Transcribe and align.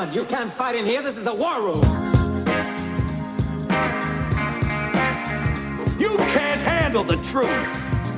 Gentlemen, 0.00 0.14
you 0.14 0.24
can't 0.24 0.50
fight 0.50 0.76
in 0.76 0.86
here. 0.86 1.02
This 1.02 1.18
is 1.18 1.24
the 1.24 1.34
war 1.34 1.60
room. 1.60 1.82
You 5.98 6.16
can't 6.32 6.62
handle 6.62 7.04
the 7.04 7.16
truth. 7.28 7.50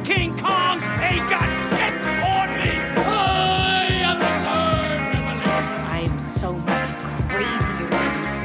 King 0.04 0.38
Kong 0.38 0.80
ain't 1.02 1.28
got 1.28 1.42
shit 1.74 1.92
on 2.22 2.48
me. 2.54 2.70
I 3.02 3.88
am 4.06 4.18
the 4.20 4.32
third 4.46 5.00
revelation. 5.26 5.82
I'm 5.90 6.20
so 6.20 6.52
much 6.52 6.88
crazier. 7.28 7.88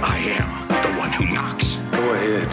I 0.03 0.17
am 0.39 0.67
the 0.81 0.99
one 0.99 1.11
who 1.11 1.25
knocks. 1.31 1.75
Go 1.91 2.13
ahead. 2.13 2.47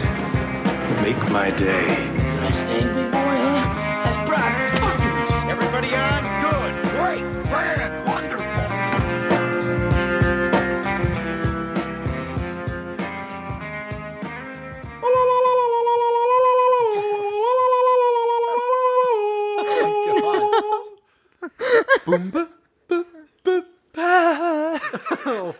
Make 1.01 1.31
my 1.31 1.49
day. 1.49 1.87
Best 1.87 2.63
thing, 2.63 2.93
big 2.93 3.11
boy, 3.11 3.37
huh? 3.41 3.73
That's 4.03 4.29
Brock. 4.29 4.53
Everybody 5.49 5.95
on? 5.95 6.21
Good. 6.43 6.73
Great. 6.91 8.14
Grand. 22.05 22.31
Wonderful. 23.95 25.55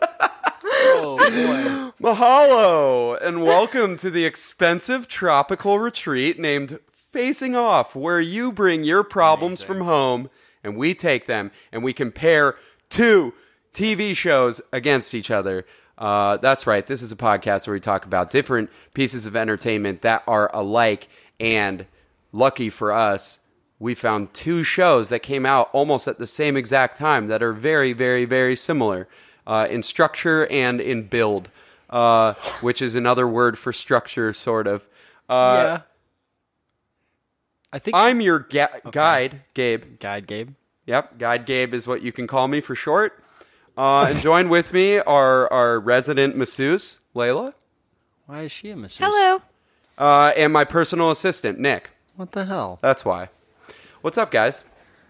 Mahalo 1.99 3.19
and 3.19 3.43
welcome 3.43 3.97
to 3.97 4.11
the 4.11 4.25
expensive 4.25 5.07
tropical 5.07 5.79
retreat 5.79 6.39
named 6.39 6.77
Facing 7.11 7.55
Off, 7.55 7.95
where 7.95 8.21
you 8.21 8.51
bring 8.51 8.83
your 8.83 9.03
problems 9.03 9.63
from 9.63 9.81
home 9.81 10.29
and 10.63 10.77
we 10.77 10.93
take 10.93 11.25
them 11.25 11.49
and 11.71 11.83
we 11.83 11.93
compare 11.93 12.55
two 12.89 13.33
TV 13.73 14.15
shows 14.15 14.61
against 14.71 15.15
each 15.15 15.31
other. 15.31 15.65
Uh, 15.97 16.37
that's 16.37 16.67
right. 16.67 16.85
This 16.85 17.01
is 17.01 17.11
a 17.11 17.15
podcast 17.15 17.65
where 17.65 17.73
we 17.73 17.79
talk 17.79 18.05
about 18.05 18.29
different 18.29 18.69
pieces 18.93 19.25
of 19.25 19.35
entertainment 19.35 20.03
that 20.03 20.21
are 20.27 20.51
alike. 20.53 21.07
And 21.39 21.87
lucky 22.31 22.69
for 22.69 22.91
us, 22.91 23.39
we 23.79 23.93
found 23.95 24.33
two 24.33 24.63
shows 24.63 25.09
that 25.09 25.19
came 25.19 25.45
out 25.45 25.69
almost 25.73 26.07
at 26.07 26.17
the 26.17 26.27
same 26.27 26.55
exact 26.55 26.97
time 26.97 27.27
that 27.27 27.43
are 27.43 27.53
very, 27.53 27.93
very, 27.93 28.25
very 28.25 28.55
similar 28.55 29.07
uh, 29.45 29.67
in 29.69 29.83
structure 29.83 30.47
and 30.47 30.79
in 30.79 31.03
build, 31.03 31.49
uh, 31.89 32.33
which 32.61 32.81
is 32.81 32.95
another 32.95 33.27
word 33.27 33.57
for 33.57 33.73
structure, 33.73 34.31
sort 34.33 34.65
of. 34.67 34.87
Uh, 35.27 35.63
yeah. 35.77 35.81
I 37.73 37.79
think 37.79 37.95
I'm 37.95 38.21
your 38.21 38.39
ga- 38.39 38.79
guide, 38.91 39.41
Gabe. 39.53 39.99
guide 39.99 40.27
Gabe. 40.27 40.51
Yep, 40.85 41.17
Guide 41.17 41.45
Gabe 41.47 41.73
is 41.73 41.87
what 41.87 42.03
you 42.03 42.11
can 42.11 42.27
call 42.27 42.47
me 42.47 42.61
for 42.61 42.75
short. 42.75 43.21
Uh, 43.75 44.05
and 44.09 44.19
join 44.19 44.47
with 44.49 44.71
me 44.71 44.99
our 44.99 45.51
our 45.51 45.79
resident 45.79 46.37
masseuse, 46.37 46.99
Layla, 47.15 47.53
Why 48.27 48.43
is 48.43 48.51
she 48.51 48.69
a 48.69 48.75
masseuse? 48.75 49.05
Hello. 49.05 49.41
uh, 49.97 50.31
and 50.37 50.53
my 50.53 50.63
personal 50.63 51.09
assistant, 51.11 51.59
Nick. 51.59 51.89
What 52.15 52.31
the 52.33 52.45
hell? 52.45 52.79
That's 52.81 53.03
why. 53.03 53.29
What's 54.05 54.19
up, 54.19 54.29
guys? 54.29 54.63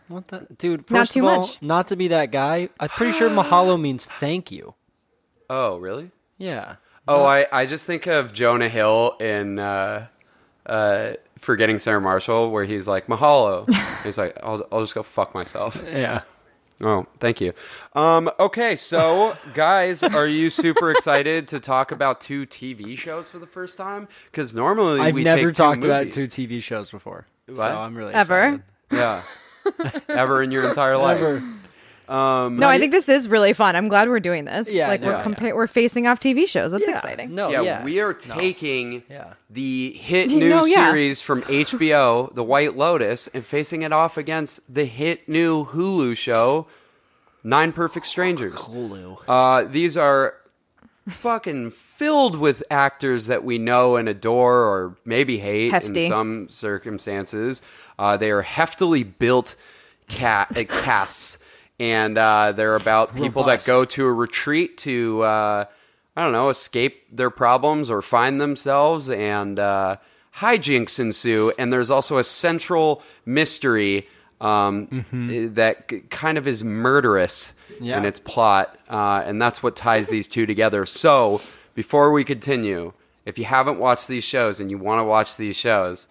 What 0.07 0.29
the 0.29 0.47
dude? 0.57 0.87
First 0.87 0.91
Not 0.91 1.09
too 1.09 1.19
of 1.19 1.25
all, 1.25 1.39
much. 1.41 1.57
not 1.61 1.89
to 1.89 1.97
be 1.97 2.07
that 2.07 2.31
guy. 2.31 2.69
I'm 2.79 2.87
pretty 2.87 3.11
sure 3.11 3.29
mahalo 3.29 3.77
means 3.81 4.05
thank 4.05 4.53
you. 4.53 4.73
Oh, 5.49 5.79
really? 5.79 6.11
Yeah. 6.37 6.77
Oh, 7.05 7.25
I, 7.25 7.45
I 7.51 7.65
just 7.65 7.83
think 7.83 8.07
of 8.07 8.31
Jonah 8.31 8.69
Hill 8.69 9.17
in 9.19 9.59
uh, 9.59 10.07
uh, 10.65 11.15
Forgetting 11.39 11.77
Sarah 11.79 11.99
Marshall, 11.99 12.51
where 12.51 12.63
he's 12.63 12.87
like, 12.87 13.07
Mahalo. 13.07 13.67
he's 14.05 14.17
like, 14.17 14.37
I'll, 14.41 14.65
I'll 14.71 14.79
just 14.79 14.95
go 14.95 15.03
fuck 15.03 15.35
myself. 15.35 15.83
Yeah. 15.85 16.21
Oh, 16.79 17.05
thank 17.19 17.41
you. 17.41 17.51
Um, 17.95 18.31
okay, 18.39 18.77
so 18.77 19.35
guys, 19.53 20.03
are 20.03 20.25
you 20.25 20.49
super 20.49 20.89
excited 20.91 21.49
to 21.49 21.59
talk 21.59 21.91
about 21.91 22.21
two 22.21 22.45
TV 22.45 22.97
shows 22.97 23.29
for 23.29 23.39
the 23.39 23.45
first 23.47 23.77
time? 23.77 24.07
Because 24.31 24.53
normally 24.55 25.01
I've 25.01 25.13
we 25.15 25.25
never 25.25 25.37
take 25.37 25.47
two 25.47 25.51
talked 25.51 25.83
about 25.83 26.05
movies. 26.05 26.33
two 26.33 26.47
TV 26.47 26.63
shows 26.63 26.89
before, 26.89 27.27
What? 27.47 27.57
so 27.57 27.63
I'm 27.77 27.93
really 27.97 28.13
Ever? 28.13 28.39
excited. 28.39 28.63
Yeah, 28.95 29.21
ever 30.09 30.41
in 30.41 30.51
your 30.51 30.67
entire 30.67 30.97
life. 30.97 31.17
Ever. 31.17 31.43
No, 32.07 32.67
I 32.67 32.77
think 32.77 32.91
this 32.91 33.09
is 33.09 33.27
really 33.27 33.53
fun. 33.53 33.75
I'm 33.75 33.87
glad 33.87 34.09
we're 34.09 34.19
doing 34.19 34.45
this. 34.45 34.69
Yeah, 34.69 34.87
like 34.89 35.01
no, 35.01 35.07
we're 35.07 35.33
yeah. 35.47 35.53
we're 35.53 35.67
facing 35.67 36.05
off 36.07 36.19
TV 36.19 36.47
shows. 36.47 36.71
That's 36.71 36.87
Yeah. 36.87 36.95
exciting. 36.95 37.33
No. 37.33 37.49
yeah, 37.49 37.61
yeah. 37.61 37.83
we 37.83 37.99
are 37.99 38.13
taking 38.13 39.01
Yeah. 39.09 39.33
the 39.49 39.91
hit 39.93 40.29
You 40.29 40.39
new 40.39 40.49
know, 40.49 40.65
yeah. 40.65 40.89
series 40.91 41.21
from 41.21 41.41
HBO, 41.43 42.33
The 42.35 42.43
White 42.43 42.77
Lotus, 42.77 43.27
and 43.33 43.43
facing 43.45 43.81
it 43.81 43.91
off 43.91 44.17
against 44.17 44.61
the 44.71 44.85
hit 44.85 45.27
new 45.27 45.65
Hulu 45.65 46.15
show, 46.15 46.67
Nine 47.43 47.71
Perfect 47.71 48.05
Strangers. 48.05 48.53
Hulu. 48.55 49.17
Uh, 49.27 49.63
these 49.63 49.97
are 49.97 50.35
fucking 51.07 51.71
filled 51.71 52.35
with 52.35 52.63
actors 52.71 53.27
that 53.27 53.43
we 53.43 53.57
know 53.57 53.95
and 53.95 54.09
adore 54.09 54.63
or 54.63 54.97
maybe 55.05 55.37
hate 55.37 55.71
Hefty. 55.71 56.05
in 56.05 56.09
some 56.09 56.49
circumstances. 56.49 57.61
Uh, 57.99 58.17
they 58.17 58.31
are 58.31 58.43
heftily 58.43 59.03
built 59.17 59.55
ca- 60.09 60.47
uh, 60.49 60.63
casts, 60.67 61.37
and 61.79 62.17
uh, 62.17 62.51
they're 62.53 62.75
about 62.75 63.15
people 63.15 63.43
Robust. 63.43 63.65
that 63.65 63.71
go 63.71 63.85
to 63.85 64.05
a 64.05 64.13
retreat 64.13 64.77
to, 64.79 65.21
uh, 65.21 65.65
I 66.15 66.23
don't 66.23 66.31
know, 66.33 66.49
escape 66.49 67.15
their 67.15 67.29
problems 67.29 67.89
or 67.89 68.01
find 68.01 68.41
themselves, 68.41 69.09
and 69.09 69.59
uh, 69.59 69.97
hijinks 70.37 70.99
ensue. 70.99 71.53
And 71.57 71.71
there's 71.71 71.91
also 71.91 72.17
a 72.17 72.23
central 72.23 73.03
mystery 73.25 74.07
um, 74.41 75.05
eh, 75.31 75.47
that 75.53 76.09
kind 76.09 76.37
of 76.37 76.47
is 76.47 76.63
murderous 76.63 77.53
Yeah. 77.79 77.97
in 77.97 78.05
its 78.05 78.19
plot, 78.19 78.77
uh, 78.89 79.23
and 79.25 79.41
that's 79.41 79.61
what 79.63 79.75
ties 79.75 80.07
these 80.07 80.27
two 80.27 80.45
together. 80.45 80.85
So, 80.85 81.41
before 81.73 82.11
we 82.11 82.23
continue, 82.23 82.93
if 83.25 83.37
you 83.37 83.45
haven't 83.45 83.79
watched 83.79 84.07
these 84.07 84.23
shows 84.23 84.59
and 84.59 84.69
you 84.69 84.77
want 84.77 84.99
to 84.99 85.03
watch 85.03 85.37
these 85.37 85.55
shows, 85.55 86.07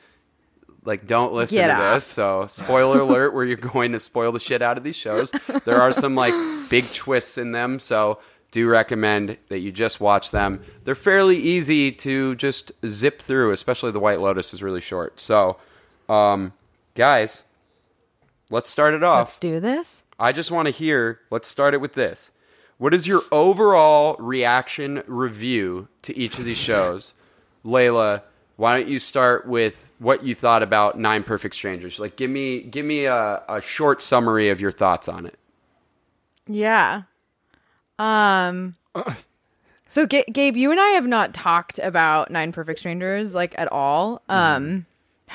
like 0.84 1.06
don't 1.06 1.32
listen 1.32 1.56
Get 1.56 1.75
to 1.75 1.94
this. 1.94 2.04
So, 2.04 2.47
spoiler 2.48 3.00
alert, 3.00 3.34
where 3.34 3.44
you're 3.44 3.56
going 3.56 3.92
to 3.92 4.00
spoil 4.00 4.32
the 4.32 4.41
shit 4.41 4.62
out 4.62 4.76
of 4.78 4.84
these 4.84 4.97
shows. 4.97 5.32
There 5.64 5.80
are 5.80 5.92
some 5.92 6.14
like 6.14 6.34
big 6.69 6.84
twists 6.92 7.38
in 7.38 7.52
them, 7.52 7.78
so 7.78 8.19
do 8.54 8.69
recommend 8.69 9.36
that 9.48 9.58
you 9.58 9.72
just 9.72 10.00
watch 10.00 10.31
them. 10.31 10.62
They're 10.84 10.94
fairly 10.94 11.36
easy 11.36 11.91
to 11.91 12.36
just 12.36 12.70
zip 12.86 13.20
through, 13.20 13.50
especially 13.50 13.91
the 13.91 13.98
White 13.98 14.20
Lotus 14.20 14.54
is 14.54 14.62
really 14.62 14.81
short. 14.81 15.20
So, 15.20 15.56
um, 16.08 16.52
guys, 16.94 17.42
let's 18.50 18.70
start 18.70 18.94
it 18.94 19.02
off. 19.02 19.26
Let's 19.26 19.38
do 19.38 19.58
this. 19.58 20.03
I 20.19 20.32
just 20.32 20.50
want 20.50 20.66
to 20.66 20.72
hear. 20.72 21.20
Let's 21.30 21.48
start 21.48 21.75
it 21.75 21.80
with 21.80 21.94
this. 21.94 22.30
What 22.78 22.92
is 22.94 23.06
your 23.06 23.22
overall 23.30 24.16
reaction 24.19 25.02
review 25.06 25.88
to 26.02 26.16
each 26.16 26.38
of 26.38 26.44
these 26.44 26.58
shows? 26.58 27.14
Layla, 27.64 28.22
why 28.56 28.78
don't 28.78 28.88
you 28.88 28.98
start 28.98 29.47
with 29.47 29.91
what 29.98 30.25
you 30.25 30.34
thought 30.34 30.62
about 30.62 30.98
Nine 30.98 31.22
Perfect 31.22 31.54
Strangers? 31.54 31.98
Like, 31.98 32.16
give 32.16 32.30
me 32.30 32.62
give 32.62 32.84
me 32.84 33.04
a, 33.04 33.42
a 33.48 33.60
short 33.60 34.02
summary 34.02 34.50
of 34.50 34.60
your 34.60 34.72
thoughts 34.72 35.08
on 35.08 35.26
it. 35.26 35.38
Yeah. 36.46 37.02
Um. 37.98 38.76
So, 39.88 40.06
Ga- 40.06 40.25
Gabe, 40.32 40.56
you 40.56 40.72
and 40.72 40.81
I 40.81 40.88
have 40.88 41.06
not 41.06 41.34
talked 41.34 41.78
about 41.78 42.28
Nine 42.31 42.50
Perfect 42.50 42.81
Strangers 42.81 43.32
like 43.32 43.54
at 43.56 43.70
all. 43.70 44.22
Um, 44.28 44.86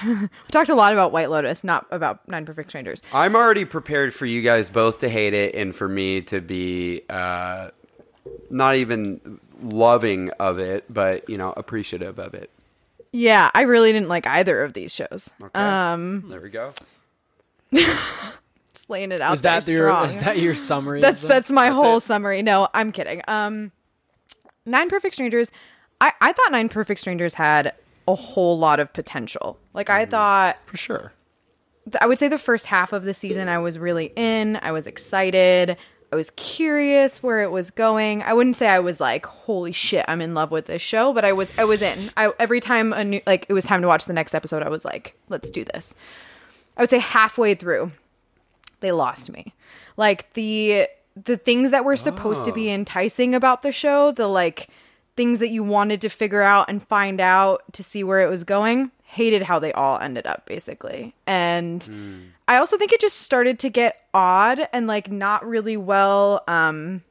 we 0.05 0.27
talked 0.51 0.69
a 0.69 0.75
lot 0.75 0.93
about 0.93 1.11
White 1.11 1.29
Lotus, 1.29 1.63
not 1.63 1.85
about 1.91 2.27
Nine 2.27 2.45
Perfect 2.45 2.69
Strangers. 2.69 3.01
I'm 3.13 3.35
already 3.35 3.65
prepared 3.65 4.13
for 4.13 4.25
you 4.25 4.41
guys 4.41 4.69
both 4.69 4.99
to 4.99 5.09
hate 5.09 5.33
it 5.33 5.55
and 5.55 5.75
for 5.75 5.87
me 5.87 6.21
to 6.23 6.41
be 6.41 7.01
uh, 7.09 7.69
not 8.49 8.75
even 8.75 9.39
loving 9.61 10.29
of 10.39 10.59
it, 10.59 10.85
but 10.93 11.29
you 11.29 11.37
know, 11.37 11.53
appreciative 11.57 12.19
of 12.19 12.33
it. 12.33 12.49
Yeah, 13.11 13.49
I 13.53 13.61
really 13.61 13.91
didn't 13.91 14.07
like 14.09 14.27
either 14.27 14.63
of 14.63 14.73
these 14.73 14.93
shows. 14.93 15.29
Okay. 15.41 15.59
Um, 15.59 16.25
there 16.29 16.41
we 16.41 16.49
go. 16.49 16.73
just 17.73 18.89
laying 18.89 19.11
it 19.11 19.21
out 19.21 19.33
Is 19.33 19.41
that 19.43 19.63
there 19.65 19.77
your 19.77 19.87
strong. 19.87 20.09
is 20.09 20.19
that 20.19 20.37
your 20.39 20.55
summary? 20.55 21.01
that's 21.01 21.21
that's 21.21 21.51
my 21.51 21.69
That's 21.69 21.75
whole 21.81 21.97
it. 21.97 22.03
summary. 22.03 22.41
No, 22.41 22.67
I'm 22.73 22.91
kidding. 22.91 23.21
Um, 23.27 23.71
Nine 24.65 24.89
Perfect 24.89 25.15
Strangers. 25.15 25.51
I 26.01 26.13
I 26.21 26.33
thought 26.33 26.51
Nine 26.51 26.69
Perfect 26.69 26.99
Strangers 26.99 27.33
had 27.35 27.73
a 28.11 28.15
whole 28.15 28.57
lot 28.57 28.79
of 28.79 28.91
potential. 28.93 29.59
Like 29.73 29.89
I 29.89 30.03
mm-hmm. 30.03 30.11
thought 30.11 30.57
for 30.65 30.77
sure. 30.77 31.13
I 31.99 32.05
would 32.05 32.19
say 32.19 32.27
the 32.27 32.37
first 32.37 32.67
half 32.67 32.93
of 32.93 33.03
the 33.03 33.13
season 33.13 33.47
I 33.49 33.57
was 33.59 33.79
really 33.79 34.11
in. 34.15 34.59
I 34.61 34.71
was 34.71 34.85
excited. 34.85 35.77
I 36.11 36.15
was 36.15 36.31
curious 36.31 37.21
where 37.21 37.41
it 37.41 37.51
was 37.51 37.71
going. 37.71 38.21
I 38.23 38.33
wouldn't 38.33 38.55
say 38.55 38.67
I 38.67 38.79
was 38.79 38.99
like, 38.99 39.25
"Holy 39.25 39.71
shit, 39.71 40.05
I'm 40.07 40.21
in 40.21 40.33
love 40.33 40.51
with 40.51 40.65
this 40.65 40.81
show," 40.81 41.13
but 41.13 41.23
I 41.23 41.33
was 41.33 41.51
I 41.57 41.65
was 41.65 41.81
in. 41.81 42.11
I 42.17 42.31
every 42.39 42.59
time 42.59 42.93
a 42.93 43.03
new 43.03 43.21
like 43.27 43.45
it 43.47 43.53
was 43.53 43.65
time 43.65 43.81
to 43.81 43.87
watch 43.87 44.05
the 44.05 44.13
next 44.13 44.33
episode, 44.33 44.63
I 44.63 44.69
was 44.69 44.85
like, 44.85 45.15
"Let's 45.29 45.49
do 45.49 45.63
this." 45.63 45.93
I 46.77 46.81
would 46.81 46.89
say 46.89 46.99
halfway 46.99 47.55
through, 47.55 47.91
they 48.79 48.91
lost 48.91 49.31
me. 49.31 49.53
Like 49.97 50.33
the 50.33 50.87
the 51.15 51.37
things 51.37 51.71
that 51.71 51.85
were 51.85 51.97
supposed 51.97 52.45
to 52.45 52.51
be 52.51 52.69
oh. 52.69 52.73
enticing 52.73 53.35
about 53.35 53.61
the 53.61 53.71
show, 53.71 54.11
the 54.11 54.27
like 54.27 54.69
things 55.19 55.39
that 55.39 55.49
you 55.49 55.65
wanted 55.65 55.99
to 55.99 56.07
figure 56.07 56.41
out 56.41 56.69
and 56.69 56.81
find 56.81 57.19
out 57.19 57.61
to 57.73 57.83
see 57.83 58.05
where 58.05 58.21
it 58.21 58.29
was 58.29 58.45
going, 58.45 58.89
hated 59.03 59.41
how 59.41 59.59
they 59.59 59.73
all 59.73 59.99
ended 59.99 60.25
up 60.25 60.45
basically. 60.45 61.13
And 61.27 62.31
I 62.47 62.55
also 62.55 62.77
think 62.77 62.93
it 62.93 63.01
just 63.01 63.17
started 63.17 63.59
to 63.59 63.69
get 63.69 63.97
odd 64.13 64.69
and 64.71 64.87
like 64.87 65.11
not 65.11 65.45
really 65.45 65.75
well 65.75 66.41
um 66.47 67.03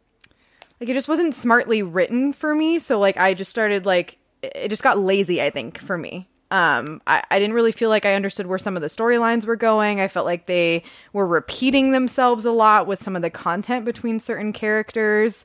like 0.81 0.89
it 0.89 0.95
just 0.95 1.07
wasn't 1.07 1.35
smartly 1.35 1.83
written 1.83 2.33
for 2.33 2.55
me. 2.55 2.79
So 2.79 2.99
like 2.99 3.19
I 3.19 3.35
just 3.35 3.51
started 3.51 3.85
like 3.85 4.17
it 4.43 4.69
just 4.71 4.83
got 4.83 4.99
lazy. 4.99 5.43
I 5.43 5.51
think 5.51 5.77
for 5.77 5.99
me. 5.99 6.31
Um, 6.51 7.03
I, 7.07 7.23
I 7.31 7.39
didn't 7.39 7.55
really 7.55 7.73
feel 7.73 7.91
like 7.91 8.07
I 8.07 8.15
understood 8.15 8.47
where 8.47 8.59
some 8.59 8.75
of 8.75 8.81
the 8.81 8.89
storylines 8.89 9.45
were 9.45 9.55
going. 9.55 10.01
I 10.01 10.09
felt 10.09 10.25
like 10.25 10.47
they 10.47 10.83
were 11.13 11.27
repeating 11.27 11.93
themselves 11.93 12.47
a 12.47 12.53
lot 12.53 12.87
with 12.87 13.03
some 13.03 13.17
of 13.17 13.21
the 13.21 13.29
content 13.29 13.85
between 13.85 14.19
certain 14.19 14.55
characters. 14.55 15.45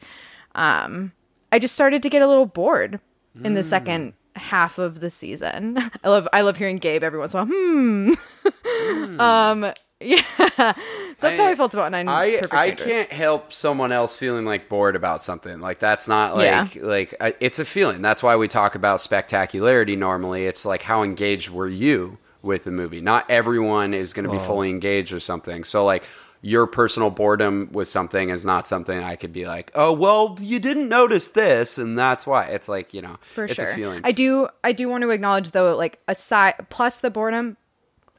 Um, 0.55 1.11
I 1.53 1.59
just 1.59 1.75
started 1.75 2.01
to 2.01 2.09
get 2.09 2.23
a 2.23 2.27
little 2.27 2.47
bored 2.47 2.99
in 3.43 3.53
the 3.53 3.61
second 3.63 4.13
half 4.35 4.79
of 4.79 5.01
the 5.01 5.11
season. 5.11 5.77
I 6.03 6.09
love 6.09 6.27
I 6.33 6.41
love 6.41 6.57
hearing 6.57 6.77
Gabe 6.77 7.03
every 7.03 7.19
once 7.19 7.35
in 7.35 7.39
a 7.41 7.45
while. 7.45 7.53
Hmm. 7.53 9.19
um. 9.19 9.73
Yeah. 9.99 10.23
So 10.57 11.27
that's 11.27 11.39
how 11.39 11.45
I 11.45 11.53
felt 11.53 11.75
about 11.75 11.91
Nine. 11.91 12.09
I 12.09 12.41
I 12.49 12.71
can't 12.71 13.11
help 13.11 13.53
someone 13.53 13.91
else 13.91 14.15
feeling 14.15 14.45
like 14.45 14.67
bored 14.67 14.95
about 14.95 15.21
something. 15.21 15.61
Like 15.61 15.77
that's 15.77 16.07
not 16.07 16.35
like 16.35 16.75
like 16.75 17.13
I, 17.21 17.35
it's 17.39 17.59
a 17.59 17.65
feeling. 17.65 18.01
That's 18.01 18.23
why 18.23 18.35
we 18.35 18.47
talk 18.47 18.73
about 18.73 18.99
spectacularity 18.99 19.95
normally. 19.95 20.47
It's 20.47 20.65
like 20.65 20.81
how 20.81 21.03
engaged 21.03 21.51
were 21.51 21.69
you 21.69 22.17
with 22.41 22.63
the 22.63 22.71
movie? 22.71 22.99
Not 22.99 23.29
everyone 23.29 23.93
is 23.93 24.11
going 24.11 24.25
to 24.25 24.31
be 24.31 24.39
fully 24.39 24.71
engaged 24.71 25.13
or 25.13 25.19
something. 25.19 25.63
So 25.63 25.85
like 25.85 26.03
your 26.45 26.67
personal 26.67 27.09
boredom 27.09 27.69
with 27.71 27.87
something 27.87 28.29
is 28.29 28.45
not 28.45 28.67
something 28.67 29.01
I 29.01 29.15
could 29.15 29.31
be 29.31 29.45
like, 29.45 29.71
"Oh, 29.73 29.93
well, 29.93 30.37
you 30.39 30.59
didn't 30.59 30.89
notice 30.89 31.29
this 31.29 31.77
and 31.77 31.97
that's 31.97 32.27
why." 32.27 32.47
It's 32.47 32.67
like, 32.67 32.93
you 32.93 33.01
know, 33.01 33.17
for 33.33 33.45
it's 33.45 33.55
sure. 33.55 33.69
a 33.69 33.75
feeling. 33.75 34.01
I 34.03 34.11
do 34.11 34.49
I 34.63 34.73
do 34.73 34.89
want 34.89 35.03
to 35.03 35.09
acknowledge 35.09 35.51
though, 35.51 35.75
like 35.75 35.99
aside 36.07 36.55
plus 36.69 36.99
the 36.99 37.09
boredom, 37.09 37.55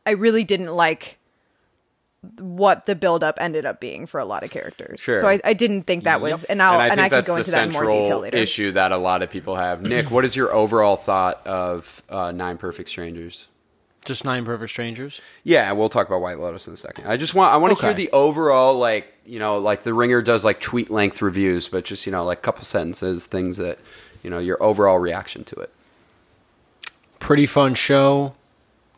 I 0.07 0.13
really 0.13 0.43
didn't 0.43 0.75
like 0.75 1.19
what 2.39 2.87
the 2.87 2.95
buildup 2.95 3.37
ended 3.39 3.67
up 3.67 3.79
being 3.79 4.07
for 4.07 4.19
a 4.19 4.25
lot 4.25 4.43
of 4.43 4.51
characters. 4.51 5.01
Sure. 5.01 5.21
So 5.21 5.27
I, 5.27 5.39
I 5.45 5.53
didn't 5.53 5.83
think 5.83 6.05
that 6.05 6.23
was, 6.23 6.45
and 6.45 6.63
I'll 6.63 6.81
I 6.81 6.89
and 6.89 7.01
I, 7.01 7.11
could 7.11 7.27
go 7.27 7.37
into 7.37 7.51
that 7.51 7.67
in 7.67 7.73
more 7.73 7.85
detail 7.85 8.21
later. 8.21 8.39
issue 8.39 8.73
that 8.73 8.91
a 8.91 8.97
lot 8.97 9.23
of 9.23 9.29
people 9.29 9.57
have. 9.57 9.83
Nick, 9.83 10.11
what 10.11 10.25
is 10.25 10.35
your 10.35 10.53
overall 10.53 10.97
thought 10.97 11.47
of 11.47 12.03
uh, 12.09 12.33
Nine 12.33 12.57
Perfect 12.57 12.89
Strangers? 12.89 13.49
Just 14.05 14.25
nine 14.25 14.45
perfect 14.45 14.71
strangers. 14.71 15.21
Yeah, 15.43 15.73
we'll 15.73 15.89
talk 15.89 16.07
about 16.07 16.21
White 16.21 16.39
Lotus 16.39 16.67
in 16.67 16.75
a 16.75 16.77
second. 16.77 17.07
I 17.07 17.17
just 17.17 17.35
want 17.35 17.53
I 17.53 17.57
want 17.57 17.77
to 17.79 17.85
hear 17.85 17.95
the 17.95 18.11
overall 18.13 18.75
like 18.75 19.13
you 19.25 19.39
know 19.39 19.59
like 19.59 19.83
the 19.83 19.95
Ringer 19.95 20.23
does 20.23 20.45
like 20.45 20.61
tweet 20.61 20.91
length 20.91 21.23
reviews, 21.23 21.69
but 21.69 21.85
just 21.85 22.07
you 22.07 22.13
know 22.13 22.25
like 22.25 22.43
couple 22.43 22.65
sentences, 22.65 23.27
things 23.27 23.57
that 23.57 23.79
you 24.23 24.31
know 24.31 24.39
your 24.39 24.63
overall 24.63 24.99
reaction 24.99 25.45
to 25.45 25.57
it. 25.57 25.71
Pretty 27.19 27.47
fun 27.47 27.75
show. 27.75 28.35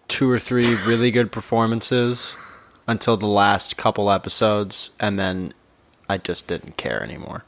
Two 0.09 0.31
or 0.31 0.39
three 0.39 0.77
really 0.87 1.11
good 1.11 1.33
performances 1.33 2.37
until 2.87 3.17
the 3.17 3.27
last 3.27 3.77
couple 3.77 4.11
episodes, 4.11 4.91
and 5.01 5.19
then 5.19 5.53
I 6.09 6.19
just 6.19 6.47
didn't 6.47 6.77
care 6.77 7.03
anymore. 7.03 7.45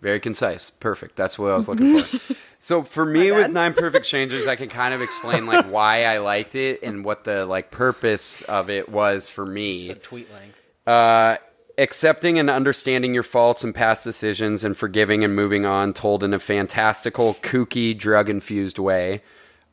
Very 0.00 0.20
concise, 0.20 0.70
perfect. 0.70 1.16
That's 1.16 1.38
what 1.38 1.50
I 1.50 1.56
was 1.56 1.68
looking 1.68 2.00
for. 2.00 2.34
so 2.58 2.84
for 2.84 3.04
me, 3.04 3.30
My 3.30 3.36
with 3.36 3.44
bad. 3.46 3.52
Nine 3.52 3.74
Perfect 3.74 4.06
Strangers, 4.06 4.46
I 4.46 4.54
can 4.54 4.68
kind 4.68 4.94
of 4.94 5.02
explain 5.02 5.46
like 5.46 5.66
why 5.70 6.04
I 6.04 6.18
liked 6.18 6.54
it 6.54 6.82
and 6.82 7.04
what 7.04 7.24
the 7.24 7.44
like 7.46 7.70
purpose 7.70 8.42
of 8.42 8.70
it 8.70 8.88
was 8.88 9.26
for 9.26 9.44
me. 9.44 9.92
tweet 9.94 10.28
length. 10.32 10.56
Uh, 10.86 11.36
accepting 11.78 12.38
and 12.38 12.48
understanding 12.48 13.12
your 13.12 13.24
faults 13.24 13.64
and 13.64 13.74
past 13.74 14.04
decisions 14.04 14.62
and 14.62 14.76
forgiving 14.76 15.24
and 15.24 15.34
moving 15.34 15.66
on, 15.66 15.92
told 15.92 16.22
in 16.22 16.32
a 16.32 16.38
fantastical, 16.38 17.34
kooky, 17.34 17.96
drug 17.96 18.30
infused 18.30 18.78
way. 18.78 19.22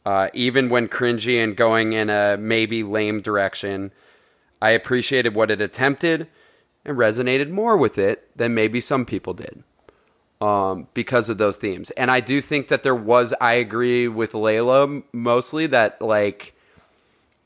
Uh, 0.05 0.29
even 0.33 0.69
when 0.69 0.87
cringy 0.87 1.43
and 1.43 1.55
going 1.55 1.93
in 1.93 2.09
a 2.09 2.37
maybe 2.37 2.83
lame 2.83 3.21
direction, 3.21 3.91
I 4.61 4.71
appreciated 4.71 5.35
what 5.35 5.51
it 5.51 5.61
attempted 5.61 6.27
and 6.83 6.97
resonated 6.97 7.49
more 7.49 7.77
with 7.77 7.97
it 7.97 8.35
than 8.35 8.53
maybe 8.53 8.81
some 8.81 9.05
people 9.05 9.33
did 9.33 9.63
um, 10.41 10.87
because 10.93 11.29
of 11.29 11.37
those 11.37 11.55
themes. 11.55 11.91
And 11.91 12.11
I 12.11 12.19
do 12.19 12.41
think 12.41 12.67
that 12.67 12.83
there 12.83 12.95
was, 12.95 13.33
I 13.39 13.53
agree 13.53 14.07
with 14.07 14.33
Layla 14.33 15.03
mostly 15.13 15.67
that, 15.67 16.01
like, 16.01 16.53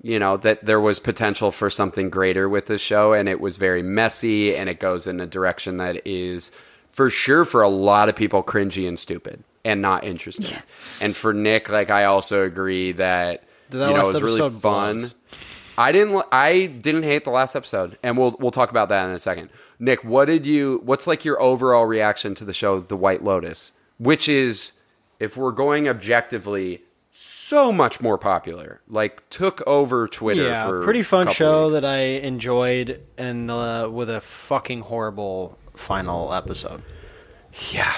you 0.02 0.18
know, 0.18 0.38
that 0.38 0.66
there 0.66 0.80
was 0.80 1.00
potential 1.00 1.52
for 1.52 1.70
something 1.70 2.10
greater 2.10 2.48
with 2.48 2.68
this 2.68 2.82
show, 2.82 3.14
and 3.14 3.28
it 3.28 3.40
was 3.40 3.58
very 3.58 3.84
messy, 3.84 4.56
and 4.56 4.70
it 4.70 4.80
goes 4.80 5.08
in 5.08 5.20
a 5.20 5.26
direction 5.26 5.78
that 5.78 6.02
is, 6.08 6.52
for 6.90 7.10
sure, 7.10 7.46
for 7.46 7.62
a 7.62 7.70
lot 7.70 8.10
of 8.10 8.16
people, 8.16 8.42
cringy 8.42 8.88
and 8.88 8.98
stupid 8.98 9.44
and 9.66 9.82
not 9.82 10.04
interesting. 10.06 10.58
And 11.02 11.16
for 11.16 11.34
Nick, 11.34 11.70
like, 11.70 11.90
I 11.90 12.06
also 12.06 12.44
agree 12.44 12.94
that, 12.94 13.44
That 13.72 13.90
you 13.90 13.98
know, 13.98 14.10
it 14.10 14.14
was 14.14 14.22
really 14.22 14.50
fun. 14.50 15.02
was. 15.02 15.16
I 15.80 15.94
didn't. 15.94 16.26
I 16.30 16.66
didn't 16.66 17.04
hate 17.04 17.24
the 17.24 17.30
last 17.30 17.56
episode, 17.56 17.98
and 18.04 18.18
we'll 18.18 18.36
we'll 18.38 18.52
talk 18.52 18.70
about 18.70 18.90
that 18.90 19.06
in 19.06 19.12
a 19.12 19.20
second. 19.20 19.50
Nick, 19.80 20.04
what 20.04 20.26
did 20.26 20.46
you? 20.46 20.81
What's 20.84 21.08
like 21.08 21.24
your 21.24 21.42
overall 21.42 21.86
reaction 21.86 22.36
to 22.36 22.44
the 22.44 22.52
show, 22.52 22.81
The 22.81 22.98
White 22.98 23.24
Lotus, 23.24 23.72
which 23.98 24.28
is, 24.28 24.74
if 25.22 25.38
we're 25.38 25.54
going 25.54 25.88
objectively, 25.88 26.81
so 27.14 27.72
much 27.72 28.02
more 28.02 28.18
popular. 28.18 28.81
Like 28.90 29.28
took 29.30 29.66
over 29.66 30.10
Twitter. 30.10 30.50
Yeah, 30.50 30.68
for 30.68 30.84
pretty 30.84 31.02
fun 31.02 31.28
couple 31.28 31.34
show 31.34 31.64
weeks. 31.68 31.76
that 31.76 31.86
I 31.86 32.00
enjoyed, 32.00 33.02
and 33.18 33.50
uh, 33.50 33.90
with 33.90 34.10
a 34.10 34.20
fucking 34.20 34.81
horrible 34.81 35.58
final 35.76 36.34
episode. 36.34 36.84
Yeah. 37.72 37.96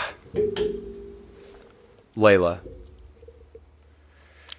Layla. 2.15 2.59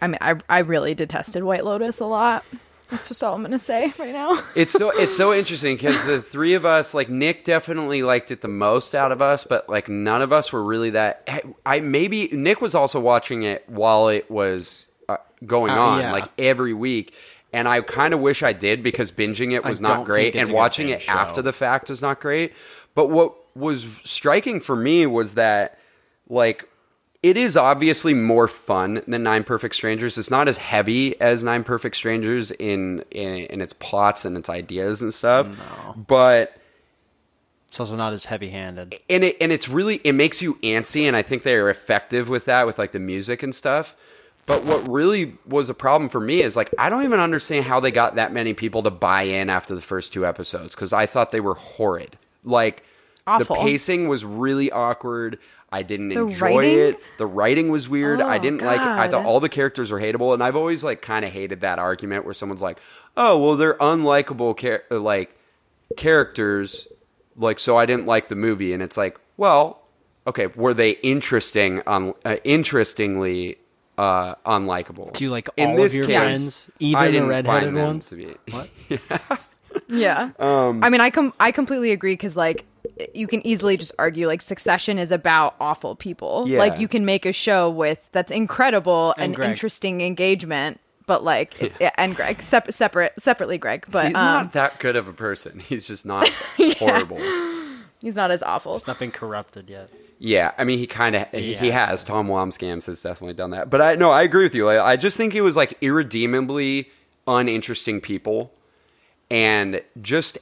I 0.01 0.09
mean, 0.09 0.19
I 0.21 0.35
I 0.49 0.59
really 0.59 0.95
detested 0.95 1.45
White 1.45 1.65
Lotus 1.65 2.01
a 2.01 2.07
lot. 2.07 2.45
That's 2.93 3.09
just 3.09 3.25
all 3.25 3.35
I'm 3.35 3.43
gonna 3.43 3.59
say 3.59 3.93
right 3.99 4.13
now. 4.13 4.41
It's 4.55 4.73
so 4.73 4.91
it's 4.91 5.17
so 5.17 5.33
interesting 5.33 5.75
because 5.77 6.05
the 6.05 6.23
three 6.23 6.55
of 6.55 6.65
us, 6.65 6.95
like 6.95 7.09
Nick, 7.09 7.45
definitely 7.45 8.03
liked 8.03 8.31
it 8.31 8.41
the 8.43 8.49
most 8.49 8.95
out 8.95 9.11
of 9.11 9.21
us, 9.21 9.43
but 9.45 9.69
like 9.69 9.89
none 9.89 10.23
of 10.23 10.33
us 10.33 10.53
were 10.53 10.63
really 10.63 10.91
that. 10.91 11.29
I 11.67 11.81
maybe 11.81 12.29
Nick 12.31 12.61
was 12.61 12.75
also 12.77 13.01
watching 13.01 13.43
it 13.43 13.69
while 13.69 14.09
it 14.09 14.31
was 14.31 14.87
uh, 15.09 15.17
going 15.45 15.73
Uh, 15.73 15.81
on, 15.81 16.01
yeah. 16.01 16.13
like 16.13 16.29
every 16.39 16.75
week, 16.75 17.15
and 17.53 17.67
I 17.67 17.81
kind 17.81 18.15
of 18.15 18.21
wish 18.21 18.43
I 18.43 18.53
did 18.53 18.83
because 18.83 19.11
binging 19.11 19.53
it 19.53 19.65
was 19.65 19.81
don't 19.81 20.05
great, 20.05 20.37
and 20.37 20.53
watching 20.53 20.87
binge 20.89 21.05
it 21.05 21.09
after 21.09 21.43
the 21.43 21.53
fact 21.53 21.89
was 21.91 22.01
not 22.03 22.21
great. 22.21 22.53
But 22.95 23.09
what 23.09 23.35
was 23.57 23.89
striking 24.05 24.61
for 24.61 24.77
me 24.77 25.07
was 25.07 25.35
that, 25.35 25.79
like, 26.29 26.69
it 27.23 27.37
is 27.37 27.57
obviously 27.57 28.15
more 28.15 28.49
fun 28.49 29.03
than 29.07 29.23
Nine 29.23 29.45
Perfect 29.45 29.75
Strangers. 29.75 30.19
It's 30.19 30.31
not 30.31 30.49
as 30.49 30.59
heavy 30.59 31.21
as 31.21 31.45
Nine 31.45 31.63
Perfect 31.65 31.97
Strangers 31.97 32.51
in 32.53 33.05
in, 33.11 33.47
in 33.47 33.61
its 33.61 33.73
plots 33.75 34.25
and 34.25 34.37
its 34.37 34.49
ideas 34.49 35.03
and 35.03 35.13
stuff. 35.15 35.47
No. 35.47 35.95
But 36.07 36.57
It's 37.69 37.79
also 37.81 37.97
not 37.97 38.13
as 38.13 38.25
heavy-handed. 38.27 38.97
and 39.09 39.25
it 39.25 39.37
and 39.41 39.53
it's 39.53 39.69
really 39.69 39.97
it 40.05 40.13
makes 40.13 40.43
you 40.43 40.55
antsy, 40.63 41.05
and 41.05 41.15
I 41.17 41.23
think 41.23 41.43
they 41.45 41.55
are 41.55 41.71
effective 41.71 42.29
with 42.29 42.45
that 42.47 42.67
with 42.67 42.79
like 42.79 42.93
the 42.93 43.01
music 43.01 43.43
and 43.43 43.55
stuff. 43.55 43.95
But 44.45 44.65
what 44.65 44.87
really 44.89 45.39
was 45.47 45.71
a 45.71 45.75
problem 45.75 46.11
for 46.11 46.19
me 46.19 46.43
is 46.43 46.57
like 46.57 46.75
I 46.77 46.89
don't 46.91 47.05
even 47.05 47.21
understand 47.21 47.65
how 47.67 47.79
they 47.79 47.93
got 47.93 48.17
that 48.17 48.33
many 48.33 48.55
people 48.55 48.83
to 48.83 48.91
buy 48.91 49.23
in 49.23 49.49
after 49.49 49.75
the 49.77 49.81
first 49.81 50.13
two 50.13 50.27
episodes 50.27 50.75
because 50.75 50.93
I 50.93 51.07
thought 51.07 51.31
they 51.31 51.39
were 51.41 51.55
horrid. 51.55 52.19
Like 52.43 52.83
Awful. 53.25 53.55
the 53.55 53.63
pacing 53.63 54.09
was 54.09 54.25
really 54.25 54.73
awkward. 54.73 55.39
I 55.73 55.83
didn't 55.83 56.11
The 56.11 56.21
enjoy 56.27 56.39
writing? 56.57 56.79
it. 56.79 56.97
The 57.19 57.27
writing 57.27 57.71
was 57.71 57.89
weird. 57.89 58.21
I 58.21 58.37
Oh, 58.37 58.39
didn't 58.41 58.61
like 58.63 58.81
it. 58.81 58.87
I 58.87 59.09
thought 59.09 59.25
all 59.25 59.41
the 59.41 59.49
characters 59.49 59.91
were 59.91 59.99
hateable, 60.01 60.35
and 60.35 60.43
I've 60.43 60.55
always 60.57 60.85
like 60.85 61.01
kind 61.03 61.25
of 61.25 61.33
hated 61.33 61.63
that 61.63 61.79
argument 61.79 62.25
where 62.27 62.35
someone's 62.35 62.61
like, 62.63 62.79
"Oh, 63.17 63.39
well, 63.43 63.57
they're 63.57 63.75
unlikable 63.75 64.57
char- 64.59 64.83
uh, 64.91 65.01
like 65.01 65.35
characters." 65.97 66.89
Like, 67.37 67.59
so 67.59 67.77
I 67.79 67.87
didn't 67.87 68.07
like 68.07 68.29
the 68.29 68.37
movie, 68.37 68.75
and 68.75 68.83
it's 68.83 68.99
like, 68.99 69.19
well, 69.39 69.81
okay, 70.27 70.49
were 70.49 70.75
they 70.75 70.91
interesting? 71.03 71.81
On 71.87 72.13
uh, 72.27 72.37
interestingly 72.45 73.57
uh, 73.97 74.35
unlikable. 74.45 75.13
Do 75.15 75.25
you 75.25 75.31
like 75.31 75.49
In 75.57 75.71
all 75.71 75.77
this 75.77 75.93
of 75.93 75.97
your 75.99 76.07
case, 76.07 76.17
friends, 76.17 76.71
even 76.79 77.03
the 77.05 77.11
didn't 77.13 77.29
redheaded 77.29 77.75
ones? 77.75 78.07
To 78.07 78.17
be, 78.17 78.35
What? 78.51 78.69
Yeah. 79.89 80.31
Um, 80.39 80.85
I 80.85 80.91
mean, 80.91 81.01
I 81.01 81.09
com- 81.09 81.33
I 81.41 81.51
completely 81.51 81.93
agree 81.93 82.13
because 82.13 82.37
like 82.37 82.67
you 83.15 83.27
can 83.27 83.47
easily 83.47 83.77
just 83.77 83.93
argue 83.99 84.27
like 84.27 84.43
Succession 84.43 84.99
is 84.99 85.11
about 85.11 85.55
awful 85.61 85.97
people. 85.97 86.45
Yeah. 86.47 86.59
Like 86.59 86.79
you 86.79 86.89
can 86.89 87.05
make 87.05 87.27
a 87.27 87.33
show 87.33 87.71
with 87.71 88.07
that's 88.13 88.31
incredible 88.31 89.15
And 89.19 89.35
and, 89.35 89.45
interesting 89.45 90.01
engagement, 90.01 90.81
but 91.07 91.25
like 91.25 91.61
it's, 91.61 91.77
yeah, 91.81 91.91
and 91.97 92.15
Greg 92.15 92.43
sep- 92.43 92.73
separate 92.73 93.13
separately 93.19 93.59
Greg, 93.59 93.87
but 93.89 94.07
He's 94.07 94.15
um, 94.15 94.23
not 94.25 94.53
that 94.53 94.79
good 94.79 94.97
of 94.97 95.09
a 95.09 95.13
person. 95.13 95.59
He's 95.69 95.87
just 95.87 96.05
not 96.07 96.29
horrible. 96.59 97.19
he's 98.01 98.15
not 98.15 98.31
as 98.31 98.43
awful. 98.43 98.75
It's 98.77 98.87
not 98.87 98.99
been 98.99 99.11
corrupted 99.11 99.69
yet. 99.71 99.89
Yeah, 100.19 100.53
I 100.57 100.63
mean, 100.63 100.79
he 100.79 100.87
kind 100.87 101.17
of 101.17 101.29
he, 101.33 101.55
he 101.55 101.71
has. 101.71 102.05
Tom 102.05 102.29
Wambsgans 102.29 102.87
has 102.87 103.03
definitely 103.03 103.35
done 103.35 103.51
that. 103.51 103.71
But 103.71 103.81
I 103.81 103.95
no, 103.97 104.13
I 104.13 104.23
agree 104.23 104.45
with 104.45 104.55
you. 104.55 104.67
Like, 104.67 104.79
I 104.79 104.95
just 104.95 105.17
think 105.17 105.35
it 105.35 105.41
was 105.41 105.57
like 105.57 105.77
irredeemably 105.81 106.91
uninteresting 107.27 108.01
people, 108.01 108.53
and 109.31 109.83
just 110.01 110.39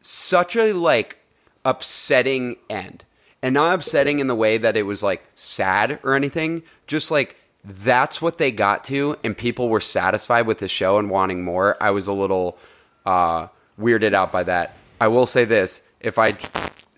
such 0.00 0.56
a 0.56 0.72
like 0.72 1.17
upsetting 1.68 2.56
end, 2.70 3.04
and 3.42 3.54
not 3.54 3.74
upsetting 3.74 4.18
in 4.18 4.26
the 4.26 4.34
way 4.34 4.58
that 4.58 4.76
it 4.76 4.82
was 4.84 5.02
like 5.02 5.24
sad 5.34 5.98
or 6.02 6.14
anything. 6.14 6.62
Just 6.86 7.10
like 7.10 7.36
that's 7.64 8.22
what 8.22 8.38
they 8.38 8.50
got 8.50 8.84
to, 8.84 9.16
and 9.22 9.36
people 9.36 9.68
were 9.68 9.80
satisfied 9.80 10.46
with 10.46 10.58
the 10.58 10.68
show 10.68 10.98
and 10.98 11.10
wanting 11.10 11.44
more. 11.44 11.76
I 11.82 11.90
was 11.90 12.06
a 12.06 12.12
little 12.12 12.56
uh, 13.04 13.48
weirded 13.78 14.14
out 14.14 14.32
by 14.32 14.42
that. 14.44 14.74
I 15.00 15.08
will 15.08 15.26
say 15.26 15.44
this: 15.44 15.82
if 16.00 16.18
I 16.18 16.36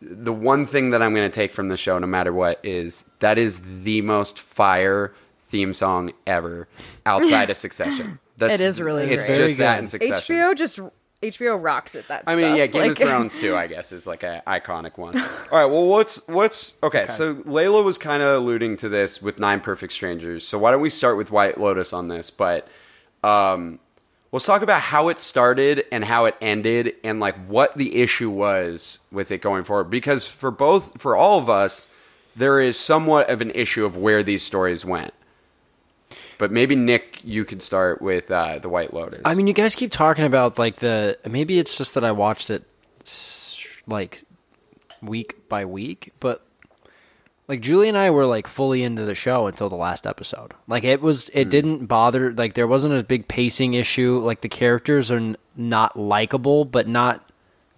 the 0.03 0.33
one 0.33 0.67
thing 0.67 0.91
that 0.91 1.03
I'm 1.03 1.15
going 1.15 1.31
to 1.31 1.35
take 1.35 1.53
from 1.53 1.69
the 1.69 1.77
show, 1.77 1.99
no 1.99 2.07
matter 2.07 2.33
what, 2.33 2.61
is 2.63 3.05
that 3.19 3.37
is 3.39 3.83
the 3.85 4.01
most 4.03 4.39
fire 4.41 5.15
theme 5.49 5.75
song 5.75 6.13
ever 6.27 6.69
outside 7.05 7.51
of 7.51 7.57
Succession. 7.59 8.19
That's, 8.39 8.55
It 8.55 8.65
is 8.65 8.81
really 8.81 9.11
It's 9.11 9.27
great. 9.27 9.37
just 9.37 9.59
that 9.59 9.79
in 9.79 9.87
Succession. 9.87 10.35
HBO 10.37 10.55
just 10.57 10.81
HBO 11.23 11.63
rocks 11.63 11.95
at 11.95 12.09
that. 12.09 12.25
I 12.27 12.35
mean, 12.35 12.47
stuff. 12.47 12.57
yeah, 12.59 12.67
Game 12.67 12.81
Like- 12.83 12.91
of 12.93 12.99
Thrones 13.09 13.37
too. 13.39 13.55
I 13.57 13.67
guess 13.67 13.93
is 13.93 14.07
like 14.07 14.23
an 14.23 14.41
iconic 14.47 14.97
one. 14.97 15.19
All 15.19 15.27
right, 15.53 15.67
well, 15.67 15.87
what's 15.87 16.27
what's 16.29 16.79
okay, 16.83 17.07
So 17.09 17.35
Layla 17.35 17.85
was 17.85 17.99
kind 17.99 18.23
of 18.23 18.37
alluding 18.43 18.79
to 18.79 18.89
this 18.89 19.21
with 19.21 19.39
Nine 19.39 19.61
Perfect 19.61 19.93
Strangers. 19.93 20.47
So 20.47 20.59
why 20.59 20.71
don't 20.71 20.81
we 20.81 20.89
start 20.91 21.17
with 21.19 21.31
White 21.31 21.61
Lotus 21.61 21.93
on 21.93 22.09
this? 22.09 22.31
But 22.31 22.67
um, 23.23 23.79
let's 24.33 24.47
talk 24.47 24.63
about 24.63 24.81
how 24.81 25.09
it 25.09 25.19
started 25.19 25.85
and 25.93 26.05
how 26.05 26.25
it 26.25 26.37
ended, 26.41 26.95
and 27.05 27.21
like 27.21 27.37
what 27.47 27.77
the 27.77 28.01
issue 28.01 28.31
was 28.31 28.99
with 29.13 29.31
it 29.31 29.43
going 29.43 29.65
forward. 29.65 29.91
Because 29.91 30.25
for 30.27 30.51
both, 30.51 31.01
for 31.01 31.17
all 31.17 31.39
of 31.39 31.51
us, 31.51 31.89
there 32.35 32.61
is 32.61 32.79
somewhat 32.79 33.29
of 33.29 33.43
an 33.43 33.51
issue 33.51 33.85
of 33.85 33.95
where 33.97 34.23
these 34.23 34.43
stories 34.43 34.87
went. 34.87 35.13
But 36.41 36.51
maybe 36.51 36.75
Nick, 36.75 37.23
you 37.23 37.45
could 37.45 37.61
start 37.61 38.01
with 38.01 38.31
uh, 38.31 38.61
the 38.61 38.71
White 38.71 38.95
Lotus. 38.95 39.21
I 39.27 39.35
mean, 39.35 39.47
you 39.47 39.53
guys 39.53 39.75
keep 39.75 39.93
talking 39.93 40.25
about 40.25 40.59
like 40.59 40.77
the 40.77 41.19
maybe 41.29 41.59
it's 41.59 41.77
just 41.77 41.93
that 41.93 42.03
I 42.03 42.13
watched 42.13 42.49
it 42.49 42.65
like 43.87 44.25
week 45.03 45.47
by 45.51 45.67
week, 45.67 46.15
but 46.19 46.43
like 47.47 47.61
Julie 47.61 47.91
and 47.91 47.99
I 47.99 48.09
were 48.09 48.25
like 48.25 48.47
fully 48.47 48.83
into 48.83 49.05
the 49.05 49.15
show 49.15 49.49
until 49.49 49.69
the 49.69 49.77
last 49.77 50.07
episode. 50.07 50.55
Like 50.67 50.83
it 50.83 51.03
was, 51.03 51.29
it 51.35 51.51
didn't 51.51 51.85
bother. 51.85 52.33
Like 52.33 52.55
there 52.55 52.67
wasn't 52.67 52.95
a 52.95 53.03
big 53.03 53.29
pacing 53.29 53.75
issue. 53.75 54.19
Like 54.19 54.41
the 54.41 54.49
characters 54.49 55.11
are 55.11 55.19
n- 55.19 55.37
not 55.55 55.99
likable, 55.99 56.65
but 56.65 56.89
not 56.89 57.29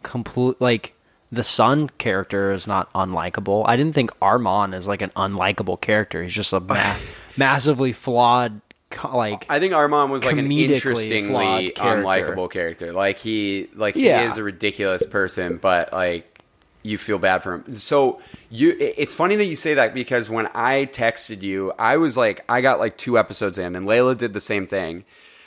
complete. 0.04 0.60
Like 0.60 0.94
the 1.32 1.42
son 1.42 1.88
character 1.98 2.52
is 2.52 2.68
not 2.68 2.92
unlikable. 2.92 3.64
I 3.66 3.74
didn't 3.74 3.96
think 3.96 4.12
Armand 4.22 4.72
is 4.72 4.86
like 4.86 5.02
an 5.02 5.10
unlikable 5.16 5.80
character. 5.80 6.22
He's 6.22 6.34
just 6.34 6.52
a 6.52 6.60
ma- 6.60 6.94
massively 7.36 7.92
flawed. 7.92 8.60
Like 9.10 9.46
I 9.48 9.58
think 9.58 9.72
Armand 9.72 10.12
was 10.12 10.22
like 10.24 10.36
an 10.36 10.52
interestingly 10.52 11.72
unlikable 11.76 12.50
character. 12.50 12.92
Like 12.92 13.18
he 13.18 13.68
like 13.74 13.94
he 13.94 14.06
Yeah. 14.06 14.28
is 14.28 14.36
a 14.36 14.42
ridiculous 14.42 15.02
person, 15.06 15.56
but 15.56 15.92
like 15.94 16.28
you 16.82 16.98
feel 16.98 17.18
bad 17.18 17.42
for 17.42 17.54
him. 17.54 17.74
So 17.74 18.20
you 18.50 18.76
it's 18.78 19.14
funny 19.14 19.36
that 19.36 19.46
you 19.46 19.56
say 19.56 19.72
that 19.74 19.94
because 19.94 20.28
when 20.28 20.46
I 20.54 20.86
texted 20.92 21.40
you, 21.40 21.72
I 21.78 21.96
was 21.96 22.16
like 22.18 22.44
I 22.50 22.60
got 22.60 22.80
like 22.80 22.98
two 22.98 23.18
episodes 23.18 23.56
in 23.56 23.74
and 23.76 23.86
Layla 23.86 24.16
did 24.18 24.34
the 24.34 24.40
same 24.40 24.66
thing. 24.66 25.04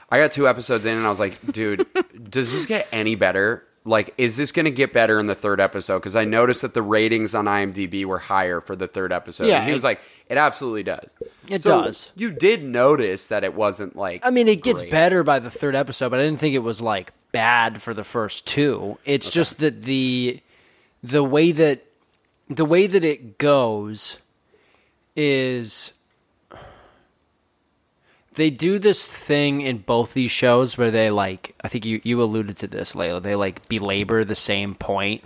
I 0.09 0.17
got 0.17 0.31
two 0.31 0.47
episodes 0.47 0.85
in 0.85 0.97
and 0.97 1.05
I 1.05 1.09
was 1.09 1.19
like, 1.19 1.39
dude, 1.51 1.85
does 2.29 2.51
this 2.51 2.65
get 2.65 2.87
any 2.91 3.13
better? 3.15 3.63
Like, 3.87 4.15
is 4.17 4.35
this 4.35 4.51
going 4.51 4.65
to 4.65 4.71
get 4.71 4.93
better 4.93 5.19
in 5.19 5.27
the 5.27 5.35
third 5.35 5.61
episode? 5.61 5.99
Because 5.99 6.15
I 6.15 6.25
noticed 6.25 6.63
that 6.63 6.73
the 6.73 6.81
ratings 6.81 7.35
on 7.35 7.45
IMDb 7.45 8.03
were 8.03 8.17
higher 8.17 8.59
for 8.59 8.75
the 8.75 8.87
third 8.87 9.13
episode. 9.13 9.45
Yeah, 9.45 9.59
and 9.59 9.67
he 9.67 9.73
was 9.73 9.83
like, 9.83 10.01
it 10.27 10.37
absolutely 10.37 10.81
does. 10.81 11.07
It 11.47 11.61
So 11.61 11.83
does. 11.83 12.11
You 12.15 12.31
did 12.31 12.63
notice 12.63 13.27
that 13.27 13.43
it 13.43 13.53
wasn't 13.53 13.95
like. 13.95 14.25
I 14.25 14.31
mean, 14.31 14.47
it 14.47 14.63
gets 14.63 14.81
great. 14.81 14.89
better 14.89 15.23
by 15.23 15.37
the 15.37 15.51
third 15.51 15.75
episode, 15.75 16.09
but 16.09 16.19
I 16.19 16.23
didn't 16.23 16.39
think 16.39 16.55
it 16.55 16.59
was 16.59 16.81
like 16.81 17.13
bad 17.31 17.79
for 17.79 17.93
the 17.93 18.03
first 18.03 18.47
two. 18.47 18.97
It's 19.05 19.29
just 19.29 19.59
that 19.59 19.83
the 19.83 20.41
the 21.03 21.23
way 21.23 21.51
that 21.51 21.85
the 22.49 22.65
way 22.65 22.87
that 22.87 23.03
it 23.03 23.37
goes 23.37 24.17
is 25.15 25.93
they 28.35 28.49
do 28.49 28.79
this 28.79 29.11
thing 29.11 29.61
in 29.61 29.79
both 29.79 30.13
these 30.13 30.31
shows 30.31 30.77
where 30.77 30.91
they 30.91 31.09
like 31.09 31.55
I 31.63 31.67
think 31.67 31.85
you 31.85 32.01
you 32.03 32.21
alluded 32.21 32.57
to 32.57 32.67
this, 32.67 32.93
Layla. 32.93 33.21
They 33.21 33.35
like 33.35 33.67
belabor 33.69 34.23
the 34.23 34.35
same 34.35 34.75
point 34.75 35.23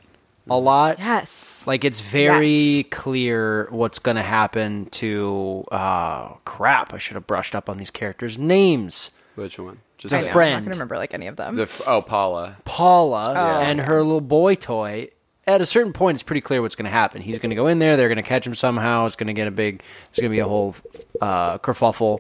a 0.51 0.57
lot. 0.57 0.97
yes, 0.97 1.65
Like 1.67 1.83
it's 1.83 1.99
very 1.99 2.47
Yes. 2.49 2.85
clear 2.89 3.67
what's 3.69 3.99
going 3.99 4.17
to 4.17 4.23
happen 4.23 4.85
to. 4.91 5.63
Uh, 5.71 6.29
crap! 6.45 6.91
I 6.93 6.97
should 6.97 7.13
have 7.15 7.27
brushed 7.27 7.53
up 7.53 7.69
on 7.69 7.77
these 7.77 7.91
characters' 7.91 8.37
names. 8.39 9.11
Which 9.35 9.59
one? 9.59 9.79
Just 9.99 10.13
I 10.13 10.17
the 10.19 10.23
know, 10.23 10.27
I'm 10.29 10.33
friend. 10.33 10.65
not 10.65 10.71
remember 10.73 10.97
like 10.97 11.13
any 11.13 11.27
of 11.27 11.35
them. 11.35 11.55
The 11.55 11.63
f- 11.63 11.81
oh 11.85 12.01
Paula. 12.01 12.57
Paula 12.65 13.33
Oh, 13.37 13.61
and 13.61 13.81
her 13.81 14.01
little 14.03 14.21
boy 14.21 14.55
toy. 14.55 15.09
At 15.45 15.61
a 15.61 15.65
certain 15.65 15.93
point, 15.93 16.15
it's 16.15 16.23
pretty 16.23 16.41
clear 16.41 16.61
what's 16.61 16.75
going 16.75 16.85
to 16.85 16.91
happen. 16.91 17.21
He's 17.23 17.39
going 17.39 17.49
to 17.49 17.55
go 17.55 17.65
in 17.67 17.79
there. 17.79 17.97
They're 17.97 18.07
going 18.07 18.17
to 18.17 18.23
catch 18.23 18.45
him 18.45 18.53
somehow. 18.53 19.05
It's 19.07 19.15
going 19.15 19.27
to 19.27 19.33
get 19.33 19.47
a 19.47 19.51
big. 19.51 19.79
There's 20.11 20.21
going 20.21 20.31
to 20.31 20.35
be 20.35 20.39
a 20.39 20.47
whole 20.47 20.75
uh, 21.21 21.57
kerfuffle, 21.59 22.19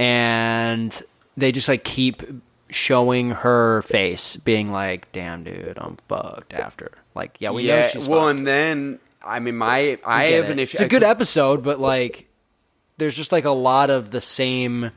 and 0.00 1.02
they 1.36 1.52
just 1.52 1.68
like 1.68 1.84
keep 1.84 2.22
showing 2.70 3.30
her 3.30 3.82
face, 3.82 4.36
being 4.36 4.72
like, 4.72 5.12
"Damn, 5.12 5.44
dude, 5.44 5.74
I'm 5.76 5.96
fucked." 6.08 6.54
After, 6.54 6.90
like, 7.14 7.36
yeah, 7.38 7.50
we 7.50 7.66
know 7.66 7.76
yeah. 7.76 7.86
she's 7.88 8.08
Well, 8.08 8.20
fucked. 8.26 8.38
and 8.38 8.46
then 8.46 8.98
I 9.22 9.38
mean, 9.40 9.56
my 9.56 9.98
I 10.04 10.24
have 10.24 10.48
an 10.50 10.58
issue. 10.58 10.76
It's 10.76 10.82
a 10.82 10.88
good 10.88 11.02
episode, 11.02 11.62
but 11.62 11.78
like, 11.78 12.26
there's 12.96 13.14
just 13.16 13.30
like 13.32 13.44
a 13.44 13.50
lot 13.50 13.90
of 13.90 14.10
the 14.10 14.20
same 14.22 14.90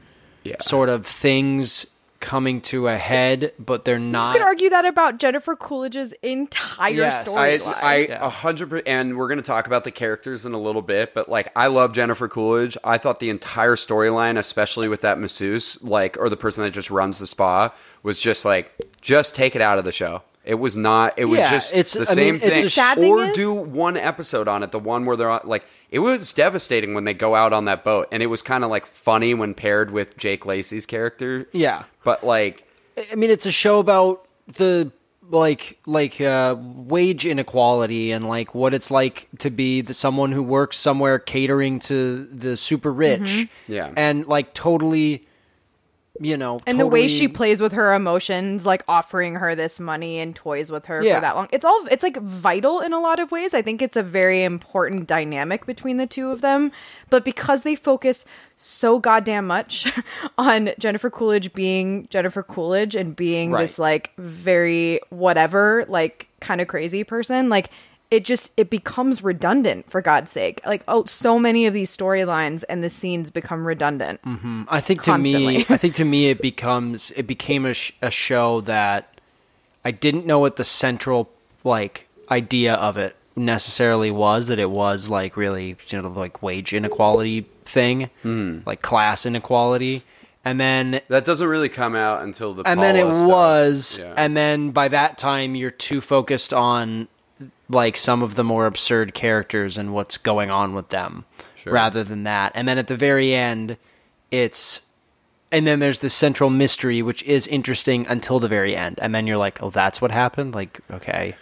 Yeah. 0.43 0.55
sort 0.61 0.87
of 0.89 1.05
things 1.05 1.85
coming 2.23 2.61
to 2.61 2.87
a 2.87 2.95
head, 2.97 3.51
but 3.59 3.83
they're 3.83 3.99
not. 3.99 4.05
you 4.07 4.11
not. 4.11 4.33
could 4.33 4.41
argue 4.41 4.69
that 4.69 4.85
about 4.85 5.17
Jennifer 5.19 5.55
Coolidge's 5.57 6.13
entire 6.23 6.93
Yes. 6.93 7.25
Storyline. 7.25 7.83
I, 7.83 7.95
Yeah. 8.09 8.29
hundred 8.29 8.69
percent, 8.69 8.87
and 8.87 9.17
we're 9.17 9.27
gonna 9.27 9.41
talk 9.41 9.67
about 9.67 9.83
the 9.83 9.91
characters 9.91 10.45
in 10.45 10.53
a 10.53 10.57
little 10.57 10.81
bit, 10.81 11.13
but 11.13 11.27
like, 11.27 11.51
I 11.55 11.67
love 11.67 11.91
Jennifer 11.93 12.27
Coolidge. 12.29 12.77
I 12.83 12.97
thought 12.97 13.19
the 13.19 13.29
entire 13.29 13.75
storyline, 13.75 14.37
especially 14.37 14.87
with 14.87 15.01
that 15.01 15.19
masseuse, 15.19 15.83
like, 15.83 16.17
or 16.17 16.29
the 16.29 16.37
person 16.37 16.63
that 16.63 16.71
just 16.71 16.89
runs 16.89 17.19
the 17.19 17.27
spa, 17.27 17.73
was 18.03 18.19
just 18.21 18.45
like, 18.45 18.71
just 19.01 19.35
take 19.35 19.55
it 19.55 19.61
out 19.61 19.77
of 19.77 19.83
the 19.83 19.91
show. 19.91 20.21
It 20.45 20.55
was 20.55 20.75
not. 20.75 21.13
It 21.17 21.25
was 21.25 21.39
Yeah, 21.39 21.51
just 21.51 21.71
it's- 21.73 21.93
the 21.93 22.01
I 22.01 22.03
same 22.03 22.33
mean, 22.33 22.39
thing. 22.41 22.67
thing 22.67 23.05
or 23.09 23.23
is- 23.25 23.35
do 23.35 23.53
one 23.53 23.95
episode 23.95 24.47
on 24.49 24.61
it, 24.61 24.71
the 24.71 24.79
one 24.79 25.05
where 25.05 25.15
they're 25.15 25.29
on, 25.29 25.41
like, 25.45 25.63
it 25.89 25.99
was 25.99 26.31
devastating 26.33 26.93
when 26.93 27.05
they 27.05 27.13
go 27.13 27.33
out 27.35 27.53
on 27.53 27.63
that 27.65 27.83
boat, 27.85 28.07
and 28.11 28.21
it 28.21 28.27
was 28.27 28.41
kind 28.41 28.63
of 28.65 28.69
like 28.69 28.85
funny 28.85 29.33
when 29.33 29.53
paired 29.53 29.91
with 29.91 30.17
Jake 30.17 30.45
Lacy's 30.45 30.85
character. 30.85 31.47
Yeah. 31.53 31.83
but 32.03 32.23
like, 32.25 32.67
I 33.11 33.15
mean, 33.15 33.29
it's 33.29 33.45
a 33.45 33.51
show 33.51 33.79
about 33.79 34.25
the 34.47 34.91
like 35.29 35.77
like 35.85 36.19
uh, 36.19 36.53
wage 36.59 37.25
inequality 37.25 38.11
and 38.11 38.27
like 38.27 38.53
what 38.53 38.73
it's 38.73 38.91
like 38.91 39.29
to 39.39 39.49
be 39.49 39.79
the, 39.79 39.93
someone 39.93 40.33
who 40.33 40.43
works 40.43 40.75
somewhere 40.77 41.17
catering 41.17 41.79
to 41.79 42.25
the 42.25 42.57
super 42.57 42.91
rich. 42.91 43.47
Yeah. 43.69 43.91
and 43.95 44.27
like 44.27 44.53
totally, 44.53 45.25
you 46.19 46.37
know, 46.37 46.59
and 46.67 46.79
the 46.79 46.85
way 46.85 47.07
she 47.07 47.27
plays 47.27 47.59
with 47.59 47.73
her 47.73 47.91
emotions, 47.93 48.65
like 48.67 48.83
offering 48.87 49.35
her 49.35 49.55
this 49.55 49.79
money 49.79 50.19
and 50.19 50.35
toys 50.35 50.71
with 50.71 50.85
her 50.85 51.03
Yeah. 51.03 51.15
for 51.15 51.21
that 51.21 51.35
long. 51.35 51.47
It's 51.51 51.65
all 51.65 51.87
it's 51.89 52.03
like 52.03 52.17
vital 52.17 52.81
in 52.81 52.93
a 52.93 52.99
lot 52.99 53.19
of 53.19 53.31
ways. 53.31 53.53
I 53.55 53.63
think 53.63 53.81
it's 53.81 53.97
a 53.97 54.03
very 54.03 54.43
important 54.43 55.07
dynamic 55.07 55.65
between 55.65 55.97
the 55.97 56.05
two 56.05 56.29
of 56.29 56.41
them. 56.41 56.71
But 57.09 57.25
because 57.25 57.63
they 57.63 57.75
focus 57.75 58.25
so 58.57 58.99
goddamn 58.99 59.47
much 59.47 59.91
on 60.37 60.69
Jennifer 60.77 61.09
Coolidge 61.09 61.51
being 61.53 62.07
Jennifer 62.11 62.43
Coolidge 62.43 62.95
and 62.95 63.15
being 63.15 63.51
this 63.51 63.79
like 63.79 64.11
very 64.17 64.99
whatever, 65.09 65.85
like 65.89 66.27
kind 66.41 66.61
of 66.61 66.67
crazy 66.67 67.03
person, 67.03 67.49
like 67.49 67.69
it 68.13 68.23
just 68.23 68.53
it 68.57 68.69
becomes 68.69 69.23
redundant 69.23 69.89
for 69.89 69.99
God's 69.99 70.31
sake. 70.31 70.61
Like 70.67 70.83
oh 70.87 71.05
so 71.05 71.39
many 71.39 71.65
of 71.65 71.73
these 71.73 71.95
storylines 71.95 72.63
and 72.69 72.83
the 72.83 72.89
scenes 72.89 73.31
become 73.31 73.65
redundant. 73.65 74.21
Mm-hmm. 74.21 74.65
I 74.69 74.81
think 74.81 75.01
to 75.03 75.17
me. 75.17 75.65
I 75.67 75.77
think 75.77 75.95
to 75.95 76.05
me, 76.05 76.29
it 76.29 76.39
becomes 76.39 77.09
it 77.15 77.23
became 77.25 77.65
a, 77.65 77.73
sh- 77.73 77.93
a 78.03 78.11
show 78.11 78.61
that 78.61 79.19
I 79.83 79.89
didn't 79.89 80.27
know 80.27 80.37
what 80.37 80.57
the 80.57 80.63
central 80.63 81.31
like 81.63 82.07
idea 82.29 82.75
of 82.75 82.97
it 82.97 83.15
necessarily 83.35 84.11
was. 84.11 84.45
That 84.45 84.59
it 84.59 84.69
was 84.69 85.09
like 85.09 85.35
really 85.35 85.75
you 85.87 86.01
know 86.01 86.07
like 86.09 86.43
wage 86.43 86.71
inequality 86.71 87.47
thing, 87.65 88.11
hmm. 88.21 88.59
like 88.63 88.83
class 88.83 89.25
inequality, 89.25 90.03
and 90.45 90.59
then 90.59 91.01
that 91.07 91.25
doesn't 91.25 91.47
really 91.47 91.69
come 91.69 91.95
out 91.95 92.21
until 92.21 92.53
the 92.53 92.61
and 92.67 92.79
then 92.79 92.95
it 92.95 93.11
stuff. 93.11 93.27
was, 93.27 93.99
Yeah. 93.99 94.13
and 94.15 94.37
then 94.37 94.69
by 94.69 94.87
that 94.89 95.17
time 95.17 95.55
you're 95.55 95.71
too 95.71 95.99
focused 95.99 96.53
on 96.53 97.07
like 97.69 97.97
some 97.97 98.21
of 98.23 98.35
the 98.35 98.43
more 98.43 98.65
absurd 98.65 99.13
characters 99.13 99.77
and 99.77 99.93
what's 99.93 100.17
going 100.17 100.49
on 100.51 100.73
with 100.73 100.89
them, 100.89 101.25
rather 101.65 102.03
than 102.03 102.23
that. 102.23 102.51
And 102.55 102.67
then 102.67 102.77
at 102.77 102.87
the 102.87 102.97
very 102.97 103.33
end, 103.33 103.77
it's 104.31 104.81
and 105.51 105.67
then 105.67 105.79
there's 105.79 105.99
the 105.99 106.09
central 106.09 106.49
mystery 106.49 107.01
which 107.03 107.21
is 107.23 107.45
interesting 107.47 108.07
until 108.07 108.39
the 108.39 108.47
very 108.47 108.75
end, 108.75 108.97
and 109.01 109.13
then 109.13 109.27
you're 109.27 109.37
like, 109.37 109.61
oh, 109.61 109.69
that's 109.69 110.01
what 110.01 110.11
happened. 110.11 110.53
Like, 110.55 110.79
okay. 110.91 111.35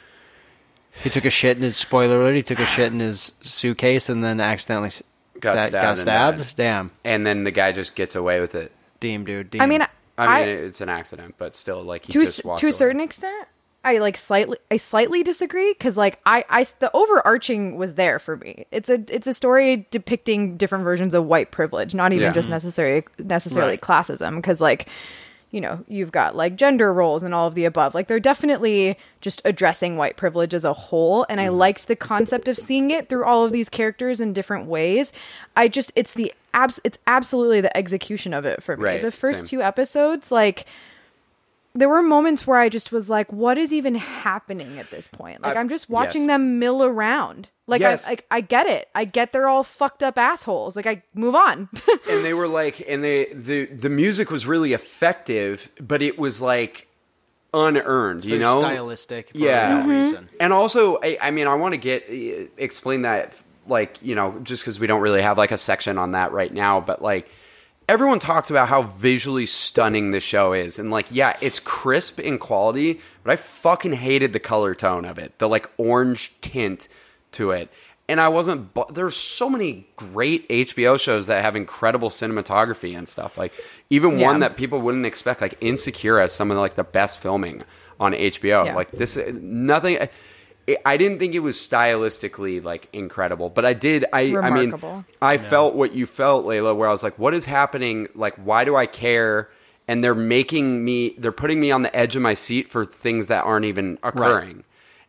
He 1.04 1.10
took 1.10 1.24
a 1.24 1.30
shit 1.30 1.56
in 1.56 1.64
his 1.64 1.78
spoiler 1.78 2.20
alert. 2.20 2.36
He 2.36 2.44
took 2.44 2.60
a 2.60 2.66
shit 2.66 2.92
in 2.92 3.00
his 3.00 3.32
suitcase 3.40 4.10
and 4.10 4.22
then 4.24 4.42
accidentally 4.42 4.90
Got 5.40 5.56
that- 5.56 5.70
stabbed 5.70 5.84
Got 5.84 5.90
and 5.92 6.00
stabbed. 6.00 6.38
died. 6.40 6.48
Damn, 6.58 6.92
and 7.06 7.26
then 7.26 7.46
the 7.46 7.52
guy 7.52 7.72
just 7.72 7.96
gets 7.96 8.14
away 8.16 8.40
with 8.42 8.56
it. 8.56 8.72
damn, 9.00 9.24
dude. 9.24 9.52
Damn. 9.52 9.62
I 9.62 9.66
mean, 9.68 9.88
I 10.18 10.40
mean, 10.46 10.50
it's 10.50 10.82
an 10.82 10.90
accident, 10.90 11.36
but 11.38 11.56
still, 11.56 11.82
like 11.82 12.06
he 12.06 12.12
to 12.12 12.20
a, 12.20 12.26
just 12.26 12.40
s- 12.40 12.46
walks 12.46 12.60
to 12.62 12.68
a 12.68 12.70
away. 12.70 12.78
certain 12.78 13.00
extent 13.02 13.48
i 13.84 13.98
like 13.98 14.16
slightly 14.18 14.58
i 14.70 14.78
slightly 14.78 15.24
disagree 15.24 15.74
because 15.74 15.98
like 15.98 16.20
I, 16.26 16.44
I 16.50 16.64
the 16.80 16.92
overarching 16.96 17.76
was 17.78 17.96
there 17.96 18.20
for 18.20 18.38
me 18.38 18.66
it's 18.72 18.90
a 18.90 19.04
it's 19.10 19.28
a 19.28 19.34
story 19.34 19.88
depicting 19.92 20.58
different 20.58 20.84
versions 20.84 21.14
of 21.14 21.26
white 21.26 21.52
privilege 21.52 21.94
not 21.94 22.14
even 22.14 22.28
Yeah. 22.28 22.32
just 22.32 22.50
necessarily 22.50 23.04
necessarily 23.20 23.72
Right. 23.74 23.82
classism 23.82 24.36
because 24.38 24.62
like 24.62 24.88
you 25.54 25.60
know, 25.60 25.84
you've 25.90 26.14
got 26.14 26.34
like 26.34 26.56
gender 26.56 26.94
roles 26.94 27.24
and 27.24 27.34
all 27.34 27.46
of 27.46 27.56
the 27.56 27.66
above. 27.66 27.94
Like 27.94 28.08
they're 28.08 28.22
definitely 28.22 28.98
just 29.20 29.42
addressing 29.44 29.98
white 29.98 30.16
privilege 30.16 30.54
as 30.54 30.64
a 30.64 30.72
whole. 30.72 31.26
And 31.28 31.42
I 31.42 31.48
Mm-hmm. 31.48 31.58
liked 31.58 31.88
the 31.90 31.96
concept 31.98 32.48
of 32.48 32.58
seeing 32.58 32.90
it 32.90 33.10
through 33.10 33.26
all 33.26 33.44
of 33.44 33.52
these 33.52 33.68
characters 33.68 34.22
in 34.22 34.32
different 34.32 34.68
ways. 34.68 35.12
I 35.58 35.68
just, 35.68 35.92
it's 35.94 36.14
the 36.14 36.32
abs, 36.54 36.80
it's 36.86 36.98
absolutely 37.06 37.60
the 37.60 37.76
execution 37.76 38.34
of 38.34 38.46
it 38.46 38.64
for 38.64 38.78
me. 38.78 38.84
Right, 38.86 39.02
the 39.02 39.12
first 39.12 39.42
same. 39.42 39.48
two 39.48 39.62
episodes, 39.62 40.32
like, 40.32 40.66
there 41.74 41.88
were 41.90 42.01
moments 42.01 42.46
where 42.46 42.58
I 42.58 42.68
just 42.70 42.92
was 42.92 43.10
like, 43.10 43.32
what 43.32 43.58
is 43.58 43.72
even 43.72 43.96
happening 43.96 44.78
at 44.78 44.90
this 44.90 45.08
point? 45.08 45.42
Like, 45.42 45.56
Uh, 45.56 45.60
I'm 45.60 45.70
just 45.70 45.90
watching 45.90 46.24
yes. 46.24 46.28
them 46.30 46.60
mill 46.60 46.84
around. 46.84 47.50
Like, 47.68 47.80
Yes. 47.82 48.06
I, 48.06 48.10
like, 48.12 48.25
I 48.30 48.42
get 48.42 48.68
it. 48.68 48.90
I 48.94 49.06
get 49.06 49.32
they're 49.32 49.48
all 49.48 49.63
fucked 49.63 50.04
up 50.04 50.18
assholes. 50.18 50.75
Like, 50.75 50.86
I 50.88 51.04
move 51.16 51.36
on. 51.36 51.70
and 52.10 52.25
they 52.25 52.34
were 52.34 52.48
like 52.48 52.84
and 52.88 53.04
they 53.04 53.25
the 53.34 53.66
the 53.68 53.90
music 53.90 54.30
was 54.32 54.46
really 54.46 54.74
effective 54.74 55.70
but 55.80 56.01
it 56.01 56.20
was 56.20 56.42
like 56.42 56.88
unearned 57.54 58.24
you 58.24 58.40
know 58.40 58.60
stylistic. 58.62 59.32
For 59.32 59.38
Yeah. 59.38 59.78
that 59.82 59.88
reason. 59.88 60.30
and 60.40 60.54
also 60.54 61.00
I, 61.04 61.18
I 61.22 61.32
mean 61.32 61.48
i 61.48 61.56
want 61.56 61.74
to 61.74 61.78
get 61.78 62.04
uh, 62.10 62.48
explain 62.58 63.01
that 63.01 63.42
like 63.68 63.98
you 64.01 64.16
know 64.16 64.40
just 64.44 64.63
because 64.63 64.80
we 64.80 64.88
don't 64.88 65.01
really 65.01 65.22
have 65.22 65.38
like 65.38 65.51
a 65.51 65.58
section 65.58 65.98
on 65.98 66.13
that 66.13 66.32
right 66.32 66.54
now 66.54 66.80
but 66.80 67.01
like 67.01 67.30
everyone 67.92 68.20
talked 68.20 68.50
about 68.50 68.70
how 68.70 68.84
visually 68.84 69.46
stunning 69.46 70.12
the 70.12 70.20
show 70.22 70.54
is 70.54 70.80
and 70.80 70.90
like 70.92 71.06
yeah 71.12 71.36
it's 71.42 71.60
crisp 71.60 72.20
in 72.20 72.38
quality 72.40 73.00
but 73.24 73.32
i 73.32 73.36
fucking 73.36 73.94
hated 73.94 74.32
the 74.32 74.40
color 74.40 74.74
tone 74.74 75.04
of 75.04 75.20
it 75.20 75.38
the 75.40 75.50
like 75.50 75.70
orange 75.78 76.32
tint 76.42 76.88
to 77.34 77.52
it 77.52 77.70
and 78.08 78.22
i 78.22 78.30
wasn't 78.30 78.74
bu- 78.74 78.90
there's 78.94 79.18
so 79.18 79.50
many 79.50 79.86
great 79.98 80.48
hbo 80.48 80.98
shows 80.98 81.28
that 81.28 81.44
have 81.44 81.56
incredible 81.56 82.10
cinematography 82.10 82.98
and 82.98 83.10
stuff 83.10 83.38
like 83.38 83.52
even 83.90 84.18
Yeah. 84.18 84.28
one 84.28 84.40
that 84.40 84.56
people 84.56 84.80
wouldn't 84.80 85.06
expect 85.06 85.42
like 85.42 85.58
insecure 85.60 86.20
as 86.20 86.32
some 86.32 86.50
of 86.50 86.58
like 86.58 86.76
the 86.76 86.86
best 86.86 87.20
filming 87.20 87.64
on 88.00 88.14
hbo 88.14 88.66
Yeah. 88.66 88.74
like 88.76 88.92
this 88.92 89.18
nothing 89.34 89.98
I- 90.86 90.94
I 90.94 90.98
didn't 90.98 91.20
think 91.20 91.34
it 91.36 91.40
was 91.40 91.58
stylistically 91.58 92.63
like 92.63 92.88
incredible, 92.94 93.50
but 93.50 93.66
I 93.66 93.74
did. 93.74 94.06
I 94.13 94.20
I 94.22 94.24
mean, 94.50 94.72
Remarkable. 94.72 95.06
I 95.22 95.38
felt 95.38 95.75
what 95.75 95.94
you 95.94 96.06
felt, 96.06 96.46
Layla, 96.46 96.75
where 96.75 96.88
I 96.88 96.92
was 96.92 97.04
like, 97.04 97.18
"What 97.20 97.34
is 97.34 97.46
happening? 97.46 98.08
Like, 98.16 98.36
why 98.36 98.66
do 98.66 98.75
I 98.75 98.86
care?" 98.86 99.50
And 99.88 100.04
they're 100.04 100.16
making 100.16 100.86
me, 100.86 101.16
they're 101.18 101.32
putting 101.34 101.60
me 101.60 101.72
on 101.72 101.82
the 101.82 101.94
edge 101.96 102.16
of 102.16 102.22
my 102.22 102.34
seat 102.34 102.70
for 102.70 102.86
things 102.86 103.28
that 103.28 103.44
aren't 103.44 103.66
even 103.66 103.98
occurring, 104.04 104.63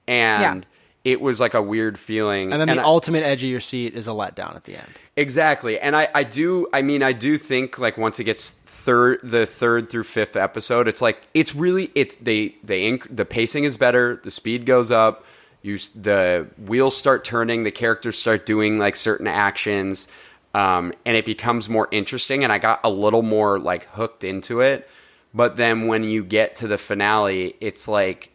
and 0.09 0.67
it 1.05 1.21
was 1.21 1.41
like 1.41 1.55
a 1.55 1.63
weird 1.63 1.99
feeling. 1.99 2.53
And 2.53 2.61
then 2.61 2.77
the 2.77 2.83
I- 2.83 2.85
ultimate 2.85 3.25
edge 3.25 3.43
of 3.43 3.51
your 3.51 3.61
seat 3.61 3.95
is 3.95 4.07
a 4.07 4.11
letdown 4.11 4.57
at 4.57 4.65
the 4.65 4.77
end. 4.77 4.89
Exactly. 5.17 5.79
And 5.79 5.95
I, 5.95 6.09
I 6.15 6.23
do 6.25 6.69
I 6.73 6.83
mean 6.83 7.03
I 7.03 7.13
do 7.13 7.39
think 7.39 7.79
like 7.79 7.99
once 7.99 8.19
it 8.19 8.25
gets 8.25 8.51
third 8.51 9.21
the 9.23 9.47
third 9.47 9.91
through 9.91 10.05
fifth 10.05 10.37
episode, 10.37 10.89
it's 10.89 11.03
like 11.03 11.21
it's 11.35 11.55
really 11.55 11.91
it's 11.95 12.15
they 12.17 12.57
they 12.65 12.91
inc- 12.91 13.15
the 13.15 13.25
pacing 13.25 13.65
is 13.65 13.77
better, 13.77 14.21
the 14.25 14.31
speed 14.31 14.65
goes 14.65 14.91
up, 14.91 15.25
you 15.63 15.79
the 15.95 16.49
wheels 16.59 16.97
start 16.97 17.25
turning, 17.25 17.65
the 17.65 17.71
characters 17.71 18.19
start 18.19 18.47
doing 18.47 18.79
like 18.79 18.97
certain 18.97 19.27
actions. 19.27 20.09
Um, 20.55 20.93
and 21.07 21.17
it 21.17 21.25
becomes 21.25 21.69
more 21.69 21.89
interesting 21.91 22.45
and 22.45 22.53
I 22.53 22.59
got 22.59 22.81
a 22.85 22.91
little 22.91 23.23
more 23.23 23.59
like 23.59 23.85
hooked 23.93 24.23
into 24.23 24.61
it. 24.61 24.89
But 25.33 25.57
then 25.57 25.87
when 25.87 26.05
you 26.05 26.23
get 26.23 26.57
to 26.57 26.69
the 26.69 26.77
finale, 26.77 27.57
it's 27.61 27.89
like 27.89 28.31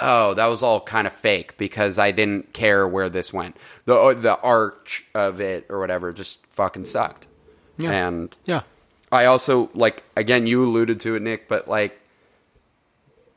oh, 0.00 0.34
that 0.34 0.46
was 0.46 0.62
all 0.62 0.80
kind 0.80 1.06
of 1.06 1.12
fake 1.12 1.56
because 1.56 1.98
I 1.98 2.10
didn't 2.10 2.52
care 2.52 2.86
where 2.86 3.08
this 3.08 3.32
went. 3.32 3.56
The 3.86 3.94
uh, 3.96 4.14
the 4.14 4.38
arch 4.40 5.04
of 5.14 5.40
it 5.40 5.66
or 5.68 5.78
whatever 5.78 6.12
just 6.12 6.44
fucking 6.48 6.84
sucked. 6.84 7.26
Yeah. 7.78 7.90
And 7.90 8.36
Yeah. 8.44 8.62
I 9.12 9.26
also 9.26 9.70
like 9.74 10.02
again 10.16 10.46
you 10.46 10.64
alluded 10.64 11.00
to 11.00 11.14
it, 11.14 11.22
Nick, 11.22 11.48
but 11.48 11.68
like 11.68 12.00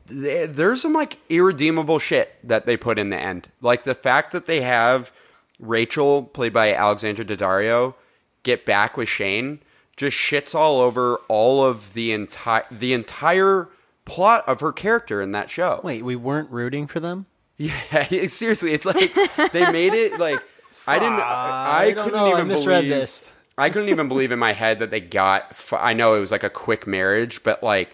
there's 0.09 0.81
some 0.81 0.93
like 0.93 1.19
irredeemable 1.29 1.99
shit 1.99 2.35
that 2.43 2.65
they 2.65 2.77
put 2.77 2.99
in 2.99 3.09
the 3.09 3.17
end. 3.17 3.49
Like 3.61 3.83
the 3.83 3.95
fact 3.95 4.31
that 4.31 4.45
they 4.45 4.61
have 4.61 5.11
Rachel, 5.59 6.23
played 6.23 6.53
by 6.53 6.73
Alexandra 6.73 7.25
Daddario, 7.25 7.95
get 8.43 8.65
back 8.65 8.97
with 8.97 9.09
Shane 9.09 9.59
just 9.97 10.15
shits 10.15 10.53
all 10.53 10.79
over 10.79 11.15
all 11.27 11.63
of 11.65 11.93
the 11.93 12.11
entire 12.11 12.65
the 12.71 12.93
entire 12.93 13.67
plot 14.05 14.47
of 14.47 14.61
her 14.61 14.71
character 14.71 15.21
in 15.21 15.31
that 15.33 15.49
show. 15.49 15.81
Wait, 15.83 16.05
we 16.05 16.15
weren't 16.15 16.49
rooting 16.49 16.87
for 16.87 16.99
them? 16.99 17.25
Yeah, 17.57 18.27
seriously, 18.27 18.71
it's 18.73 18.85
like 18.85 19.11
they 19.51 19.69
made 19.71 19.93
it 19.93 20.19
like 20.19 20.41
I 20.85 20.99
didn't. 20.99 21.19
I, 21.19 21.87
I 21.87 21.93
couldn't 21.93 22.13
know, 22.13 22.27
I 22.27 22.31
even 22.31 22.47
misread 22.47 22.83
believe. 22.83 23.01
this. 23.01 23.33
I 23.57 23.71
couldn't 23.71 23.89
even 23.89 24.07
believe 24.07 24.31
in 24.31 24.37
my 24.37 24.53
head 24.53 24.79
that 24.79 24.91
they 24.91 25.01
got. 25.01 25.47
f- 25.49 25.73
I 25.73 25.93
know 25.93 26.13
it 26.13 26.19
was 26.19 26.31
like 26.31 26.43
a 26.43 26.49
quick 26.49 26.85
marriage, 26.85 27.43
but 27.43 27.63
like 27.63 27.89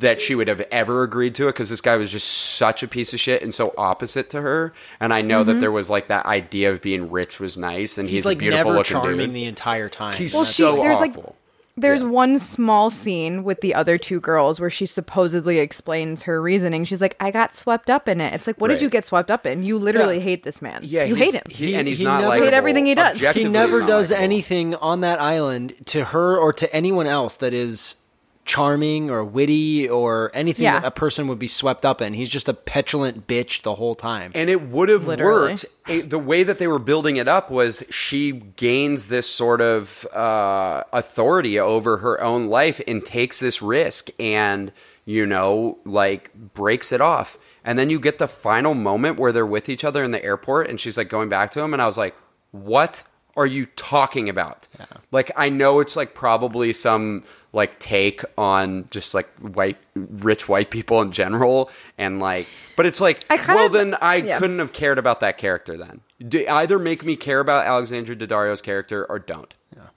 that 0.00 0.20
she 0.20 0.34
would 0.34 0.48
have 0.48 0.60
ever 0.70 1.02
agreed 1.02 1.34
to 1.36 1.44
it 1.48 1.52
because 1.52 1.70
this 1.70 1.80
guy 1.80 1.96
was 1.96 2.10
just 2.10 2.26
such 2.26 2.82
a 2.82 2.88
piece 2.88 3.12
of 3.12 3.20
shit 3.20 3.42
and 3.42 3.52
so 3.52 3.74
opposite 3.76 4.30
to 4.30 4.40
her. 4.40 4.72
And 4.98 5.12
I 5.12 5.20
know 5.22 5.44
that 5.44 5.52
mm-hmm. 5.52 5.60
there 5.60 5.72
was 5.72 5.90
like 5.90 6.08
that 6.08 6.26
idea 6.26 6.70
of 6.70 6.80
being 6.80 7.10
rich 7.10 7.38
was 7.38 7.56
nice, 7.58 7.98
and 7.98 8.08
he's, 8.08 8.20
He's, 8.20 8.26
like 8.26 8.38
a 8.38 8.40
beautiful 8.40 8.64
never 8.72 8.78
looking 8.78 8.92
charming 8.92 9.16
dude. 9.26 9.34
the 9.34 9.44
entire 9.44 9.88
time. 9.88 10.14
He's 10.14 10.32
Well, 10.32 10.42
That's- 10.42 10.54
she- 10.56 10.62
so 10.62 10.76
there's, 10.76 11.00
like, 11.00 11.10
awful. 11.12 11.36
There's 11.76 12.02
Yeah. 12.02 12.08
one 12.08 12.38
small 12.38 12.88
scene 12.88 13.42
with 13.42 13.60
the 13.60 13.74
other 13.74 13.98
two 13.98 14.20
girls 14.20 14.60
where 14.60 14.70
she 14.70 14.86
supposedly 14.86 15.58
explains 15.58 16.22
her 16.22 16.40
reasoning. 16.40 16.84
She's 16.84 17.00
like, 17.00 17.16
"I 17.18 17.32
got 17.32 17.52
swept 17.52 17.90
up 17.90 18.06
in 18.08 18.20
it." 18.20 18.32
It's 18.32 18.46
like, 18.46 18.60
what 18.60 18.70
Right. 18.70 18.78
did 18.78 18.82
you 18.84 18.88
get 18.88 19.04
swept 19.04 19.28
up 19.28 19.44
in? 19.44 19.64
You 19.64 19.76
literally 19.76 20.18
Yeah. 20.18 20.22
hate 20.22 20.44
this 20.44 20.62
man. 20.62 20.82
yeah, 20.84 21.02
you 21.02 21.16
hate 21.16 21.34
him. 21.34 21.42
He, 21.50 21.74
and 21.74 21.88
he's 21.88 21.98
He 21.98 22.04
not 22.04 22.18
never- 22.20 22.28
like 22.28 22.42
Hate 22.44 22.54
everything 22.54 22.86
he 22.86 22.94
does. 22.94 23.18
he 23.18 23.26
He 23.42 23.48
never 23.48 23.80
does 23.80 24.12
anything 24.12 24.76
on 24.76 25.00
that 25.00 25.20
island 25.20 25.74
to 25.86 26.04
her 26.04 26.36
or 26.38 26.52
to 26.52 26.72
anyone 26.72 27.08
else 27.08 27.34
that 27.38 27.52
is 27.52 27.96
charming 28.44 29.10
or 29.10 29.24
witty 29.24 29.88
or 29.88 30.30
anything 30.34 30.64
Yeah. 30.64 30.80
that 30.80 30.86
a 30.86 30.90
person 30.90 31.28
would 31.28 31.38
be 31.38 31.48
swept 31.48 31.84
up 31.86 32.02
in. 32.02 32.12
He's 32.12 32.28
just 32.28 32.48
a 32.48 32.52
petulant 32.54 33.26
bitch 33.26 33.62
the 33.62 33.74
whole 33.76 33.94
time. 33.94 34.32
And 34.34 34.50
it 34.50 34.60
would 34.62 34.88
have 34.90 35.06
Literally. 35.06 35.52
worked. 35.52 35.64
It- 35.88 36.10
the 36.10 36.18
way 36.18 36.42
that 36.42 36.58
they 36.58 36.66
were 36.66 36.78
building 36.78 37.16
it 37.16 37.26
up 37.26 37.50
was 37.50 37.82
she 37.90 38.32
gains 38.32 39.06
this 39.06 39.26
sort 39.28 39.60
of 39.62 40.06
uh, 40.12 40.82
authority 40.92 41.58
over 41.58 41.98
her 41.98 42.20
own 42.22 42.48
life 42.48 42.80
and 42.86 43.04
takes 43.04 43.38
this 43.38 43.62
risk 43.62 44.10
and, 44.20 44.72
you 45.06 45.24
know, 45.24 45.78
like 45.86 46.30
breaks 46.34 46.92
it 46.92 47.00
off. 47.00 47.38
And 47.64 47.78
then 47.78 47.88
you 47.88 47.98
get 47.98 48.18
the 48.18 48.28
final 48.28 48.74
moment 48.74 49.18
where 49.18 49.32
they're 49.32 49.46
with 49.46 49.70
each 49.70 49.84
other 49.84 50.04
in 50.04 50.10
the 50.10 50.22
airport 50.22 50.68
and 50.68 50.78
she's 50.78 50.98
like 50.98 51.08
going 51.08 51.30
back 51.30 51.50
to 51.52 51.60
him. 51.62 51.72
And 51.72 51.80
I 51.80 51.86
was 51.86 51.96
like, 51.96 52.14
what 52.50 53.04
are 53.36 53.46
you 53.46 53.66
talking 53.74 54.28
about? 54.28 54.68
Like, 55.10 55.30
I 55.34 55.48
know 55.48 55.80
it's 55.80 55.96
like 55.96 56.12
probably 56.14 56.72
some 56.74 57.24
like 57.54 57.78
take 57.78 58.22
on 58.36 58.86
just 58.90 59.14
like 59.14 59.28
white, 59.38 59.78
rich 59.94 60.48
white 60.48 60.70
people 60.70 61.00
in 61.00 61.12
general. 61.12 61.70
And 61.96 62.20
like, 62.20 62.46
but 62.76 62.84
it's 62.86 63.00
like, 63.00 63.24
well, 63.30 63.66
of- 63.66 63.72
then 63.72 63.96
I 64.02 64.16
yeah. 64.16 64.38
couldn't 64.38 64.58
have 64.58 64.72
cared 64.72 64.98
about 64.98 65.20
that 65.20 65.38
character 65.38 65.76
then. 65.76 66.00
Do, 66.26 66.46
either 66.48 66.78
make 66.78 67.04
me 67.04 67.16
care 67.16 67.40
about 67.40 67.66
Alexandra 67.66 68.16
Daddario's 68.16 68.60
character 68.62 69.04
or 69.06 69.18
don't. 69.18 69.52
yeah. 69.76 69.88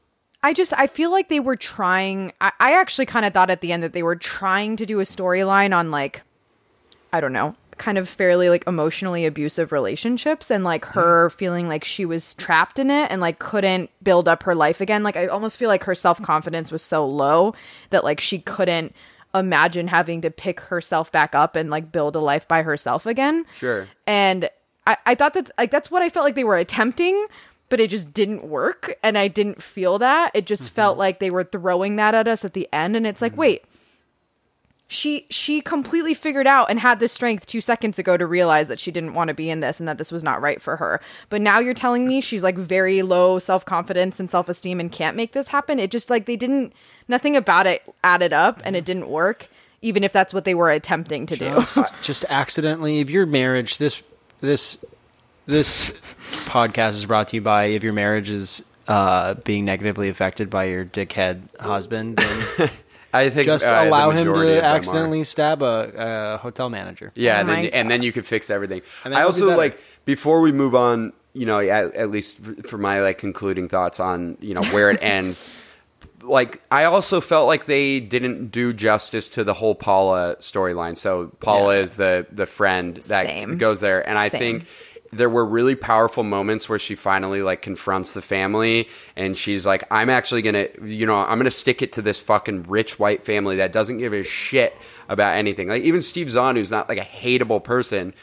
I 0.43 0.53
just 0.53 0.73
I 0.73 0.87
feel 0.87 1.11
like 1.11 1.29
they 1.29 1.39
were 1.39 1.55
trying. 1.55 2.31
I, 2.39 2.51
I 2.59 2.73
actually 2.73 3.05
kind 3.05 3.25
of 3.25 3.33
thought 3.33 3.49
at 3.49 3.61
the 3.61 3.71
end 3.71 3.83
that 3.83 3.93
they 3.93 4.03
were 4.03 4.15
trying 4.15 4.75
to 4.77 4.85
do 4.85 4.99
a 4.99 5.03
storyline 5.03 5.75
on 5.75 5.89
like, 5.91 6.21
I 7.11 7.21
don't 7.21 7.33
know, 7.33 7.55
kind 7.77 7.97
of 7.97 8.07
fairly 8.09 8.49
like 8.49 8.65
emotionally 8.67 9.25
abusive 9.25 9.71
relationships 9.71 10.49
and 10.49 10.63
like 10.63 10.85
her 10.85 11.29
feeling 11.29 11.67
like 11.67 11.83
she 11.83 12.05
was 12.05 12.33
trapped 12.35 12.79
in 12.79 12.89
it 12.89 13.11
and 13.11 13.21
like 13.21 13.39
couldn't 13.39 13.89
build 14.03 14.27
up 14.27 14.43
her 14.43 14.55
life 14.55 14.81
again. 14.81 15.03
Like 15.03 15.17
I 15.17 15.27
almost 15.27 15.57
feel 15.57 15.69
like 15.69 15.83
her 15.85 15.95
self 15.95 16.21
confidence 16.21 16.71
was 16.71 16.81
so 16.81 17.05
low 17.05 17.53
that 17.89 18.03
like 18.03 18.19
she 18.19 18.39
couldn't 18.39 18.93
imagine 19.33 19.87
having 19.87 20.21
to 20.21 20.31
pick 20.31 20.59
herself 20.59 21.11
back 21.11 21.35
up 21.35 21.55
and 21.55 21.69
like 21.69 21.91
build 21.91 22.15
a 22.15 22.19
life 22.19 22.47
by 22.47 22.63
herself 22.63 23.05
again. 23.05 23.45
Sure. 23.57 23.87
And 24.05 24.49
I, 24.85 24.97
I 25.05 25.15
thought 25.15 25.33
that 25.33 25.51
like 25.57 25.71
that's 25.71 25.91
what 25.91 26.01
I 26.01 26.09
felt 26.09 26.25
like 26.25 26.35
they 26.35 26.43
were 26.43 26.57
attempting, 26.57 27.27
but 27.69 27.79
it 27.79 27.89
just 27.89 28.13
didn't 28.13 28.45
work. 28.45 28.97
And 29.03 29.17
I 29.17 29.27
didn't 29.27 29.61
feel 29.61 29.99
that. 29.99 30.31
It 30.33 30.45
just 30.45 30.63
mm-hmm. 30.63 30.75
felt 30.75 30.97
like 30.97 31.19
they 31.19 31.29
were 31.29 31.43
throwing 31.43 31.97
that 31.97 32.15
at 32.15 32.27
us 32.27 32.45
at 32.45 32.53
the 32.53 32.67
end. 32.73 32.95
And 32.95 33.05
it's 33.05 33.21
like, 33.21 33.33
mm-hmm. 33.33 33.41
wait, 33.41 33.65
she 34.87 35.25
she 35.29 35.59
completely 35.59 36.13
figured 36.13 36.47
out 36.47 36.69
and 36.69 36.79
had 36.79 36.99
the 36.99 37.09
strength 37.09 37.45
two 37.45 37.59
seconds 37.59 37.99
ago 37.99 38.15
to 38.15 38.25
realize 38.25 38.69
that 38.69 38.79
she 38.79 38.89
didn't 38.89 39.13
want 39.13 39.27
to 39.27 39.33
be 39.33 39.49
in 39.49 39.59
this 39.59 39.79
and 39.79 39.87
that 39.87 39.97
this 39.97 40.11
was 40.11 40.23
not 40.23 40.41
right 40.41 40.61
for 40.61 40.77
her. 40.77 41.01
But 41.29 41.41
now 41.41 41.59
you're 41.59 41.73
telling 41.73 42.07
me 42.07 42.21
she's 42.21 42.43
like 42.43 42.57
very 42.57 43.01
low 43.01 43.37
self 43.37 43.65
confidence 43.65 44.19
and 44.19 44.31
self 44.31 44.47
esteem 44.47 44.79
and 44.79 44.89
can't 44.89 45.17
make 45.17 45.33
this 45.33 45.49
happen. 45.49 45.77
It 45.77 45.91
just 45.91 46.09
like 46.09 46.25
they 46.25 46.37
didn't 46.37 46.73
nothing 47.07 47.35
about 47.35 47.67
it 47.67 47.83
added 48.03 48.31
up 48.31 48.61
and 48.63 48.77
it 48.77 48.85
didn't 48.85 49.09
work, 49.09 49.49
even 49.81 50.05
if 50.05 50.13
that's 50.13 50.33
what 50.33 50.45
they 50.45 50.55
were 50.55 50.71
attempting 50.71 51.25
to 51.25 51.35
do. 51.35 51.49
just, 51.49 51.93
just 52.01 52.25
accidentally 52.29 52.99
if 52.99 53.09
your 53.09 53.25
marriage 53.25 53.77
this 53.79 54.01
this 54.39 54.83
this 55.47 55.91
podcast 56.45 56.91
is 56.91 57.05
brought 57.05 57.27
to 57.29 57.37
you 57.37 57.41
by 57.41 57.65
if 57.65 57.83
your 57.83 57.93
marriage 57.93 58.29
is 58.29 58.63
uh, 58.87 59.33
being 59.43 59.65
negatively 59.65 60.07
affected 60.07 60.49
by 60.49 60.63
your 60.63 60.85
dickhead 60.85 61.41
husband 61.59 62.15
then 62.15 62.69
I 63.13 63.29
think 63.29 63.45
just 63.45 63.65
uh, 63.65 63.83
allow 63.85 64.11
him 64.11 64.25
to 64.25 64.33
them 64.33 64.41
are. 64.59 64.61
accidentally 64.61 65.23
stab 65.23 65.61
a, 65.61 65.91
a 66.35 66.37
hotel 66.37 66.69
manager 66.69 67.11
Yeah, 67.15 67.37
Oh 67.37 67.39
and 67.41 67.49
then, 67.49 67.55
my 67.63 67.69
and 67.69 67.91
then 67.91 68.03
you 68.03 68.11
could 68.11 68.25
fix 68.27 68.49
everything. 68.49 68.81
I 69.05 69.09
it'll 69.09 69.19
be 69.19 69.23
also 69.25 69.57
like 69.57 69.79
before 70.05 70.41
we 70.41 70.51
move 70.51 70.75
on, 70.75 71.13
you 71.33 71.45
know, 71.45 71.59
at, 71.59 71.93
at 71.95 72.11
least 72.11 72.37
for- 72.39 72.55
for 72.67 72.77
my 72.77 73.01
like 73.01 73.17
concluding 73.17 73.69
thoughts 73.69 73.99
on 73.99 74.37
you 74.41 74.53
know 74.53 74.63
where 74.73 74.89
it 74.91 74.99
ends. 75.01 75.63
like 76.21 76.61
I 76.71 76.83
also 76.85 77.21
felt 77.21 77.47
like 77.47 77.65
they 77.65 77.99
didn't 77.99 78.49
do 78.51 78.73
justice 78.73 79.29
to 79.29 79.43
the 79.43 79.53
whole 79.53 79.75
Paula 79.75 80.35
storyline. 80.39 80.97
So 80.97 81.27
Paula 81.39 81.75
Yeah. 81.77 81.83
is 81.83 81.95
the 81.95 82.25
the 82.31 82.45
friend 82.45 82.97
that 83.07 83.27
Same. 83.27 83.57
goes 83.57 83.79
there, 83.79 84.07
and 84.07 84.17
I 84.17 84.29
Same. 84.29 84.39
think 84.39 84.65
there 85.11 85.29
were 85.29 85.45
really 85.45 85.75
powerful 85.75 86.23
moments 86.23 86.67
where 86.67 86.79
she 86.79 86.95
finally 86.95 87.41
like 87.41 87.61
confronts 87.61 88.13
the 88.13 88.21
family 88.21 88.87
and 89.15 89.37
she's 89.37 89.65
like 89.65 89.83
i'm 89.91 90.09
actually 90.09 90.41
gonna 90.41 90.67
you 90.83 91.05
know 91.05 91.15
i'm 91.15 91.37
gonna 91.37 91.49
stick 91.49 91.81
it 91.81 91.91
to 91.93 92.01
this 92.01 92.19
fucking 92.19 92.63
rich 92.63 92.99
white 92.99 93.23
family 93.23 93.55
that 93.57 93.71
doesn't 93.71 93.99
give 93.99 94.13
a 94.13 94.23
shit 94.23 94.75
about 95.09 95.35
anything 95.35 95.67
like 95.67 95.83
even 95.83 96.01
steve 96.01 96.29
zahn 96.29 96.55
who's 96.55 96.71
not 96.71 96.89
like 96.89 96.97
a 96.97 97.01
hateable 97.01 97.63
person 97.63 98.13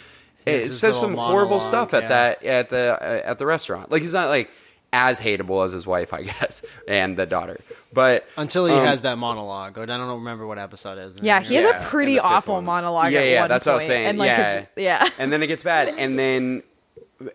it 0.44 0.72
says 0.72 0.82
little 0.82 1.00
some 1.00 1.14
horrible 1.14 1.58
monologue, 1.58 1.62
stuff 1.62 1.94
at 1.94 2.02
yeah. 2.02 2.08
that 2.08 2.44
at 2.44 2.70
the 2.70 2.98
uh, 3.02 3.30
at 3.30 3.38
the 3.38 3.46
restaurant 3.46 3.90
like 3.90 4.02
he's 4.02 4.12
not 4.12 4.28
like 4.28 4.50
as 4.92 5.18
hateable 5.18 5.64
as 5.64 5.72
his 5.72 5.86
wife 5.86 6.12
i 6.12 6.22
guess 6.22 6.62
and 6.88 7.16
the 7.16 7.26
daughter 7.26 7.58
but 7.94 8.26
Until 8.36 8.66
he 8.66 8.72
um, 8.72 8.84
has 8.84 9.02
that 9.02 9.18
monologue. 9.18 9.78
I 9.78 9.86
don't 9.86 10.00
remember 10.08 10.46
what 10.48 10.58
episode 10.58 10.98
it 10.98 11.02
is. 11.02 11.18
Yeah, 11.22 11.40
he 11.40 11.54
has 11.54 11.64
Yeah, 11.64 11.80
a 11.80 11.86
pretty 11.86 12.12
in 12.12 12.16
the 12.16 12.22
fifth 12.22 12.32
awful 12.32 12.54
one. 12.56 12.64
monologue. 12.64 13.12
Yeah, 13.12 13.20
at 13.20 13.26
yeah, 13.28 13.40
one 13.42 13.48
that's 13.48 13.66
what 13.66 13.72
I 13.72 13.76
was 13.76 13.84
saying. 13.86 14.06
And 14.06 14.18
like, 14.18 14.26
yeah, 14.26 14.58
his- 14.60 14.68
yeah. 14.76 15.08
and 15.18 15.32
then 15.32 15.42
it 15.44 15.46
gets 15.46 15.62
bad, 15.62 15.94
and 15.96 16.18
then 16.18 16.64
a- 16.64 16.73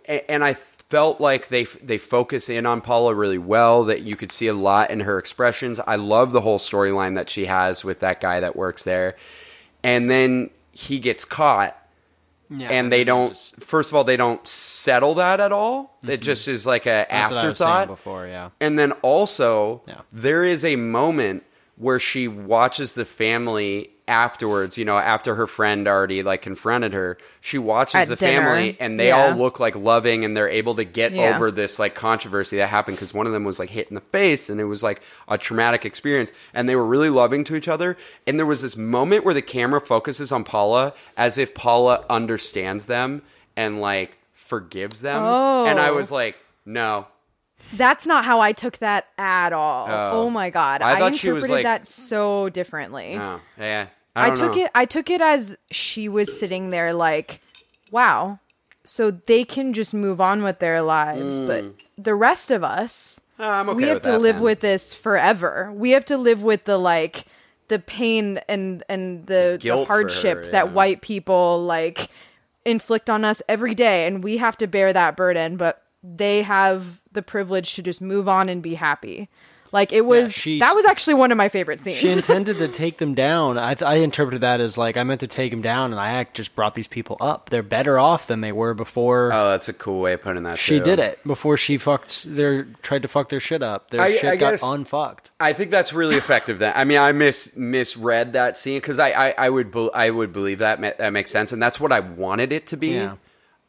and 0.06 0.44
I 0.44 0.56
felt 0.90 1.22
like 1.22 1.50
they 1.50 1.64
they 1.64 1.98
focus 1.98 2.50
in 2.50 2.66
on 2.66 2.82
Paula 2.82 3.14
really 3.14 3.38
well. 3.38 3.84
That 3.86 4.02
you 4.02 4.16
could 4.16 4.32
see 4.32 4.48
a 4.48 4.54
lot 4.54 4.92
in 4.92 5.02
her 5.02 5.18
expressions. 5.20 5.80
I 5.80 5.96
love 5.96 6.32
the 6.32 6.42
whole 6.42 6.60
storyline 6.60 7.16
that 7.16 7.30
she 7.30 7.46
has 7.46 7.84
with 7.84 8.00
that 8.00 8.22
guy 8.22 8.40
that 8.40 8.56
works 8.56 8.84
there, 8.84 9.16
and 9.84 10.10
then 10.10 10.50
he 10.72 11.00
gets 11.00 11.26
caught. 11.26 11.76
Yeah, 12.52 12.70
and 12.70 12.92
they 12.92 13.04
don't. 13.04 13.30
just- 13.30 13.62
First 13.64 13.92
of 13.92 13.96
all, 13.96 14.04
they 14.04 14.18
don't 14.18 14.46
settle 14.48 15.14
that 15.16 15.40
at 15.40 15.52
all. 15.52 16.00
It 16.02 16.08
mm-hmm. 16.08 16.22
just 16.22 16.48
is 16.48 16.66
like 16.66 16.88
a 16.88 17.06
That's 17.08 17.32
what 17.32 17.40
I 17.40 17.46
was 17.46 17.52
afterthought. 17.62 17.88
before, 17.88 18.26
yeah. 18.26 18.50
And 18.60 18.80
then 18.80 18.94
also, 19.04 19.84
Yeah. 19.88 20.02
there 20.12 20.44
is 20.44 20.66
a 20.66 20.76
moment 20.76 21.44
where 21.80 22.00
she 22.00 22.28
watches 22.28 22.92
the 22.92 23.06
family 23.06 23.90
afterwards, 24.08 24.78
you 24.78 24.84
know, 24.84 24.98
after 24.98 25.36
her 25.36 25.48
friend 25.48 25.88
already 25.88 26.24
like 26.24 26.42
confronted 26.42 26.94
her. 26.94 27.18
She 27.42 27.58
watches 27.58 27.96
At 27.96 28.08
the 28.10 28.16
dinner. 28.16 28.42
family 28.42 28.76
and 28.80 29.00
they 29.00 29.08
Yeah. 29.10 29.30
all 29.30 29.36
look 29.36 29.60
like 29.60 29.76
loving 29.76 30.26
and 30.26 30.36
they're 30.36 30.50
able 30.50 30.76
to 30.76 30.84
get 30.84 31.12
Yeah. 31.14 31.36
over 31.36 31.52
this 31.52 31.78
like 31.80 31.94
controversy 31.96 32.58
that 32.58 32.68
happened 32.68 32.98
because 32.98 33.14
one 33.14 33.28
of 33.28 33.34
them 33.34 33.44
was 33.46 33.60
like 33.60 33.70
hit 33.70 33.88
in 33.88 33.96
the 33.96 34.02
face 34.02 34.50
and 34.50 34.60
it 34.60 34.66
was 34.66 34.82
like 34.84 35.02
a 35.28 35.38
traumatic 35.38 35.86
experience 35.86 36.32
and 36.54 36.68
they 36.68 36.76
were 36.76 36.86
really 36.86 37.10
loving 37.12 37.44
to 37.46 37.56
each 37.56 37.68
other. 37.68 37.96
And 38.28 38.38
there 38.40 38.46
was 38.48 38.62
this 38.64 38.76
moment 38.76 39.24
where 39.24 39.34
the 39.36 39.42
camera 39.44 39.80
focuses 39.80 40.32
on 40.32 40.44
Paula 40.44 40.94
as 41.16 41.38
if 41.38 41.54
Paula 41.54 42.04
understands 42.10 42.86
them 42.86 43.22
and 43.56 43.80
like 43.80 44.18
forgives 44.34 45.02
them. 45.02 45.24
And 45.24 45.80
I 45.80 45.90
Oh. 45.90 45.96
was 45.96 46.12
like, 46.12 46.36
no, 46.66 47.06
That's 47.74 48.06
not 48.08 48.26
how 48.26 48.40
I 48.40 48.52
took 48.52 48.78
that 48.80 49.08
at 49.18 49.54
all. 49.54 49.88
Oh. 49.90 50.22
Oh, 50.22 50.30
my 50.30 50.50
god, 50.50 50.82
I 50.82 50.94
I, 50.96 51.00
thought 51.00 51.16
she 51.16 51.32
was, 51.32 51.44
interpreted 51.44 51.66
like- 51.66 51.82
that 51.82 51.88
so 51.88 52.50
differently. 52.50 53.16
no, 53.16 53.42
yeah. 53.58 53.88
I, 54.16 54.32
I, 54.32 54.36
took 54.36 54.56
know. 54.56 54.66
it. 54.66 54.72
I 54.76 54.86
took 54.86 55.10
it 55.10 55.22
as 55.22 55.56
she 55.72 56.10
was 56.10 56.38
sitting 56.38 56.72
there, 56.72 56.94
like, 56.94 57.42
wow. 57.92 58.40
So 58.84 59.12
they 59.12 59.46
can 59.46 59.74
just 59.74 59.94
move 59.94 60.20
on 60.20 60.42
with 60.42 60.60
their 60.60 60.82
lives, 60.82 61.38
hmm. 61.38 61.46
but 61.46 61.66
the 61.98 62.16
rest 62.16 62.50
of 62.50 62.64
us, 62.64 63.22
Oh, 63.40 63.50
I'm 63.50 63.70
okay 63.70 63.78
we 63.78 63.84
have 63.84 64.02
to 64.02 64.12
that, 64.12 64.20
live 64.20 64.36
then. 64.38 64.44
with 64.44 64.60
this 64.60 64.94
forever. 64.94 65.72
We 65.74 65.92
have 65.92 66.04
to 66.06 66.18
live 66.18 66.42
with 66.42 66.66
the 66.66 66.78
like 66.78 67.26
the 67.70 67.80
pain 67.80 68.40
and 68.50 68.84
and 68.90 69.26
the, 69.28 69.58
the 69.62 69.70
for 69.70 69.86
hardship 69.86 70.38
her, 70.38 70.46
that 70.48 70.74
white 70.74 71.02
people 71.02 71.64
like 71.64 72.10
inflict 72.66 73.10
on 73.10 73.24
us 73.24 73.42
every 73.48 73.74
day 73.74 74.06
and 74.06 74.24
we 74.24 74.38
have 74.38 74.58
to 74.58 74.68
bear 74.68 74.92
that 74.92 75.16
burden 75.16 75.56
but 75.56 75.84
they 76.04 76.42
have 76.42 76.99
the 77.20 77.24
privilege 77.32 77.76
to 77.76 77.82
just 77.84 78.02
move 78.02 78.28
on 78.30 78.48
and 78.50 78.64
be 78.64 78.76
happy 78.76 79.28
like 79.72 79.94
it 79.94 80.04
was 80.04 80.34
she- 80.34 80.58
that 80.60 80.74
was 80.74 80.84
actually 80.86 81.14
one 81.14 81.32
of 81.32 81.38
my 81.38 81.48
favorite 81.48 81.80
scenes 81.80 81.98
She 81.98 82.10
intended 82.20 82.58
to 82.58 82.68
take 82.68 82.98
them 82.98 83.14
down. 83.14 83.60
I, 83.60 83.76
th- 83.76 83.88
I 83.88 83.96
interpreted 83.98 84.42
that 84.42 84.60
as 84.60 84.80
like 84.80 84.98
I 84.98 85.04
meant 85.04 85.20
to 85.20 85.28
take 85.28 85.52
them 85.52 85.62
down, 85.62 85.92
and 85.92 86.00
I 86.00 86.10
act 86.14 86.36
just 86.36 86.56
brought 86.56 86.74
these 86.74 86.88
people 86.88 87.18
up. 87.22 87.50
They're 87.52 87.62
better 87.62 88.00
off 88.00 88.26
than 88.26 88.42
they 88.42 88.52
were 88.52 88.74
before. 88.74 89.30
Oh, 89.32 89.52
that's 89.52 89.70
a 89.70 89.74
cool 89.74 90.02
way 90.02 90.14
of 90.14 90.24
putting 90.24 90.42
that. 90.42 90.58
she 90.58 90.80
too. 90.80 90.84
did 90.86 90.98
it 90.98 91.20
before 91.24 91.56
she 91.56 91.78
fucked 91.78 92.24
their 92.36 92.64
tried 92.82 93.04
to 93.04 93.08
fuck 93.08 93.30
their 93.30 93.40
shit 93.40 93.62
up. 93.62 93.92
Their 93.92 94.02
I- 94.02 94.14
shit 94.16 94.26
I 94.26 94.38
got 94.38 94.52
guess- 94.54 94.64
unfucked. 94.64 95.30
I 95.40 95.54
think 95.54 95.70
that's 95.70 95.94
really 95.94 96.16
effective. 96.16 96.58
Then 96.58 96.74
I 96.76 96.84
mean, 96.84 96.98
I 96.98 97.12
mis 97.12 97.56
misread 97.56 98.34
that 98.34 98.58
scene 98.58 98.78
because 98.78 98.98
I, 98.98 99.10
I 99.12 99.36
I 99.38 99.50
would 99.52 99.70
bel 99.70 99.92
I 99.94 100.10
would 100.10 100.34
believe 100.34 100.58
that 100.60 100.82
ma- 100.82 100.94
that 100.98 101.12
makes 101.14 101.30
sense, 101.30 101.52
and 101.52 101.62
that's 101.62 101.80
what 101.80 101.92
I 101.92 102.00
wanted 102.00 102.52
it 102.52 102.66
to 102.68 102.76
be. 102.76 102.94
Yeah. 102.94 103.18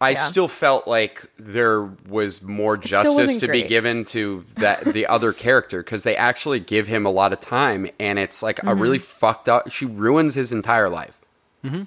I 0.03 0.11
Yeah. 0.13 0.25
still 0.25 0.49
felt 0.49 0.89
like 0.89 1.27
there 1.39 1.83
was 2.09 2.41
more 2.43 2.77
justice 2.79 3.15
wasn't 3.15 3.41
to 3.41 3.49
be 3.49 3.63
given 3.63 4.05
to 4.07 4.45
that 4.57 4.85
the 4.95 5.07
other 5.07 5.33
character 5.47 5.83
because 5.83 6.05
they 6.05 6.17
actually 6.17 6.59
give 6.61 6.87
him 6.87 7.05
a 7.05 7.11
lot 7.11 7.33
of 7.35 7.41
time, 7.41 7.87
and 8.01 8.19
it's 8.19 8.43
like 8.43 8.63
a 8.65 8.75
really 8.75 8.99
Mm-hmm. 8.99 9.05
fucked 9.19 9.49
up. 9.49 9.71
She 9.71 9.85
ruins 9.85 10.35
his 10.35 10.53
entire 10.53 10.89
life. 10.89 11.19
and 11.63 11.87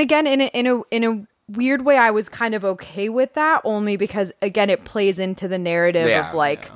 again 0.00 0.26
in 0.26 0.40
a, 0.42 0.46
in 0.46 0.66
a 0.66 0.80
in 0.92 1.04
a 1.04 1.26
weird 1.52 1.84
way 1.84 1.96
i 1.96 2.10
was 2.12 2.28
kind 2.28 2.54
of 2.54 2.64
okay 2.64 3.08
with 3.08 3.34
that 3.34 3.60
only 3.64 3.96
because 3.96 4.30
again 4.40 4.70
it 4.70 4.84
plays 4.84 5.18
into 5.18 5.48
the 5.48 5.58
narrative 5.58 6.08
Yeah, 6.08 6.28
of 6.28 6.34
like 6.36 6.70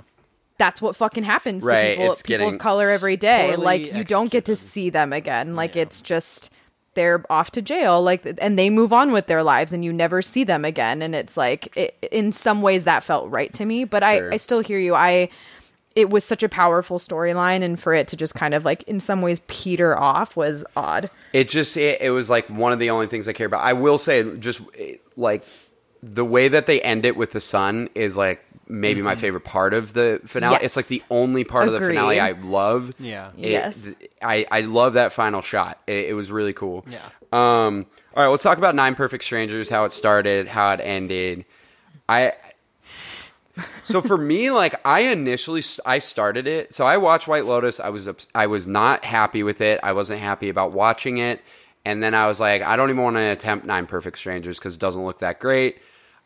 that's 0.58 0.82
what 0.82 0.96
fucking 0.96 1.22
happens 1.22 1.62
Right, 1.62 1.94
to 1.94 2.00
people, 2.00 2.16
people 2.24 2.48
of 2.48 2.58
color 2.58 2.90
every 2.90 3.16
day 3.16 3.54
like 3.54 3.92
you 3.94 4.02
don't 4.02 4.30
get 4.32 4.46
to 4.46 4.56
see 4.56 4.90
them 4.90 5.12
again 5.12 5.54
like 5.54 5.76
it's 5.76 6.02
just 6.02 6.50
they're 6.94 7.24
off 7.30 7.50
to 7.50 7.60
jail 7.62 8.02
like 8.02 8.22
and 8.38 8.58
they 8.58 8.70
move 8.70 8.92
on 8.92 9.12
with 9.12 9.26
their 9.26 9.42
lives 9.42 9.72
and 9.72 9.84
you 9.84 9.92
never 9.92 10.22
see 10.22 10.44
them 10.44 10.64
again 10.64 11.02
and 11.02 11.14
it's 11.14 11.36
like 11.36 11.74
it, 11.76 11.96
in 12.10 12.32
some 12.32 12.62
ways 12.62 12.84
that 12.84 13.02
felt 13.04 13.30
right 13.30 13.52
to 13.52 13.64
me 13.64 13.84
but 13.84 14.02
Sure. 14.02 14.30
i 14.32 14.34
i 14.34 14.36
still 14.36 14.60
hear 14.60 14.78
you 14.78 14.94
i 14.94 15.28
it 15.96 16.10
was 16.10 16.24
such 16.24 16.42
a 16.42 16.48
powerful 16.48 16.98
storyline 16.98 17.62
and 17.62 17.78
for 17.78 17.94
it 17.94 18.08
to 18.08 18.16
just 18.16 18.34
kind 18.34 18.52
of 18.54 18.64
like 18.64 18.82
in 18.84 18.98
some 19.00 19.22
ways 19.22 19.40
peter 19.46 19.96
off 19.98 20.34
was 20.36 20.64
odd 20.76 21.08
It 21.32 21.48
just 21.48 21.76
it, 21.76 22.00
it 22.00 22.10
was 22.10 22.28
like 22.28 22.46
one 22.48 22.72
of 22.72 22.78
the 22.78 22.90
only 22.90 23.06
things 23.06 23.28
I 23.28 23.32
care 23.32 23.46
about. 23.46 23.62
I 23.62 23.72
will 23.74 23.98
say, 23.98 24.22
just 24.38 24.60
like 25.16 25.44
the 26.02 26.24
way 26.24 26.48
that 26.48 26.66
they 26.66 26.80
end 26.82 27.04
it 27.06 27.16
with 27.16 27.32
the 27.32 27.40
sun 27.40 27.88
is 27.94 28.16
like 28.16 28.44
maybe 28.68 29.02
my 29.02 29.16
favorite 29.16 29.44
part 29.44 29.74
of 29.74 29.92
the 29.92 30.20
finale. 30.26 30.58
It's 30.62 30.76
like 30.76 30.86
the 30.86 31.02
only 31.10 31.44
part 31.44 31.66
of 31.68 31.72
the 31.74 31.80
finale 31.80 32.18
I 32.20 32.32
love. 32.32 32.92
Yeah. 32.98 33.30
It- 33.38 33.50
Yes. 33.50 33.88
I 34.22 34.46
I 34.50 34.60
love 34.62 34.94
that 34.94 35.12
final 35.12 35.42
shot. 35.42 35.78
It, 35.86 36.10
it 36.10 36.14
was 36.14 36.30
really 36.32 36.52
cool. 36.52 36.84
Yeah. 36.88 37.00
Um. 37.32 37.86
All 38.16 38.22
right. 38.22 38.28
Let's 38.30 38.42
talk 38.42 38.58
about 38.58 38.74
Nine 38.74 38.94
Perfect 38.94 39.24
Strangers. 39.24 39.68
How 39.68 39.84
it 39.84 39.92
started. 39.92 40.48
How 40.48 40.72
it 40.72 40.80
ended. 40.82 41.44
I. 42.08 42.32
So 43.84 44.00
for 44.00 44.16
me, 44.16 44.50
like 44.62 44.74
I 44.84 45.00
initially 45.00 45.62
I 45.86 45.98
started 45.98 46.46
it. 46.46 46.74
So 46.74 46.84
I 46.84 46.96
watched 46.96 47.28
White 47.28 47.44
Lotus. 47.44 47.80
I 47.80 47.88
was 47.90 48.08
ups- 48.08 48.26
I 48.34 48.46
was 48.46 48.66
not 48.66 49.04
happy 49.04 49.42
with 49.42 49.60
it. 49.60 49.78
I 49.82 49.92
wasn't 49.92 50.20
happy 50.20 50.48
about 50.48 50.72
watching 50.72 51.18
it. 51.18 51.40
And 51.84 52.02
then 52.02 52.14
I 52.14 52.26
was 52.28 52.40
like, 52.40 52.62
I 52.62 52.76
don't 52.76 52.88
even 52.88 53.02
want 53.02 53.16
to 53.16 53.20
attempt 53.20 53.66
Nine 53.66 53.86
Perfect 53.86 54.16
Strangers 54.18 54.58
because 54.58 54.74
it 54.74 54.80
doesn't 54.80 55.04
look 55.04 55.18
that 55.18 55.38
great. 55.38 55.78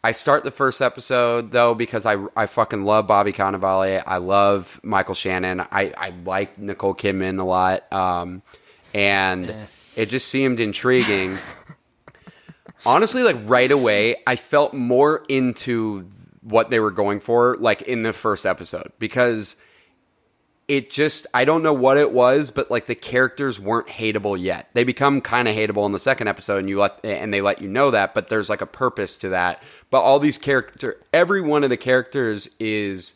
I 0.03 0.13
start 0.13 0.45
the 0.45 0.51
first 0.51 0.81
episode 0.81 1.51
though 1.51 1.75
because 1.75 2.07
I 2.07 2.17
I 2.37 2.47
fucking 2.47 2.85
love 2.85 3.07
Bobby 3.07 3.33
Cannavale. 3.33 4.03
I 4.07 4.19
love 4.19 4.81
Michael 4.83 5.15
Shannon. 5.15 5.61
I 5.61 5.93
I 5.97 6.13
like 6.25 6.57
Nicole 6.59 6.95
Kidman 6.95 7.41
a 7.41 7.45
lot. 7.45 7.93
Um, 7.93 8.43
and 8.95 9.55
it 9.97 10.09
just 10.09 10.29
seemed 10.29 10.61
intriguing. 10.61 11.37
Honestly, 12.87 13.23
like 13.23 13.37
right 13.45 13.71
away, 13.71 14.17
I 14.27 14.37
felt 14.37 14.73
more 14.73 15.25
into 15.29 16.09
what 16.43 16.71
they 16.71 16.79
were 16.81 16.93
going 16.93 17.21
for, 17.21 17.57
like 17.57 17.83
in 17.83 18.03
the 18.03 18.13
first 18.13 18.47
episode, 18.47 18.93
because 18.99 19.57
it 20.69 20.91
just 20.91 21.27
I 21.33 21.45
don't 21.47 21.63
know 21.63 21.73
what 21.73 21.97
it 21.97 22.13
was, 22.13 22.51
but 22.51 22.71
like 22.71 22.87
the 22.87 22.95
characters 22.95 23.59
weren't 23.59 23.89
hateable 23.89 24.39
yet. 24.39 24.69
They 24.75 24.85
become 24.85 25.21
kind 25.23 25.49
of 25.49 25.57
hateable 25.57 25.87
in 25.87 25.93
the 25.93 25.99
second 25.99 26.29
episode, 26.29 26.59
and 26.59 26.69
you 26.69 26.79
let 26.79 27.03
and 27.05 27.33
they 27.33 27.41
let 27.41 27.61
you 27.63 27.69
know 27.69 27.91
that, 27.91 28.15
but 28.15 28.29
there's 28.29 28.51
like 28.51 28.61
a 28.61 28.67
purpose 28.67 29.17
to 29.19 29.31
that. 29.31 29.63
But 29.91 30.01
all 30.03 30.19
these 30.19 30.37
character, 30.39 30.99
every 31.13 31.41
one 31.41 31.65
of 31.65 31.71
the 31.71 31.77
characters 31.79 32.51
is 32.61 33.15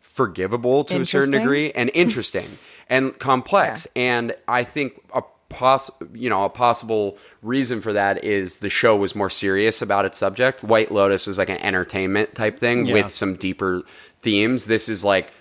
forgivable 0.00 0.84
to 0.84 1.00
a 1.00 1.04
certain 1.04 1.30
degree 1.30 1.70
and 1.72 1.90
interesting 1.94 2.46
and 2.88 3.18
complex. 3.18 3.86
And 3.94 4.34
I 4.48 4.64
think 4.64 5.00
a 5.14 5.22
poss 5.50 5.90
you 6.12 6.28
know 6.28 6.44
a 6.44 6.48
possible 6.50 7.16
reason 7.42 7.80
for 7.80 7.92
that 7.94 8.22
is 8.22 8.58
the 8.58 8.68
show 8.68 8.94
was 8.96 9.14
more 9.14 9.30
serious 9.30 9.80
about 9.82 10.04
its 10.04 10.18
subject. 10.18 10.64
White 10.64 10.90
Lotus 10.90 11.28
is 11.28 11.38
like 11.38 11.48
an 11.50 11.58
entertainment 11.58 12.34
type 12.34 12.58
thing 12.58 12.86
Yeah. 12.86 12.94
with 12.94 13.10
some 13.10 13.34
deeper 13.36 13.82
themes. 14.22 14.64
This 14.64 14.88
is 14.88 15.04
like 15.04 15.32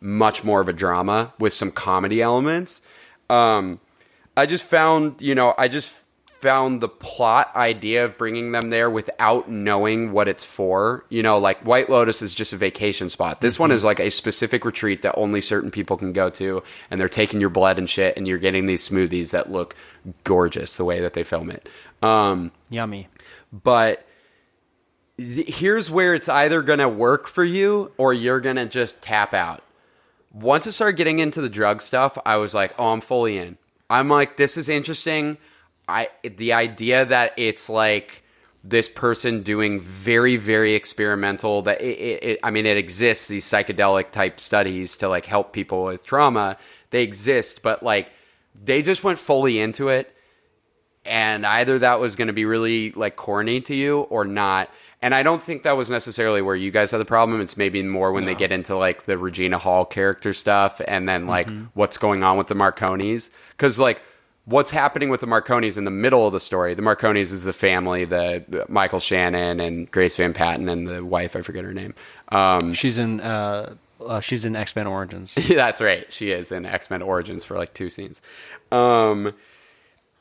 much 0.00 0.44
more 0.44 0.60
of 0.60 0.68
a 0.68 0.72
drama 0.72 1.32
with 1.38 1.52
some 1.52 1.70
comedy 1.70 2.20
elements. 2.22 2.82
Um, 3.30 3.80
I 4.36 4.46
just 4.46 4.64
found, 4.64 5.20
you 5.22 5.34
know, 5.34 5.54
I 5.56 5.68
just 5.68 6.04
found 6.26 6.82
the 6.82 6.88
plot 6.88 7.50
idea 7.56 8.04
of 8.04 8.18
bringing 8.18 8.52
them 8.52 8.68
there 8.68 8.90
without 8.90 9.50
knowing 9.50 10.12
what 10.12 10.28
it's 10.28 10.44
for. 10.44 11.04
You 11.08 11.22
know, 11.22 11.38
like 11.38 11.58
White 11.60 11.88
Lotus 11.88 12.20
is 12.20 12.34
just 12.34 12.52
a 12.52 12.56
vacation 12.56 13.08
spot. 13.08 13.40
This 13.40 13.58
one 13.58 13.72
is 13.72 13.82
like 13.82 13.98
a 13.98 14.10
specific 14.10 14.64
retreat 14.64 15.00
that 15.02 15.14
only 15.16 15.40
certain 15.40 15.70
people 15.70 15.96
can 15.96 16.12
go 16.12 16.28
to, 16.30 16.62
and 16.90 17.00
they're 17.00 17.08
taking 17.08 17.40
your 17.40 17.48
blood 17.48 17.78
and 17.78 17.88
shit, 17.88 18.16
and 18.16 18.28
you're 18.28 18.38
getting 18.38 18.66
these 18.66 18.86
smoothies 18.86 19.30
that 19.30 19.50
look 19.50 19.74
gorgeous 20.24 20.76
the 20.76 20.84
way 20.84 21.00
that 21.00 21.14
they 21.14 21.24
film 21.24 21.50
it. 21.50 21.68
Um, 22.02 22.52
Yummy. 22.68 23.08
but 23.50 24.06
th- 25.16 25.56
here's 25.56 25.90
where 25.90 26.14
it's 26.14 26.28
either 26.28 26.60
going 26.62 26.78
to 26.78 26.88
work 26.88 27.26
for 27.26 27.44
you 27.44 27.90
or 27.96 28.12
you're 28.12 28.40
going 28.40 28.56
to 28.56 28.66
just 28.66 29.00
tap 29.00 29.32
out. 29.32 29.62
Once 30.32 30.66
I 30.66 30.70
started 30.70 30.96
getting 30.96 31.18
into 31.18 31.40
the 31.40 31.48
drug 31.48 31.82
stuff, 31.82 32.18
I 32.26 32.36
was 32.36 32.54
like, 32.54 32.74
oh, 32.78 32.88
I'm 32.88 33.00
fully 33.00 33.38
in. 33.38 33.58
I'm 33.88 34.08
like, 34.08 34.36
this 34.36 34.56
is 34.56 34.68
interesting. 34.68 35.38
I 35.88 36.08
the 36.22 36.52
idea 36.52 37.04
that 37.04 37.32
it's 37.36 37.68
like 37.68 38.24
this 38.64 38.88
person 38.88 39.42
doing 39.42 39.80
very 39.80 40.36
very 40.36 40.74
experimental 40.74 41.62
that 41.62 41.80
it, 41.80 41.98
it, 41.98 42.24
it, 42.24 42.38
I 42.42 42.50
mean 42.50 42.66
it 42.66 42.76
exists 42.76 43.28
these 43.28 43.44
psychedelic 43.44 44.10
type 44.10 44.40
studies 44.40 44.96
to 44.96 45.08
like 45.08 45.26
help 45.26 45.52
people 45.52 45.84
with 45.84 46.04
trauma 46.04 46.58
they 46.90 47.04
exist 47.04 47.62
but 47.62 47.84
like 47.84 48.10
they 48.64 48.82
just 48.82 49.04
went 49.04 49.20
fully 49.20 49.60
into 49.60 49.88
it 49.88 50.12
and 51.04 51.46
either 51.46 51.78
that 51.78 52.00
was 52.00 52.16
going 52.16 52.26
to 52.26 52.34
be 52.34 52.44
really 52.44 52.90
like 52.92 53.14
corny 53.14 53.60
to 53.60 53.74
you 53.74 54.00
or 54.00 54.24
not 54.24 54.68
and 55.06 55.14
I 55.14 55.22
don't 55.22 55.40
think 55.40 55.62
that 55.62 55.76
was 55.76 55.88
necessarily 55.88 56.42
where 56.42 56.56
you 56.56 56.72
guys 56.72 56.90
had 56.90 56.98
the 56.98 57.04
problem 57.04 57.40
it's 57.40 57.56
maybe 57.56 57.80
more 57.80 58.10
when 58.10 58.24
they 58.24 58.34
get 58.34 58.50
into 58.50 58.76
like 58.76 59.06
the 59.06 59.16
Regina 59.16 59.56
Hall 59.56 59.84
character 59.84 60.32
stuff 60.32 60.80
and 60.88 61.08
then 61.08 61.28
like 61.28 61.48
what's 61.74 61.96
going 61.96 62.24
on 62.24 62.36
with 62.36 62.48
the 62.48 62.56
Marconis 62.56 63.30
cuz 63.56 63.78
like 63.78 64.02
what's 64.46 64.72
happening 64.72 65.08
with 65.08 65.20
the 65.20 65.28
Marconis 65.28 65.78
in 65.78 65.84
the 65.84 65.92
middle 65.92 66.26
of 66.26 66.32
the 66.32 66.40
story. 66.40 66.74
The 66.74 66.82
Marconis 66.82 67.30
is 67.30 67.44
the 67.44 67.52
family, 67.52 68.04
the, 68.04 68.44
the 68.48 68.66
Michael 68.68 68.98
Shannon 68.98 69.60
and 69.60 69.88
Grace 69.92 70.16
Van 70.16 70.32
Patten 70.32 70.68
and 70.68 70.88
the 70.88 71.04
wife, 71.04 71.36
I 71.36 71.42
forget 71.42 71.62
her 71.62 71.72
name. 71.72 71.94
Um, 72.30 72.74
She's 72.74 72.98
in 72.98 73.20
uh, 73.20 73.76
uh 74.04 74.20
she's 74.20 74.44
in 74.44 74.56
X 74.56 74.74
Men 74.74 74.88
Origins. 74.88 75.34
that's 75.48 75.80
right. 75.80 76.12
She 76.12 76.32
is 76.32 76.50
in 76.50 76.66
X 76.66 76.90
Men 76.90 77.00
Origins 77.02 77.44
for 77.44 77.56
like 77.56 77.74
two 77.74 77.90
scenes. 77.90 78.22
Um, 78.72 79.34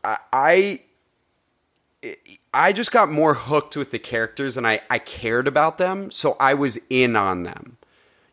I, 0.03 0.17
I 0.31 0.81
I 2.53 2.71
just 2.73 2.91
got 2.91 3.11
more 3.11 3.33
hooked 3.33 3.75
with 3.75 3.91
the 3.91 3.99
characters 3.99 4.57
and 4.57 4.67
I, 4.67 4.81
I 4.89 4.99
cared 4.99 5.47
about 5.47 5.77
them, 5.77 6.11
so 6.11 6.35
I 6.39 6.53
was 6.53 6.79
in 6.89 7.15
on 7.15 7.43
them, 7.43 7.77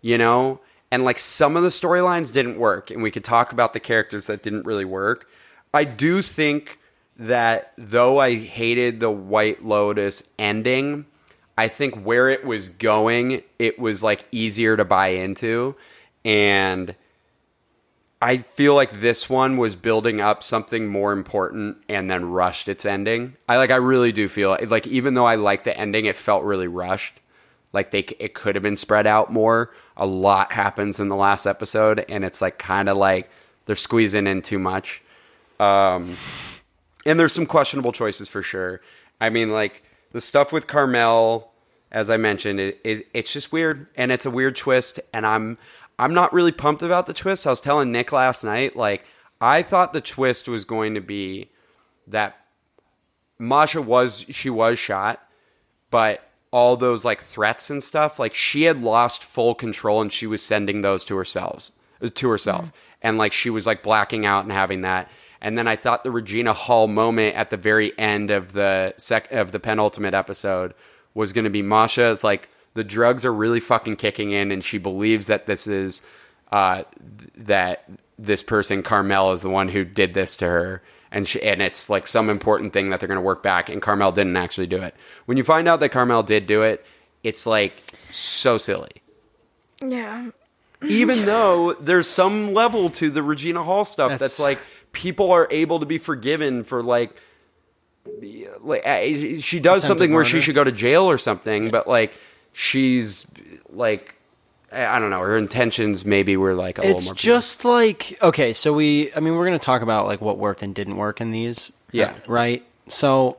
you 0.00 0.18
know? 0.18 0.60
And 0.90 1.04
like 1.04 1.18
some 1.18 1.56
of 1.56 1.62
the 1.62 1.70
storylines 1.70 2.32
didn't 2.32 2.58
work, 2.58 2.90
and 2.90 3.02
we 3.02 3.10
could 3.10 3.24
talk 3.24 3.52
about 3.52 3.72
the 3.72 3.80
characters 3.80 4.26
that 4.26 4.42
didn't 4.42 4.66
really 4.66 4.84
work. 4.84 5.26
I 5.72 5.84
do 5.84 6.20
think 6.20 6.78
that 7.16 7.72
though 7.78 8.18
I 8.18 8.34
hated 8.36 9.00
the 9.00 9.10
White 9.10 9.64
Lotus 9.64 10.30
ending, 10.38 11.06
I 11.56 11.68
think 11.68 12.02
where 12.02 12.28
it 12.28 12.44
was 12.44 12.68
going, 12.68 13.42
it 13.58 13.78
was 13.78 14.02
like 14.02 14.26
easier 14.32 14.76
to 14.76 14.84
buy 14.84 15.08
into. 15.08 15.76
And 16.24 16.94
I 18.22 18.38
feel 18.38 18.76
like 18.76 19.00
this 19.00 19.28
one 19.28 19.56
was 19.56 19.74
building 19.74 20.20
up 20.20 20.44
something 20.44 20.86
more 20.86 21.12
important 21.12 21.78
and 21.88 22.08
then 22.08 22.26
rushed 22.26 22.68
its 22.68 22.86
ending. 22.86 23.36
I 23.48 23.56
like 23.56 23.72
I 23.72 23.76
really 23.76 24.12
do 24.12 24.28
feel 24.28 24.56
like, 24.68 24.86
even 24.86 25.14
though 25.14 25.24
I 25.24 25.34
like 25.34 25.64
the 25.64 25.76
ending, 25.76 26.04
it 26.04 26.14
felt 26.14 26.44
really 26.44 26.68
rushed. 26.68 27.18
Like 27.72 27.90
they 27.90 28.00
it 28.20 28.32
could 28.32 28.54
have 28.54 28.62
been 28.62 28.76
spread 28.76 29.08
out 29.08 29.32
more. 29.32 29.74
A 29.96 30.06
lot 30.06 30.52
happens 30.52 31.00
in 31.00 31.08
the 31.08 31.16
last 31.16 31.46
episode 31.46 32.04
and 32.08 32.24
it's 32.24 32.40
like 32.40 32.58
kind 32.58 32.88
of 32.88 32.96
like 32.96 33.28
they're 33.66 33.74
squeezing 33.74 34.28
in 34.28 34.40
too 34.40 34.60
much. 34.60 35.02
Um 35.58 36.16
and 37.04 37.18
there's 37.18 37.32
some 37.32 37.46
questionable 37.46 37.90
choices 37.90 38.28
for 38.28 38.42
sure. 38.42 38.82
I 39.20 39.30
mean 39.30 39.50
like 39.50 39.82
the 40.12 40.20
stuff 40.20 40.52
with 40.52 40.68
Carmel 40.68 41.52
as 41.90 42.08
I 42.08 42.16
mentioned, 42.16 42.58
it, 42.58 42.80
it, 42.84 43.06
it's 43.12 43.32
just 43.32 43.52
weird 43.52 43.86
and 43.96 44.10
it's 44.10 44.24
a 44.24 44.30
weird 44.30 44.56
twist. 44.56 44.98
And 45.12 45.26
I'm 45.26 45.58
I'm 45.98 46.14
not 46.14 46.32
really 46.32 46.52
pumped 46.52 46.82
about 46.82 47.06
the 47.06 47.14
twist. 47.14 47.46
I 47.46 47.50
was 47.50 47.60
telling 47.60 47.92
Nick 47.92 48.12
last 48.12 48.44
night, 48.44 48.76
like 48.76 49.04
I 49.40 49.62
thought 49.62 49.92
the 49.92 50.00
twist 50.00 50.48
was 50.48 50.64
going 50.64 50.94
to 50.94 51.00
be 51.00 51.50
that 52.06 52.36
Masha 53.38 53.82
was 53.82 54.24
she 54.30 54.50
was 54.50 54.78
shot, 54.78 55.20
but 55.90 56.28
all 56.52 56.76
those 56.76 57.04
like 57.04 57.20
threats 57.20 57.70
and 57.70 57.82
stuff, 57.82 58.18
like 58.18 58.34
she 58.34 58.64
had 58.64 58.82
lost 58.82 59.24
full 59.24 59.54
control 59.54 60.00
and 60.00 60.12
she 60.12 60.26
was 60.26 60.42
sending 60.42 60.82
those 60.82 61.04
to 61.06 61.16
herself 61.16 61.72
to 62.10 62.28
herself. 62.28 62.66
Mm-hmm. 62.66 62.76
And 63.02 63.18
like 63.18 63.32
she 63.32 63.50
was 63.50 63.66
like 63.66 63.82
blacking 63.82 64.26
out 64.26 64.44
and 64.44 64.52
having 64.52 64.82
that. 64.82 65.10
And 65.40 65.58
then 65.58 65.66
I 65.66 65.76
thought 65.76 66.04
the 66.04 66.10
Regina 66.10 66.52
Hall 66.52 66.86
moment 66.86 67.36
at 67.36 67.50
the 67.50 67.56
very 67.56 67.96
end 67.98 68.30
of 68.30 68.52
the 68.52 68.94
sec 68.96 69.30
of 69.32 69.50
the 69.50 69.58
penultimate 69.58 70.14
episode 70.14 70.74
was 71.14 71.32
going 71.32 71.44
to 71.44 71.50
be 71.50 71.62
Masha 71.62 72.06
is 72.06 72.22
like 72.22 72.48
the 72.74 72.84
drugs 72.84 73.24
are 73.24 73.32
really 73.32 73.60
fucking 73.60 73.96
kicking 73.96 74.32
in, 74.32 74.50
and 74.50 74.64
she 74.64 74.78
believes 74.78 75.26
that 75.26 75.46
this 75.46 75.66
is 75.66 76.02
uh, 76.50 76.84
that 77.36 77.84
this 78.18 78.42
person 78.42 78.82
Carmel 78.82 79.32
is 79.32 79.42
the 79.42 79.50
one 79.50 79.68
who 79.68 79.84
did 79.84 80.14
this 80.14 80.36
to 80.38 80.46
her, 80.46 80.82
and 81.10 81.26
she, 81.26 81.42
and 81.42 81.60
it's 81.60 81.90
like 81.90 82.06
some 82.06 82.30
important 82.30 82.72
thing 82.72 82.90
that 82.90 83.00
they're 83.00 83.08
going 83.08 83.16
to 83.16 83.22
work 83.22 83.42
back, 83.42 83.68
and 83.68 83.82
Carmel 83.82 84.12
didn't 84.12 84.36
actually 84.36 84.66
do 84.66 84.80
it. 84.82 84.94
When 85.26 85.36
you 85.36 85.44
find 85.44 85.68
out 85.68 85.80
that 85.80 85.90
Carmel 85.90 86.22
did 86.22 86.46
do 86.46 86.62
it, 86.62 86.84
it's 87.22 87.46
like 87.46 87.72
so 88.10 88.58
silly. 88.58 88.90
Yeah. 89.84 90.30
Even 90.82 91.24
though 91.26 91.74
there's 91.74 92.08
some 92.08 92.54
level 92.54 92.90
to 92.90 93.10
the 93.10 93.22
Regina 93.22 93.62
Hall 93.62 93.84
stuff 93.84 94.10
that's, 94.10 94.36
That's- 94.36 94.40
like 94.40 94.58
people 94.92 95.32
are 95.32 95.48
able 95.50 95.80
to 95.80 95.86
be 95.86 95.98
forgiven 95.98 96.64
for 96.64 96.82
like 96.82 97.14
like 98.60 98.82
she 99.40 99.60
does 99.60 99.84
something 99.84 100.12
where 100.12 100.24
she 100.24 100.40
should 100.40 100.56
go 100.56 100.64
to 100.64 100.72
jail 100.72 101.04
or 101.04 101.18
something, 101.18 101.70
but 101.70 101.86
like 101.86 102.12
she's 102.52 103.26
like 103.70 104.14
I 104.74 104.98
don't 104.98 105.10
know, 105.10 105.20
her 105.20 105.36
intentions 105.36 106.04
maybe 106.04 106.36
were 106.36 106.54
like 106.54 106.78
a 106.78 106.82
It's 106.82 107.04
little 107.04 107.04
more 107.10 107.14
just 107.14 107.64
like 107.64 108.18
okay, 108.22 108.52
so 108.52 108.72
we 108.72 109.12
I 109.14 109.20
mean 109.20 109.34
we're 109.34 109.44
gonna 109.44 109.58
talk 109.58 109.82
about 109.82 110.06
like 110.06 110.20
what 110.20 110.38
worked 110.38 110.62
and 110.62 110.74
didn't 110.74 110.96
work 110.96 111.20
in 111.20 111.30
these. 111.30 111.72
Yeah. 111.90 112.14
Right? 112.26 112.64
So 112.88 113.36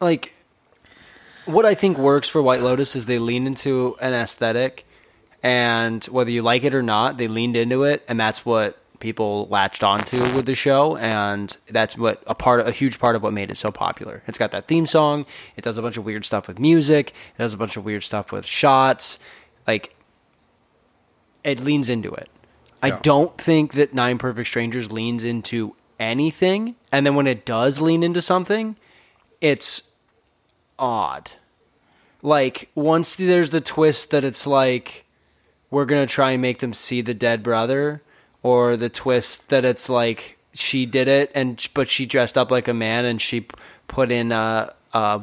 like 0.00 0.34
what 1.44 1.64
I 1.66 1.74
think 1.74 1.98
works 1.98 2.28
for 2.28 2.40
White 2.42 2.60
Lotus 2.60 2.96
is 2.96 3.06
they 3.06 3.18
lean 3.18 3.46
into 3.46 3.96
an 4.00 4.14
aesthetic 4.14 4.86
and 5.42 6.02
whether 6.06 6.30
you 6.30 6.42
like 6.42 6.64
it 6.64 6.74
or 6.74 6.82
not, 6.82 7.18
they 7.18 7.28
leaned 7.28 7.56
into 7.56 7.84
it 7.84 8.02
and 8.08 8.18
that's 8.18 8.44
what 8.44 8.78
people 9.00 9.46
latched 9.48 9.82
onto 9.84 10.18
with 10.34 10.46
the 10.46 10.54
show 10.54 10.96
and 10.96 11.56
that's 11.68 11.96
what 11.96 12.22
a 12.26 12.34
part 12.34 12.66
a 12.66 12.72
huge 12.72 12.98
part 12.98 13.16
of 13.16 13.22
what 13.22 13.32
made 13.32 13.50
it 13.50 13.56
so 13.56 13.70
popular. 13.70 14.22
It's 14.26 14.38
got 14.38 14.50
that 14.52 14.66
theme 14.66 14.86
song, 14.86 15.26
it 15.56 15.64
does 15.64 15.78
a 15.78 15.82
bunch 15.82 15.96
of 15.96 16.04
weird 16.04 16.24
stuff 16.24 16.48
with 16.48 16.58
music, 16.58 17.10
it 17.10 17.42
does 17.42 17.54
a 17.54 17.56
bunch 17.56 17.76
of 17.76 17.84
weird 17.84 18.04
stuff 18.04 18.32
with 18.32 18.46
shots. 18.46 19.18
Like 19.66 19.94
it 21.44 21.60
leans 21.60 21.88
into 21.88 22.12
it. 22.12 22.28
I 22.82 22.90
don't 22.90 23.36
think 23.38 23.72
that 23.72 23.94
Nine 23.94 24.18
Perfect 24.18 24.48
Strangers 24.48 24.92
leans 24.92 25.24
into 25.24 25.74
anything, 25.98 26.76
and 26.92 27.06
then 27.06 27.14
when 27.14 27.26
it 27.26 27.44
does 27.44 27.80
lean 27.80 28.02
into 28.02 28.22
something, 28.22 28.76
it's 29.40 29.90
odd. 30.78 31.32
Like 32.22 32.70
once 32.74 33.16
there's 33.16 33.50
the 33.50 33.60
twist 33.60 34.10
that 34.10 34.24
it's 34.24 34.46
like 34.46 35.04
we're 35.70 35.84
gonna 35.84 36.06
try 36.06 36.32
and 36.32 36.42
make 36.42 36.58
them 36.58 36.72
see 36.72 37.00
the 37.00 37.14
dead 37.14 37.42
brother, 37.42 38.02
or 38.42 38.76
the 38.76 38.88
twist 38.88 39.48
that 39.48 39.64
it's 39.64 39.88
like 39.88 40.38
she 40.52 40.86
did 40.86 41.08
it 41.08 41.30
and 41.34 41.66
but 41.74 41.88
she 41.88 42.06
dressed 42.06 42.38
up 42.38 42.50
like 42.50 42.66
a 42.68 42.74
man 42.74 43.04
and 43.04 43.20
she 43.20 43.46
put 43.88 44.10
in 44.10 44.32
a, 44.32 44.74
a 44.92 45.20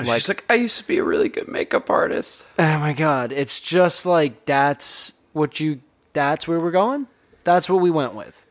like, 0.00 0.20
she's 0.20 0.28
like 0.28 0.44
I 0.48 0.54
used 0.54 0.78
to 0.78 0.86
be 0.86 0.98
a 0.98 1.04
really 1.04 1.28
good 1.28 1.48
makeup 1.48 1.90
artist. 1.90 2.44
Oh 2.58 2.78
my 2.78 2.92
god, 2.92 3.32
it's 3.32 3.60
just 3.60 4.06
like 4.06 4.46
that's 4.46 5.12
what 5.32 5.60
you 5.60 5.80
that's 6.12 6.48
where 6.48 6.58
we're 6.60 6.70
going? 6.70 7.06
That's 7.44 7.68
what 7.68 7.80
we 7.82 7.90
went 7.90 8.14
with. 8.14 8.44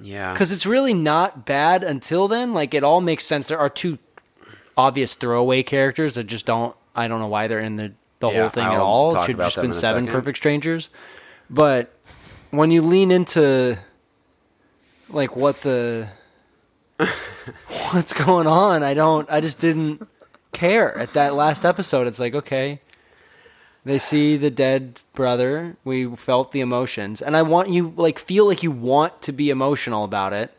Yeah. 0.00 0.34
Cuz 0.36 0.52
it's 0.52 0.66
really 0.66 0.94
not 0.94 1.44
bad 1.46 1.82
until 1.84 2.28
then. 2.28 2.52
Like 2.54 2.74
it 2.74 2.84
all 2.84 3.00
makes 3.00 3.24
sense. 3.24 3.48
There 3.48 3.58
are 3.58 3.68
two 3.70 3.98
obvious 4.76 5.14
throwaway 5.14 5.62
characters 5.62 6.14
that 6.14 6.24
just 6.24 6.46
don't 6.46 6.74
I 6.94 7.08
don't 7.08 7.20
know 7.20 7.26
why 7.28 7.48
they're 7.48 7.60
in 7.60 7.76
the 7.76 7.92
the 8.20 8.30
Yeah, 8.30 8.40
whole 8.42 8.48
thing 8.50 8.64
at 8.64 8.72
I'll 8.72 8.82
all. 8.82 9.16
It 9.16 9.26
should 9.26 9.36
have 9.38 9.46
just 9.46 9.56
been 9.56 9.72
seven 9.74 10.04
second. 10.04 10.14
perfect 10.18 10.38
strangers. 10.38 10.90
But 11.50 11.92
when 12.52 12.70
you 12.70 12.82
lean 12.82 13.10
into 13.10 13.78
like 15.08 15.34
what 15.34 15.60
the 15.62 16.08
what's 17.90 18.12
going 18.12 18.46
on, 18.46 18.82
I 18.82 18.94
don't 18.94 19.28
I 19.30 19.40
just 19.40 19.58
didn't 19.58 20.06
care 20.52 20.96
at 20.96 21.14
that 21.14 21.34
last 21.34 21.64
episode. 21.64 22.06
It's 22.06 22.20
like, 22.20 22.34
okay, 22.34 22.80
they 23.84 23.98
see 23.98 24.36
the 24.36 24.50
dead 24.50 25.00
brother. 25.14 25.76
We 25.82 26.14
felt 26.14 26.52
the 26.52 26.60
emotions, 26.60 27.20
and 27.20 27.36
I 27.36 27.42
want 27.42 27.70
you 27.70 27.92
like 27.96 28.18
feel 28.18 28.46
like 28.46 28.62
you 28.62 28.70
want 28.70 29.22
to 29.22 29.32
be 29.32 29.50
emotional 29.50 30.04
about 30.04 30.32
it. 30.32 30.52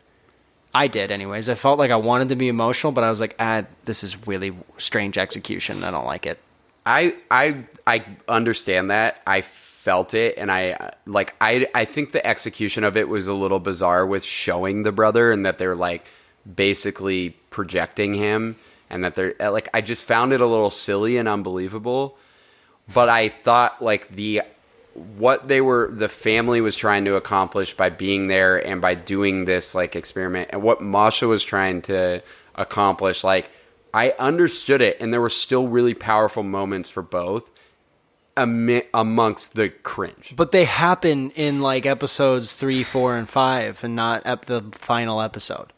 I 0.74 0.88
did, 0.88 1.12
anyways. 1.12 1.48
I 1.48 1.54
felt 1.54 1.78
like 1.78 1.92
I 1.92 1.96
wanted 1.96 2.30
to 2.30 2.36
be 2.36 2.48
emotional, 2.48 2.90
but 2.90 3.04
I 3.04 3.10
was 3.10 3.20
like, 3.20 3.36
ah, 3.38 3.62
this 3.84 4.02
is 4.02 4.26
really 4.26 4.52
strange 4.76 5.16
execution. 5.16 5.84
I 5.84 5.92
don't 5.92 6.06
like 6.06 6.26
it. 6.26 6.40
I 6.84 7.14
I 7.30 7.64
I 7.86 8.04
understand 8.26 8.90
that. 8.90 9.22
I 9.26 9.42
felt 9.84 10.14
it 10.14 10.38
and 10.38 10.50
I 10.50 10.92
like 11.04 11.34
I 11.42 11.66
I 11.74 11.84
think 11.84 12.12
the 12.12 12.26
execution 12.26 12.84
of 12.84 12.96
it 12.96 13.06
was 13.06 13.26
a 13.26 13.34
little 13.34 13.60
bizarre 13.60 14.06
with 14.06 14.24
showing 14.24 14.82
the 14.82 14.92
brother 14.92 15.30
and 15.30 15.44
that 15.44 15.58
they're 15.58 15.74
like 15.74 16.06
basically 16.50 17.36
projecting 17.50 18.14
him 18.14 18.56
and 18.88 19.04
that 19.04 19.14
they're 19.14 19.34
uh, 19.38 19.52
like 19.52 19.68
I 19.74 19.82
just 19.82 20.02
found 20.02 20.32
it 20.32 20.40
a 20.40 20.46
little 20.46 20.70
silly 20.70 21.18
and 21.18 21.28
unbelievable. 21.28 22.16
But 22.94 23.10
I 23.10 23.28
thought 23.28 23.82
like 23.82 24.08
the 24.08 24.40
what 24.94 25.48
they 25.48 25.60
were 25.60 25.90
the 25.92 26.08
family 26.08 26.62
was 26.62 26.76
trying 26.76 27.04
to 27.04 27.16
accomplish 27.16 27.76
by 27.76 27.90
being 27.90 28.28
there 28.28 28.66
and 28.66 28.80
by 28.80 28.94
doing 28.94 29.44
this 29.44 29.74
like 29.74 29.96
experiment 29.96 30.48
and 30.50 30.62
what 30.62 30.80
Masha 30.80 31.28
was 31.28 31.44
trying 31.44 31.82
to 31.82 32.22
accomplish 32.54 33.22
like 33.22 33.50
I 33.92 34.14
understood 34.18 34.80
it 34.80 34.96
and 34.98 35.12
there 35.12 35.20
were 35.20 35.28
still 35.28 35.68
really 35.68 35.92
powerful 35.92 36.42
moments 36.42 36.88
for 36.88 37.02
both 37.02 37.50
ami- 38.36 38.82
amongst 38.92 39.54
the 39.54 39.68
cringe. 39.68 40.34
But 40.36 40.52
they 40.52 40.64
happen 40.64 41.30
in 41.32 41.60
like 41.60 41.86
episodes 41.86 42.52
three, 42.52 42.82
four, 42.82 43.16
and 43.16 43.28
five, 43.28 43.82
and 43.84 43.94
not 43.96 44.24
at 44.26 44.42
the 44.42 44.62
final 44.72 45.20
episode. 45.20 45.72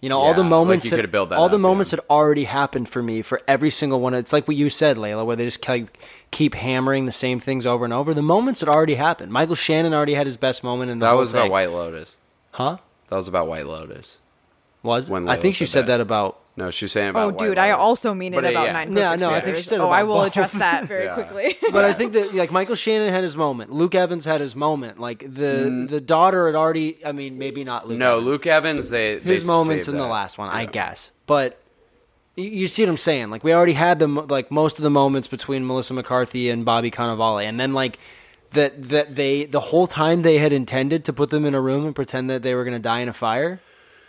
You 0.00 0.10
know, 0.10 0.18
all 0.18 0.28
Yeah, 0.30 0.34
the 0.36 0.42
like 0.42 0.50
moments 0.50 0.84
you 0.90 0.96
had- 0.96 1.10
that 1.10 1.32
all 1.32 1.48
the 1.48 1.54
up, 1.56 1.60
moments 1.60 1.90
yeah. 1.92 1.96
had 2.00 2.04
already 2.10 2.44
happened 2.44 2.88
for 2.88 3.02
me 3.02 3.22
for 3.22 3.40
every 3.48 3.70
single 3.70 3.98
one. 4.00 4.12
It's 4.14 4.32
like 4.32 4.46
what 4.46 4.56
you 4.56 4.68
said, 4.68 4.98
Layla, 4.98 5.24
where 5.24 5.36
they 5.36 5.46
just 5.46 5.62
keep, 5.62 5.88
keep 6.30 6.54
hammering 6.54 7.06
the 7.06 7.12
same 7.12 7.40
things 7.40 7.66
over 7.66 7.84
and 7.84 7.94
over. 7.94 8.12
The 8.12 8.22
moments 8.22 8.60
had 8.60 8.68
already 8.68 8.94
happened. 8.96 9.32
Michael 9.32 9.54
Shannon 9.54 9.94
already 9.94 10.14
had 10.14 10.26
his 10.26 10.36
best 10.36 10.62
moment 10.62 10.90
in 10.90 10.98
the 10.98 11.06
That 11.06 11.10
whole 11.10 11.20
was 11.20 11.30
about 11.30 11.44
thing. 11.44 11.50
White 11.52 11.70
Lotus. 11.72 12.18
huh? 12.52 12.76
That 13.08 13.16
was 13.16 13.26
about 13.26 13.48
White 13.48 13.66
Lotus. 13.66 14.18
Was 14.82 15.08
When 15.10 15.28
I 15.28 15.36
Layla 15.36 15.40
think 15.40 15.54
she 15.56 15.64
said 15.64 15.72
said 15.72 15.80
that. 15.86 15.96
that 15.96 16.00
about 16.02 16.38
No, 16.58 16.70
she's 16.70 16.90
saying 16.92 17.10
about. 17.10 17.22
Oh, 17.22 17.28
White 17.28 17.38
dude, 17.38 17.58
I 17.58 17.70
also 17.72 18.14
mean 18.14 18.32
it 18.32 18.36
But, 18.36 18.46
uh, 18.46 18.50
about 18.50 18.66
yeah. 18.66 18.72
nine. 18.72 18.96
Yeah, 18.96 19.08
Perfect 19.10 19.20
no, 19.20 19.30
I 19.30 19.40
think 19.42 19.56
she 19.56 19.62
said 19.62 19.80
Oh, 19.80 19.90
I 19.90 20.04
will 20.04 20.14
both. 20.14 20.28
address 20.28 20.52
that 20.52 20.84
very 20.86 21.04
Yeah. 21.06 21.14
quickly. 21.14 21.54
but 21.70 21.84
I 21.84 21.92
think 21.92 22.14
that 22.14 22.34
like 22.34 22.50
Michael 22.50 22.76
Shannon 22.76 23.12
had 23.12 23.22
his 23.24 23.36
moment. 23.36 23.72
Luke 23.72 23.94
Evans 23.94 24.24
had 24.24 24.40
his 24.40 24.56
moment. 24.56 24.98
Like 24.98 25.18
the 25.20 25.66
Mm. 25.68 25.88
the 25.90 26.00
daughter 26.00 26.46
had 26.46 26.54
already. 26.54 26.98
I 27.04 27.12
mean, 27.12 27.36
maybe 27.36 27.62
not 27.62 27.86
Luke. 27.88 27.98
No, 27.98 28.14
Evans. 28.18 28.32
Luke 28.32 28.46
Evans. 28.46 28.90
They 28.90 29.18
his 29.20 29.42
they 29.42 29.46
moments 29.46 29.86
saved 29.86 29.94
in 29.96 30.00
the 30.00 30.08
last 30.08 30.38
one, 30.38 30.48
I 30.48 30.64
guess. 30.64 31.10
But 31.26 31.60
you, 32.36 32.44
you 32.44 32.68
see 32.68 32.82
what 32.84 32.88
I'm 32.90 32.96
saying? 32.96 33.28
Like 33.30 33.44
we 33.44 33.52
already 33.52 33.74
had 33.74 33.98
the 33.98 34.06
like 34.06 34.50
most 34.50 34.78
of 34.78 34.82
the 34.82 34.90
moments 34.90 35.28
between 35.28 35.66
Melissa 35.66 35.92
McCarthy 35.92 36.48
and 36.48 36.64
Bobby 36.64 36.90
Cannavale, 36.90 37.44
and 37.44 37.60
then 37.60 37.74
like 37.74 37.98
that 38.52 38.88
that 38.88 39.14
they 39.14 39.44
the 39.44 39.60
whole 39.60 39.86
time 39.86 40.22
they 40.22 40.38
had 40.38 40.54
intended 40.54 41.04
to 41.04 41.12
put 41.12 41.28
them 41.28 41.44
in 41.44 41.54
a 41.54 41.60
room 41.60 41.84
and 41.84 41.94
pretend 41.94 42.30
that 42.30 42.42
they 42.42 42.54
were 42.54 42.64
going 42.64 42.72
to 42.76 42.78
die 42.82 43.00
in 43.00 43.08
a 43.10 43.12
fire. 43.12 43.60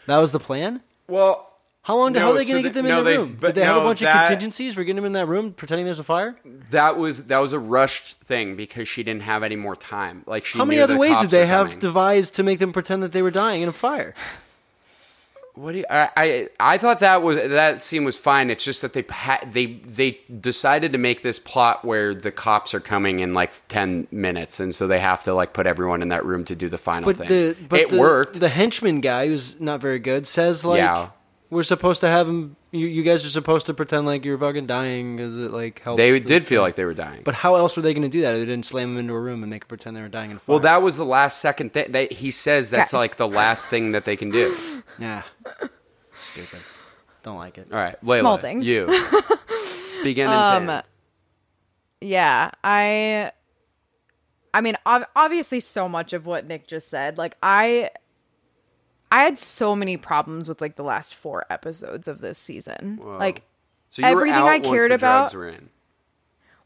That 0.06 0.18
was 0.20 0.32
the 0.32 0.40
plan. 0.40 0.82
Well, 1.10 1.47
How 1.88 1.96
long? 1.96 2.12
No, 2.12 2.20
how 2.20 2.32
are 2.32 2.34
they 2.34 2.44
so 2.44 2.52
going 2.52 2.64
to 2.64 2.70
get 2.70 2.74
them 2.74 2.86
no, 2.86 3.00
in 3.00 3.06
the 3.06 3.18
room? 3.18 3.38
but 3.40 3.48
Did 3.48 3.56
they 3.56 3.64
have 3.66 3.78
a 3.78 3.80
bunch 3.80 4.02
that- 4.02 4.24
of 4.24 4.28
contingencies 4.28 4.74
for 4.74 4.84
getting 4.84 4.98
them 4.98 5.06
in 5.06 5.14
that 5.14 5.26
room, 5.26 5.54
pretending 5.54 5.86
there's 5.86 6.00
a 6.00 6.04
fire? 6.04 6.36
that 6.70 6.98
was 6.98 7.28
that 7.28 7.38
was 7.38 7.54
a 7.54 7.60
rushed 7.60 8.18
thing 8.26 8.58
because 8.58 8.90
she 8.90 9.04
didn't 9.04 9.22
have 9.22 9.42
any 9.42 9.56
more 9.56 9.78
time. 9.78 10.22
Like 10.26 10.44
she. 10.44 10.58
How 10.58 10.66
many 10.66 10.82
other 10.82 10.98
ways 10.98 11.18
did 11.22 11.30
they 11.30 11.48
have 11.48 11.68
coming. 11.68 11.80
devised 11.80 12.36
to 12.36 12.44
make 12.44 12.60
them 12.60 12.74
pretend 12.74 13.04
that 13.04 13.14
they 13.14 13.22
were 13.22 13.32
dying 13.32 13.62
in 13.62 13.70
a 13.70 13.72
fire? 13.72 14.14
What 15.56 15.72
do 15.72 15.78
you, 15.78 15.86
I, 15.90 16.10
I 16.18 16.50
I 16.60 16.78
thought 16.78 17.00
that 17.00 17.24
was 17.24 17.38
that 17.38 17.86
scene 17.86 18.04
was 18.04 18.18
fine. 18.18 18.50
It's 18.50 18.66
just 18.66 18.82
that 18.82 18.92
they 18.92 19.06
they 19.50 19.66
they 19.86 20.20
decided 20.42 20.92
to 20.92 21.00
make 21.00 21.22
this 21.24 21.40
plot 21.40 21.86
where 21.86 22.14
the 22.14 22.32
cops 22.34 22.74
are 22.74 22.82
coming 22.82 23.20
in 23.20 23.34
like 23.34 23.52
ten 23.70 24.08
minutes, 24.12 24.60
and 24.60 24.76
so 24.76 24.88
they 24.88 25.00
have 25.00 25.24
to 25.24 25.34
like 25.34 25.54
put 25.54 25.66
everyone 25.66 26.02
in 26.02 26.10
that 26.10 26.26
room 26.26 26.44
to 26.46 26.56
do 26.56 26.68
the 26.68 26.78
final 26.78 27.12
But 27.14 27.18
thing. 27.26 27.28
the 27.28 27.56
but 27.70 27.80
it 27.80 27.90
the, 27.90 27.98
worked. 27.98 28.40
The 28.42 28.50
henchman 28.50 29.00
guy, 29.00 29.28
who's 29.28 29.58
not 29.60 29.80
very 29.80 30.00
good, 30.00 30.28
says 30.28 30.66
like, 30.66 30.78
Yeah. 30.80 31.10
"We're 31.50 31.64
supposed 31.64 32.02
to 32.02 32.08
have 32.08 32.28
him. 32.28 32.56
You, 32.72 32.88
you 32.88 33.04
guys 33.04 33.26
are 33.26 33.30
supposed 33.30 33.66
to 33.68 33.74
pretend 33.74 34.06
like 34.06 34.26
you're 34.26 34.38
fucking 34.38 34.68
dying 34.68 35.16
because 35.18 35.38
it 35.38 35.52
like 35.52 35.80
helps." 35.82 35.98
they 35.98 36.20
did 36.20 36.46
feel 36.46 36.62
like 36.62 36.76
they 36.76 36.86
were 36.86 36.94
dying. 36.94 37.22
But 37.24 37.34
how 37.36 37.56
else 37.56 37.76
were 37.76 37.82
they 37.82 37.94
going 37.94 38.04
to 38.04 38.10
do 38.10 38.22
that? 38.22 38.32
They 38.34 38.46
didn't 38.46 38.66
slam 38.66 38.90
them 38.96 39.00
into 39.00 39.14
a 39.14 39.20
room 39.20 39.44
and 39.44 39.50
make 39.50 39.64
them 39.64 39.68
pretend 39.70 39.96
they 39.98 40.02
were 40.02 40.10
dying 40.10 40.32
in 40.32 40.38
a 40.38 40.40
fire. 40.40 40.54
well, 40.54 40.60
that 40.62 40.82
was 40.82 40.98
the 40.98 41.06
last 41.06 41.40
second 41.40 41.74
thing. 41.74 41.92
They, 41.92 42.08
he 42.08 42.32
says 42.32 42.70
that's 42.70 42.92
Guys. 42.92 42.98
like 42.98 43.16
the 43.18 43.28
last 43.28 43.68
thing 43.68 43.94
that 43.94 44.06
they 44.06 44.16
can 44.16 44.30
do. 44.32 44.56
yeah, 45.00 45.24
stupid. 46.14 46.60
Don't 47.24 47.38
like 47.38 47.58
it. 47.58 47.68
All 47.72 47.78
right, 47.78 47.96
Layla, 48.04 48.20
Small 48.22 48.38
things. 48.38 48.66
You 48.68 48.86
begin 50.04 50.28
and 50.30 50.34
Um, 50.34 50.68
ten. 50.68 50.84
yeah, 52.02 52.52
I. 52.64 53.32
I 54.54 54.62
mean, 54.62 54.76
ob- 54.88 55.08
obviously, 55.16 55.60
so 55.60 55.88
much 55.88 56.14
of 56.14 56.26
what 56.26 56.46
Nick 56.48 56.68
just 56.68 56.88
said. 56.90 57.18
Like, 57.18 57.36
I, 57.44 57.92
I 59.12 59.24
had 59.24 59.38
so 59.38 59.76
many 59.76 59.98
problems 59.98 60.50
with 60.50 60.60
like 60.62 60.76
the 60.76 60.84
last 60.84 61.16
four 61.16 61.46
episodes 61.50 62.08
of 62.08 62.20
this 62.20 62.38
season. 62.38 63.00
Like, 63.04 63.44
So 63.90 64.04
everything 64.04 64.42
I 64.44 64.60
cared 64.60 64.92
the 64.92 64.96
about-. 64.96 65.34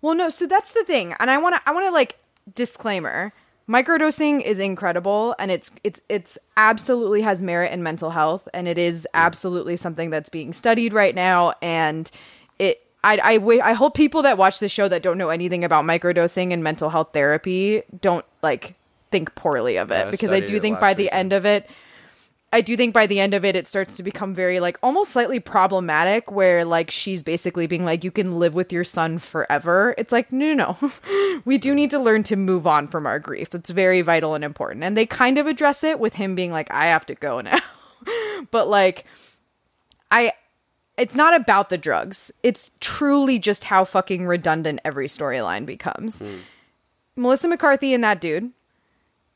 Well, 0.01 0.15
no, 0.15 0.29
so 0.29 0.47
that's 0.47 0.71
the 0.71 0.83
thing. 0.83 1.13
And 1.19 1.29
I 1.29 1.37
want 1.37 1.55
to 1.55 1.61
I 1.69 1.71
want 1.73 1.85
to 1.85 1.91
like 1.91 2.17
disclaimer. 2.55 3.33
Microdosing 3.69 4.41
is 4.41 4.59
incredible 4.59 5.35
and 5.39 5.49
it's 5.51 5.71
it's 5.83 6.01
it's 6.09 6.37
absolutely 6.57 7.21
has 7.21 7.41
merit 7.41 7.71
in 7.71 7.83
mental 7.83 8.09
health 8.09 8.49
and 8.53 8.67
it 8.67 8.77
is 8.77 9.07
absolutely 9.13 9.77
something 9.77 10.09
that's 10.09 10.29
being 10.29 10.51
studied 10.51 10.91
right 10.91 11.15
now 11.15 11.53
and 11.61 12.11
it 12.59 12.81
I 13.03 13.17
I 13.39 13.59
I 13.69 13.73
hope 13.73 13.93
people 13.95 14.23
that 14.23 14.37
watch 14.37 14.59
this 14.59 14.71
show 14.71 14.89
that 14.89 15.03
don't 15.03 15.17
know 15.17 15.29
anything 15.29 15.63
about 15.63 15.85
microdosing 15.85 16.51
and 16.51 16.63
mental 16.63 16.89
health 16.89 17.09
therapy 17.13 17.83
don't 18.01 18.25
like 18.41 18.75
think 19.09 19.35
poorly 19.35 19.77
of 19.77 19.89
it 19.91 20.05
Yeah, 20.05 20.11
because 20.11 20.31
I 20.31 20.41
do 20.41 20.59
think 20.59 20.79
by 20.81 20.93
the 20.93 21.03
weekend. 21.03 21.19
end 21.19 21.33
of 21.33 21.45
it 21.45 21.69
I 22.53 22.59
do 22.59 22.75
think 22.75 22.93
by 22.93 23.07
the 23.07 23.21
end 23.21 23.33
of 23.33 23.45
it, 23.45 23.55
it 23.55 23.67
starts 23.67 23.95
to 23.95 24.03
become 24.03 24.33
very 24.35 24.59
like 24.59 24.77
almost 24.83 25.11
slightly 25.13 25.39
problematic 25.39 26.31
where 26.31 26.65
like 26.65 26.91
she's 26.91 27.23
basically 27.23 27.65
being 27.65 27.85
like, 27.85 28.03
you 28.03 28.11
can 28.11 28.39
live 28.39 28.53
with 28.53 28.73
your 28.73 28.83
son 28.83 29.19
forever. 29.19 29.95
It's 29.97 30.11
like, 30.11 30.33
no, 30.33 30.53
no, 30.53 30.77
no. 30.81 31.41
we 31.45 31.57
do 31.57 31.73
need 31.73 31.91
to 31.91 31.99
learn 31.99 32.23
to 32.23 32.35
move 32.35 32.67
on 32.67 32.87
from 32.89 33.07
our 33.07 33.19
grief. 33.19 33.51
That's 33.51 33.69
very 33.69 34.01
vital 34.01 34.35
and 34.35 34.43
important. 34.43 34.83
And 34.83 34.97
they 34.97 35.05
kind 35.05 35.37
of 35.37 35.47
address 35.47 35.81
it 35.83 35.99
with 35.99 36.15
him 36.15 36.35
being 36.35 36.51
like, 36.51 36.69
I 36.71 36.87
have 36.87 37.05
to 37.05 37.15
go 37.15 37.39
now. 37.41 37.59
but 38.51 38.67
like, 38.67 39.05
I, 40.09 40.33
it's 40.97 41.15
not 41.15 41.33
about 41.33 41.69
the 41.69 41.77
drugs. 41.77 42.31
It's 42.43 42.71
truly 42.81 43.39
just 43.39 43.63
how 43.63 43.85
fucking 43.85 44.27
redundant 44.27 44.81
every 44.83 45.07
storyline 45.07 45.65
becomes. 45.65 46.19
Hmm. 46.19 46.39
Melissa 47.15 47.47
McCarthy 47.47 47.93
and 47.93 48.03
that 48.03 48.19
dude, 48.19 48.51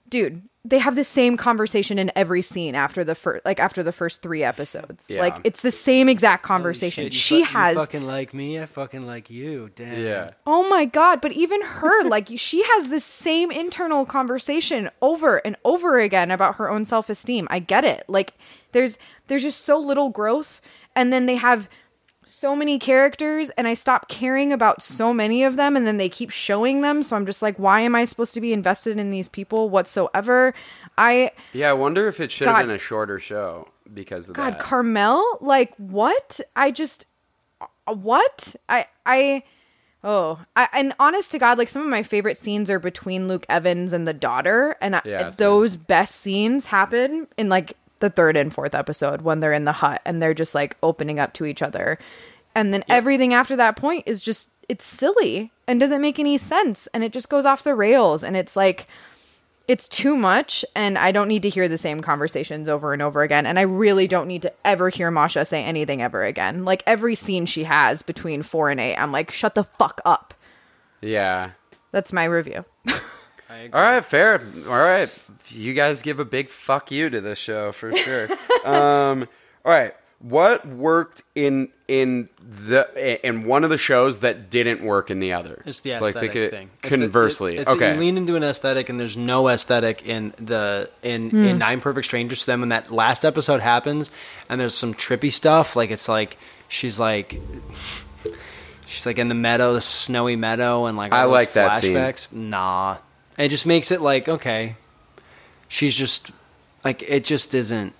dude, 0.09 0.41
they 0.65 0.79
have 0.79 0.95
the 0.95 1.03
same 1.03 1.37
conversation 1.37 1.99
in 1.99 2.11
every 2.15 2.41
scene 2.41 2.73
after 2.73 3.03
the 3.03 3.13
first, 3.13 3.45
like 3.45 3.59
after 3.59 3.83
the 3.83 3.91
first 3.91 4.23
three 4.23 4.43
episodes. 4.43 5.05
Yeah. 5.07 5.19
Like 5.19 5.39
it's 5.43 5.61
the 5.61 5.71
same 5.71 6.09
exact 6.09 6.41
conversation. 6.41 7.11
she 7.11 7.43
has. 7.43 7.77
fucking 7.77 8.01
like 8.01 8.33
me. 8.33 8.59
I 8.59 8.65
fucking 8.65 9.05
like 9.05 9.29
you. 9.29 9.69
Damn. 9.75 10.03
yeah 10.03 10.31
Oh 10.47 10.67
my 10.67 10.85
god! 10.85 11.21
But 11.21 11.33
even 11.33 11.61
her, 11.61 12.03
like 12.09 12.29
she 12.35 12.63
has 12.63 12.89
the 12.89 12.99
same 12.99 13.51
internal 13.51 14.05
conversation 14.05 14.89
over 15.03 15.37
and 15.37 15.55
over 15.63 15.99
again 15.99 16.31
about 16.31 16.55
her 16.55 16.69
own 16.69 16.83
self 16.85 17.09
esteem. 17.09 17.47
I 17.51 17.59
get 17.59 17.85
it. 17.85 18.03
Like 18.07 18.33
there's 18.71 18.97
there's 19.27 19.43
just 19.43 19.61
so 19.61 19.77
little 19.77 20.09
growth, 20.09 20.61
and 20.95 21.13
then 21.13 21.27
they 21.27 21.35
have 21.35 21.69
so 22.25 22.55
many 22.55 22.79
characters, 22.79 23.49
and 23.51 23.67
I 23.67 23.73
stop 23.73 24.07
caring 24.07 24.51
about 24.51 24.81
so 24.81 25.13
many 25.13 25.43
of 25.43 25.55
them, 25.55 25.75
and 25.75 25.85
then 25.85 25.97
they 25.97 26.09
keep 26.09 26.29
showing 26.31 26.81
them. 26.81 27.03
So 27.03 27.15
I'm 27.15 27.25
just 27.25 27.41
like, 27.41 27.57
why 27.57 27.81
am 27.81 27.95
I 27.95 28.05
supposed 28.05 28.33
to 28.33 28.41
be 28.41 28.53
invested 28.53 28.97
in 28.97 29.11
these 29.11 29.29
people 29.29 29.69
whatsoever? 29.69 30.53
I 30.97 31.31
Yeah, 31.53 31.69
I 31.69 31.73
wonder 31.73 32.07
if 32.07 32.19
it 32.19 32.31
should 32.31 32.47
have 32.47 32.65
been 32.65 32.75
a 32.75 32.77
shorter 32.77 33.19
show 33.19 33.69
because 33.93 34.27
of 34.29 34.35
God, 34.35 34.53
that. 34.53 34.59
Carmel, 34.59 35.37
like 35.41 35.75
what? 35.77 36.39
I 36.55 36.71
just 36.71 37.07
uh, 37.61 37.93
what? 37.93 38.55
I 38.69 38.87
I 39.05 39.43
oh, 40.03 40.39
I 40.55 40.69
and 40.73 40.93
honest 40.99 41.31
to 41.31 41.39
God, 41.39 41.57
like 41.57 41.69
some 41.69 41.81
of 41.81 41.89
my 41.89 42.03
favorite 42.03 42.37
scenes 42.37 42.69
are 42.69 42.79
between 42.79 43.27
Luke 43.27 43.45
Evans 43.49 43.93
and 43.93 44.07
the 44.07 44.13
daughter, 44.13 44.77
and 44.81 45.01
Yeah, 45.05 45.29
same. 45.29 45.37
those 45.37 45.75
best 45.75 46.15
scenes 46.15 46.65
happen 46.65 47.27
in 47.37 47.49
like 47.49 47.77
the 47.99 48.09
third 48.09 48.35
and 48.37 48.53
fourth 48.53 48.75
episode 48.75 49.21
when 49.21 49.39
they're 49.39 49.53
in 49.53 49.65
the 49.65 49.71
hut 49.71 50.01
and 50.05 50.21
they're 50.21 50.33
just 50.33 50.55
like 50.55 50.77
opening 50.83 51.19
up 51.19 51.33
to 51.33 51.45
each 51.45 51.61
other, 51.61 51.97
and 52.53 52.73
then 52.73 52.83
everything 52.89 53.33
after 53.33 53.55
that 53.55 53.75
point 53.75 54.03
is 54.05 54.21
just 54.21 54.49
it's 54.67 54.85
silly 54.85 55.51
and 55.67 55.79
doesn't 55.79 56.01
make 56.01 56.19
any 56.19 56.37
sense, 56.37 56.87
and 56.93 57.03
it 57.03 57.13
just 57.13 57.29
goes 57.29 57.45
off 57.45 57.63
the 57.63 57.75
rails, 57.75 58.23
and 58.23 58.35
it's 58.35 58.55
like 58.55 58.87
it's 59.67 59.87
too 59.87 60.15
much 60.15 60.63
and 60.75 60.95
I 60.95 61.11
don't 61.11 61.27
need 61.27 61.41
to 61.41 61.49
hear 61.49 61.67
the 61.67 61.77
same 61.79 62.01
conversations 62.01 62.69
over 62.69 62.93
and 62.93 63.01
over 63.01 63.23
again. 63.23 63.47
And 63.47 63.57
I 63.57 63.63
really 63.63 64.07
don't 64.07 64.27
need 64.27 64.43
to 64.43 64.53
ever 64.63 64.89
hear 64.89 65.09
Masha 65.09 65.43
say 65.43 65.63
anything 65.63 66.03
ever 66.03 66.23
again. 66.23 66.65
Like 66.65 66.83
every 66.85 67.15
scene 67.15 67.47
she 67.47 67.63
has 67.63 68.03
between 68.03 68.43
four 68.43 68.69
and 68.69 68.79
eight, 68.79 68.95
I'm 68.95 69.11
like, 69.11 69.31
shut 69.31 69.55
the 69.55 69.63
fuck 69.63 70.01
up. 70.05 70.33
yeah. 71.01 71.51
That's 71.91 72.11
my 72.11 72.25
review. 72.25 72.65
All 73.49 73.81
right, 73.81 74.03
fair. 74.03 74.41
All 74.67 74.73
right, 74.73 75.09
you 75.49 75.73
guys 75.73 76.01
give 76.01 76.19
a 76.19 76.25
big 76.25 76.49
fuck 76.49 76.91
you 76.91 77.09
to 77.09 77.21
this 77.21 77.37
show 77.37 77.71
for 77.71 77.95
sure. 77.95 78.27
um, 78.65 79.27
all 79.63 79.71
right, 79.71 79.93
what 80.19 80.65
worked 80.67 81.21
in 81.35 81.69
in 81.87 82.29
the 82.39 83.27
in 83.27 83.43
one 83.45 83.63
of 83.63 83.69
the 83.69 83.77
shows 83.77 84.19
that 84.21 84.49
didn't 84.49 84.83
work 84.83 85.11
in 85.11 85.19
the 85.19 85.33
other? 85.33 85.61
It's 85.67 85.81
the 85.81 85.93
So, 85.95 85.99
like, 86.01 86.09
aesthetic 86.15 86.31
they 86.33 86.39
could- 86.41 86.51
thing. 86.51 86.69
It's 86.83 86.89
the- 86.95 87.01
Conversely, 87.01 87.57
it's 87.57 87.65
that 87.65 87.75
okay. 87.75 87.93
you 87.93 87.99
lean 87.99 88.17
into 88.17 88.35
an 88.35 88.43
aesthetic, 88.43 88.89
and 88.89 88.99
there's 88.99 89.15
no 89.17 89.47
aesthetic 89.47 90.03
in 90.07 90.33
the 90.37 90.89
in 91.03 91.29
in 91.35 91.59
Nine 91.59 91.81
Perfect 91.81 92.05
Strangers. 92.05 92.39
to 92.41 92.45
them. 92.47 92.61
when 92.61 92.69
that 92.69 92.91
last 92.91 93.23
episode 93.25 93.61
happens, 93.61 94.09
and 94.49 94.59
there's 94.59 94.73
some 94.75 94.95
trippy 94.95 95.31
stuff, 95.31 95.75
like 95.75 95.91
it's 95.91 96.09
like 96.09 96.37
she's 96.67 96.99
like 96.99 97.39
she's 98.87 99.05
like 99.05 99.17
in 99.19 99.27
the 99.27 99.35
meadow, 99.35 99.73
the 99.73 99.81
snowy 99.81 100.35
meadow, 100.35 100.85
and 100.85 100.97
like 100.97 101.11
all 101.11 101.19
I 101.19 101.23
those 101.25 101.31
like 101.31 101.53
that 101.53 101.77
scene. 101.81 101.93
flashbacks. 101.95 102.31
Nah, 102.31 102.97
it 103.37 103.49
just 103.49 103.65
makes 103.65 103.91
it 103.91 104.01
like 104.01 104.27
okay, 104.27 104.75
she's 105.67 105.95
just 105.95 106.31
like 106.83 107.01
it 107.03 107.23
just 107.23 107.53
isn't 107.55 107.93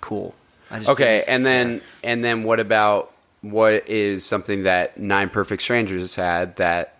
cool. 0.00 0.34
I 0.70 0.78
just 0.78 0.90
Okay, 0.90 1.18
didn't- 1.18 1.28
and 1.28 1.46
then 1.46 1.80
and 2.02 2.24
then 2.24 2.44
what 2.44 2.60
about 2.60 3.12
what 3.42 3.88
is 3.88 4.24
something 4.24 4.62
that 4.62 4.96
Nine 4.98 5.28
Perfect 5.28 5.62
Strangers 5.62 6.14
had 6.16 6.56
that 6.56 6.96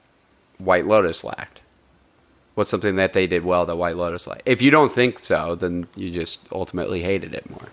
White 0.58 0.86
Lotus 0.86 1.24
lacked? 1.24 1.60
What's 2.54 2.70
something 2.70 2.96
that 2.96 3.14
they 3.14 3.26
did 3.26 3.44
well 3.44 3.66
that 3.66 3.76
White 3.76 3.96
Lotus 3.96 4.26
lacked? 4.26 4.42
If 4.46 4.62
you 4.62 4.70
don't 4.70 4.92
think 4.92 5.18
so, 5.18 5.54
then 5.56 5.88
you 5.96 6.10
just 6.10 6.38
ultimately 6.52 7.02
hated 7.02 7.34
it 7.34 7.48
more 7.50 7.68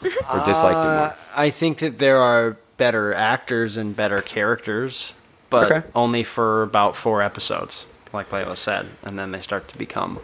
or 0.02 0.44
disliked 0.46 0.78
it 0.78 0.88
more. 0.88 1.08
Uh, 1.08 1.14
I 1.36 1.50
think 1.50 1.78
that 1.78 1.98
there 1.98 2.18
are 2.18 2.56
better 2.78 3.12
actors 3.12 3.76
and 3.76 3.94
better 3.94 4.18
characters. 4.22 5.12
but 5.50 5.70
Okay. 5.72 5.86
only 5.94 6.22
for 6.24 6.62
about 6.62 6.94
four 6.96 7.20
episodes, 7.20 7.84
like 8.12 8.30
Layla 8.30 8.56
said, 8.56 8.86
and 9.02 9.18
then 9.18 9.32
they 9.32 9.40
start 9.40 9.68
to 9.68 9.78
become 9.78 10.18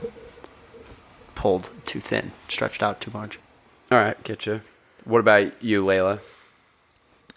pulled 1.35 1.71
too 1.87 2.01
thin, 2.01 2.33
stretched 2.49 2.83
out 2.83 3.01
too 3.01 3.11
much. 3.13 3.39
All 3.91 3.99
right, 3.99 4.23
get 4.25 4.47
you. 4.47 4.61
What 5.05 5.21
about 5.21 5.63
you, 5.63 5.85
Layla? 5.85 6.21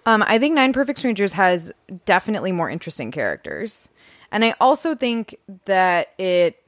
Um, 0.06 0.24
I 0.26 0.39
think 0.39 0.56
Nine 0.56 0.72
Perfect 0.72 1.00
Strangers 1.00 1.34
has 1.34 1.74
definitely 2.06 2.54
more 2.54 2.70
interesting 2.70 3.12
characters. 3.12 3.89
And 4.32 4.45
I 4.45 4.56
also 4.62 4.95
think 4.95 5.36
that 5.66 6.14
it, 6.18 6.64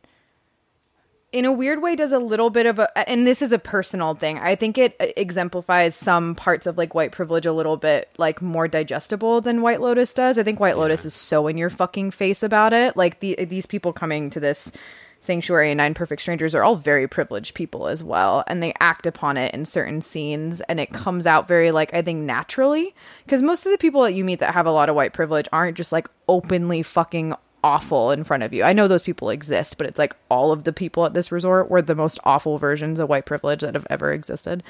in 1.31 1.45
a 1.45 1.51
weird 1.51 1.81
way, 1.81 1.95
does 1.95 2.11
a 2.11 2.19
little 2.19 2.49
bit 2.49 2.65
of 2.65 2.79
a, 2.79 3.09
and 3.09 3.25
this 3.27 3.41
is 3.41 3.51
a 3.51 3.59
personal 3.59 4.15
thing. 4.15 4.39
I 4.39 4.55
think 4.55 4.77
it 4.77 4.95
exemplifies 4.99 5.95
some 5.95 6.33
parts 6.33 6.65
of 6.65 6.77
like 6.77 6.95
white 6.95 7.11
privilege 7.11 7.45
a 7.45 7.53
little 7.53 7.77
bit 7.77 8.09
like 8.17 8.41
more 8.41 8.67
digestible 8.67 9.39
than 9.41 9.61
White 9.61 9.81
Lotus 9.81 10.13
does. 10.13 10.39
I 10.39 10.43
think 10.43 10.59
White 10.59 10.77
Lotus 10.77 11.05
is 11.05 11.13
so 11.13 11.47
in 11.47 11.57
your 11.57 11.69
fucking 11.69 12.11
face 12.11 12.41
about 12.41 12.73
it. 12.73 12.97
Like 12.97 13.19
the, 13.19 13.35
these 13.45 13.67
people 13.67 13.93
coming 13.93 14.31
to 14.31 14.39
this 14.39 14.71
Sanctuary 15.19 15.69
and 15.69 15.77
Nine 15.77 15.93
Perfect 15.93 16.21
Strangers 16.21 16.55
are 16.55 16.63
all 16.63 16.77
very 16.77 17.07
privileged 17.07 17.53
people 17.53 17.87
as 17.87 18.03
well, 18.03 18.43
and 18.47 18.63
they 18.63 18.73
act 18.79 19.05
upon 19.05 19.37
it 19.37 19.53
in 19.53 19.65
certain 19.65 20.01
scenes, 20.01 20.61
and 20.61 20.79
it 20.79 20.93
comes 20.93 21.27
out 21.27 21.47
very 21.47 21.71
like 21.71 21.93
I 21.93 22.01
think 22.01 22.23
naturally 22.23 22.95
because 23.25 23.41
most 23.41 23.65
of 23.65 23.71
the 23.71 23.77
people 23.77 24.01
that 24.03 24.13
you 24.13 24.23
meet 24.23 24.39
that 24.39 24.53
have 24.53 24.65
a 24.65 24.71
lot 24.71 24.89
of 24.89 24.95
white 24.95 25.13
privilege 25.13 25.47
aren't 25.51 25.77
just 25.77 25.91
like 25.91 26.07
openly 26.27 26.81
fucking 26.81 27.35
awful 27.63 28.11
in 28.11 28.23
front 28.23 28.43
of 28.43 28.53
you. 28.53 28.63
I 28.63 28.73
know 28.73 28.87
those 28.87 29.03
people 29.03 29.29
exist, 29.29 29.77
but 29.77 29.87
it's 29.87 29.99
like 29.99 30.15
all 30.29 30.51
of 30.51 30.63
the 30.63 30.73
people 30.73 31.05
at 31.05 31.13
this 31.13 31.31
resort 31.31 31.69
were 31.69 31.81
the 31.81 31.95
most 31.95 32.19
awful 32.23 32.57
versions 32.57 32.99
of 32.99 33.09
white 33.09 33.25
privilege 33.25 33.61
that 33.61 33.75
have 33.75 33.87
ever 33.89 34.11
existed. 34.11 34.63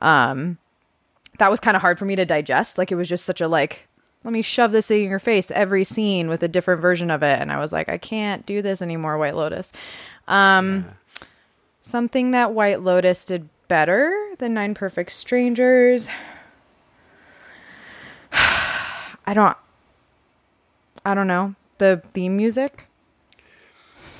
Um, 0.00 0.58
that 1.38 1.50
was 1.50 1.60
kind 1.60 1.76
of 1.76 1.80
hard 1.80 1.98
for 1.98 2.04
me 2.04 2.16
to 2.16 2.24
digest. 2.24 2.78
Like 2.78 2.92
it 2.92 2.96
was 2.96 3.08
just 3.08 3.24
such 3.24 3.40
a 3.40 3.48
like 3.48 3.88
let 4.24 4.32
me 4.32 4.42
shove 4.42 4.72
this 4.72 4.90
in 4.90 5.08
your 5.08 5.18
face 5.18 5.50
every 5.50 5.84
scene 5.84 6.28
with 6.28 6.42
a 6.42 6.48
different 6.48 6.80
version 6.80 7.10
of 7.10 7.22
it 7.22 7.40
and 7.40 7.52
i 7.52 7.58
was 7.58 7.72
like 7.72 7.88
i 7.88 7.98
can't 7.98 8.44
do 8.46 8.62
this 8.62 8.82
anymore 8.82 9.18
white 9.18 9.36
lotus 9.36 9.70
um 10.26 10.86
something 11.82 12.32
that 12.32 12.52
white 12.52 12.80
lotus 12.80 13.24
did 13.26 13.48
better 13.68 14.12
than 14.38 14.54
nine 14.54 14.74
perfect 14.74 15.12
strangers 15.12 16.08
i 18.32 19.32
don't 19.32 19.56
i 21.04 21.14
don't 21.14 21.28
know 21.28 21.54
the 21.78 22.02
theme 22.12 22.36
music 22.36 22.86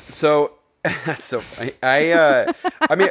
So 0.09 0.53
that's 1.07 1.25
so 1.25 1.41
funny. 1.41 1.73
I 1.83 2.11
uh 2.11 2.53
I 2.83 2.95
mean 2.95 3.09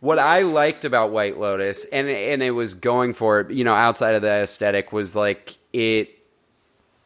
what 0.00 0.18
I 0.18 0.42
liked 0.42 0.84
about 0.84 1.10
White 1.10 1.38
Lotus 1.38 1.84
and 1.86 2.06
and 2.08 2.42
it 2.42 2.50
was 2.50 2.74
going 2.74 3.14
for 3.14 3.40
it, 3.40 3.50
you 3.50 3.64
know, 3.64 3.74
outside 3.74 4.14
of 4.14 4.22
the 4.22 4.28
aesthetic 4.42 4.92
was 4.92 5.14
like 5.14 5.56
it 5.72 6.10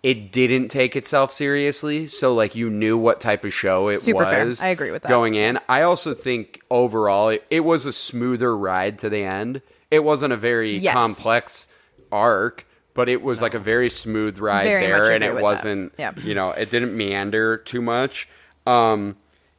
it 0.02 0.30
didn't 0.32 0.68
take 0.68 0.94
itself 0.94 1.32
seriously, 1.32 2.06
so 2.06 2.32
like 2.32 2.54
you 2.54 2.70
knew 2.70 2.96
what 2.96 3.20
type 3.20 3.44
of 3.44 3.52
show 3.52 3.88
it 3.88 3.98
Super 3.98 4.24
fair. 4.26 4.46
was. 4.46 4.60
I 4.62 4.68
agree 4.68 4.92
with 4.92 5.02
that. 5.02 5.08
Going 5.08 5.34
in, 5.34 5.58
I 5.68 5.82
also 5.82 6.14
think 6.14 6.60
overall 6.70 7.30
it, 7.30 7.44
it 7.50 7.60
was 7.60 7.84
a 7.84 7.92
smoother 7.92 8.56
ride 8.56 8.98
to 9.00 9.08
the 9.10 9.24
end. 9.24 9.60
It 9.90 10.04
wasn't 10.04 10.32
a 10.32 10.36
very 10.36 10.78
Yes. 10.78 10.94
complex 10.94 11.66
arc, 12.12 12.64
but 12.98 13.08
it 13.08 13.22
was 13.22 13.40
like 13.40 13.54
a 13.54 13.60
very 13.60 13.88
smooth 13.88 14.40
ride 14.40 14.64
Very 14.64 14.88
there, 14.88 15.12
and 15.12 15.22
it 15.22 15.36
wasn't 15.40 15.92
Yeah. 15.98 16.10
you 16.16 16.34
know 16.34 16.50
it 16.50 16.68
didn't 16.68 16.96
meander 16.96 17.56
too 17.56 17.80
much. 17.80 18.28
Um, 18.66 19.14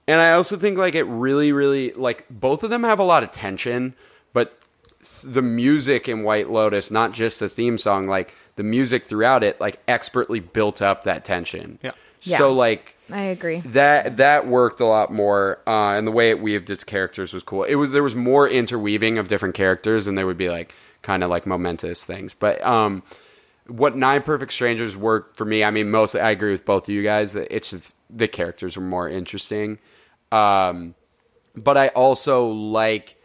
and 0.10 0.20
I 0.20 0.34
also 0.34 0.58
think 0.58 0.78
like 0.78 0.94
it 0.94 1.06
really, 1.06 1.54
really 1.54 1.94
like 1.94 2.26
both 2.30 2.64
of 2.64 2.70
them 2.70 2.84
have 2.84 3.00
a 3.00 3.04
lot 3.06 3.24
of 3.24 3.32
tension, 3.32 3.94
but 4.34 4.60
the 5.24 5.42
music 5.42 6.10
in 6.10 6.24
White 6.24 6.50
Lotus, 6.50 6.92
not 6.92 7.14
just 7.14 7.40
the 7.40 7.48
theme 7.48 7.78
song, 7.78 8.08
like 8.08 8.34
the 8.58 8.64
music 8.64 9.08
throughout 9.08 9.42
it, 9.42 9.58
like 9.62 9.80
expertly 9.88 10.42
built 10.42 10.82
up 10.82 11.06
that 11.06 11.24
tension. 11.24 11.80
Yeah. 11.82 11.92
Yeah. 12.24 12.40
So 12.40 12.52
like 12.52 12.94
i 13.10 13.22
agree 13.22 13.62
that 13.62 14.18
that 14.18 14.48
worked 14.48 14.82
a 14.82 14.86
lot 14.86 15.14
more, 15.14 15.60
uh, 15.66 15.94
and 15.96 16.06
the 16.06 16.12
way 16.12 16.30
it 16.30 16.42
weaved 16.42 16.70
its 16.70 16.84
characters 16.84 17.34
was 17.34 17.44
cool. 17.44 17.64
It 17.64 17.76
was 17.76 17.92
there 17.92 18.04
was 18.04 18.16
more 18.16 18.50
interweaving 18.50 19.18
of 19.18 19.30
different 19.30 19.56
characters, 19.56 20.08
and 20.08 20.18
there 20.18 20.26
would 20.26 20.38
be 20.38 20.50
like 20.50 20.74
kind 21.02 21.24
of 21.24 21.30
like 21.30 21.46
momentous 21.46 22.04
things. 22.04 22.34
But 22.34 22.62
um, 22.66 23.04
what 23.70 23.96
Nine 23.96 24.24
Perfect 24.24 24.52
Strangers 24.52 24.98
worked 24.98 25.38
for 25.38 25.46
me, 25.46 25.64
I 25.64 25.72
mean, 25.72 25.92
mostly 25.92 26.20
I 26.20 26.32
agree 26.32 26.52
with 26.52 26.66
both 26.66 26.84
of 26.84 26.90
you 26.90 27.04
guys 27.04 27.34
that 27.34 27.54
it's 27.56 27.70
just 27.70 27.96
the 28.10 28.28
characters 28.28 28.76
were 28.76 28.84
more 28.84 29.08
interesting. 29.08 29.80
Um, 30.32 30.96
but 31.56 31.78
I 31.78 31.90
also 31.90 32.48
like, 32.48 33.16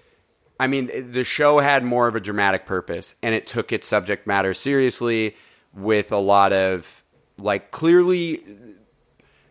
I 0.60 0.66
mean, 0.66 1.12
the 1.12 1.24
show 1.24 1.58
had 1.58 1.84
more 1.84 2.06
of 2.06 2.14
a 2.14 2.20
dramatic 2.20 2.66
purpose 2.66 3.14
and 3.22 3.34
it 3.34 3.46
took 3.46 3.72
its 3.72 3.86
subject 3.86 4.26
matter 4.26 4.54
seriously 4.54 5.36
with 5.74 6.12
a 6.12 6.18
lot 6.18 6.52
of, 6.52 7.02
like, 7.38 7.70
clearly 7.70 8.44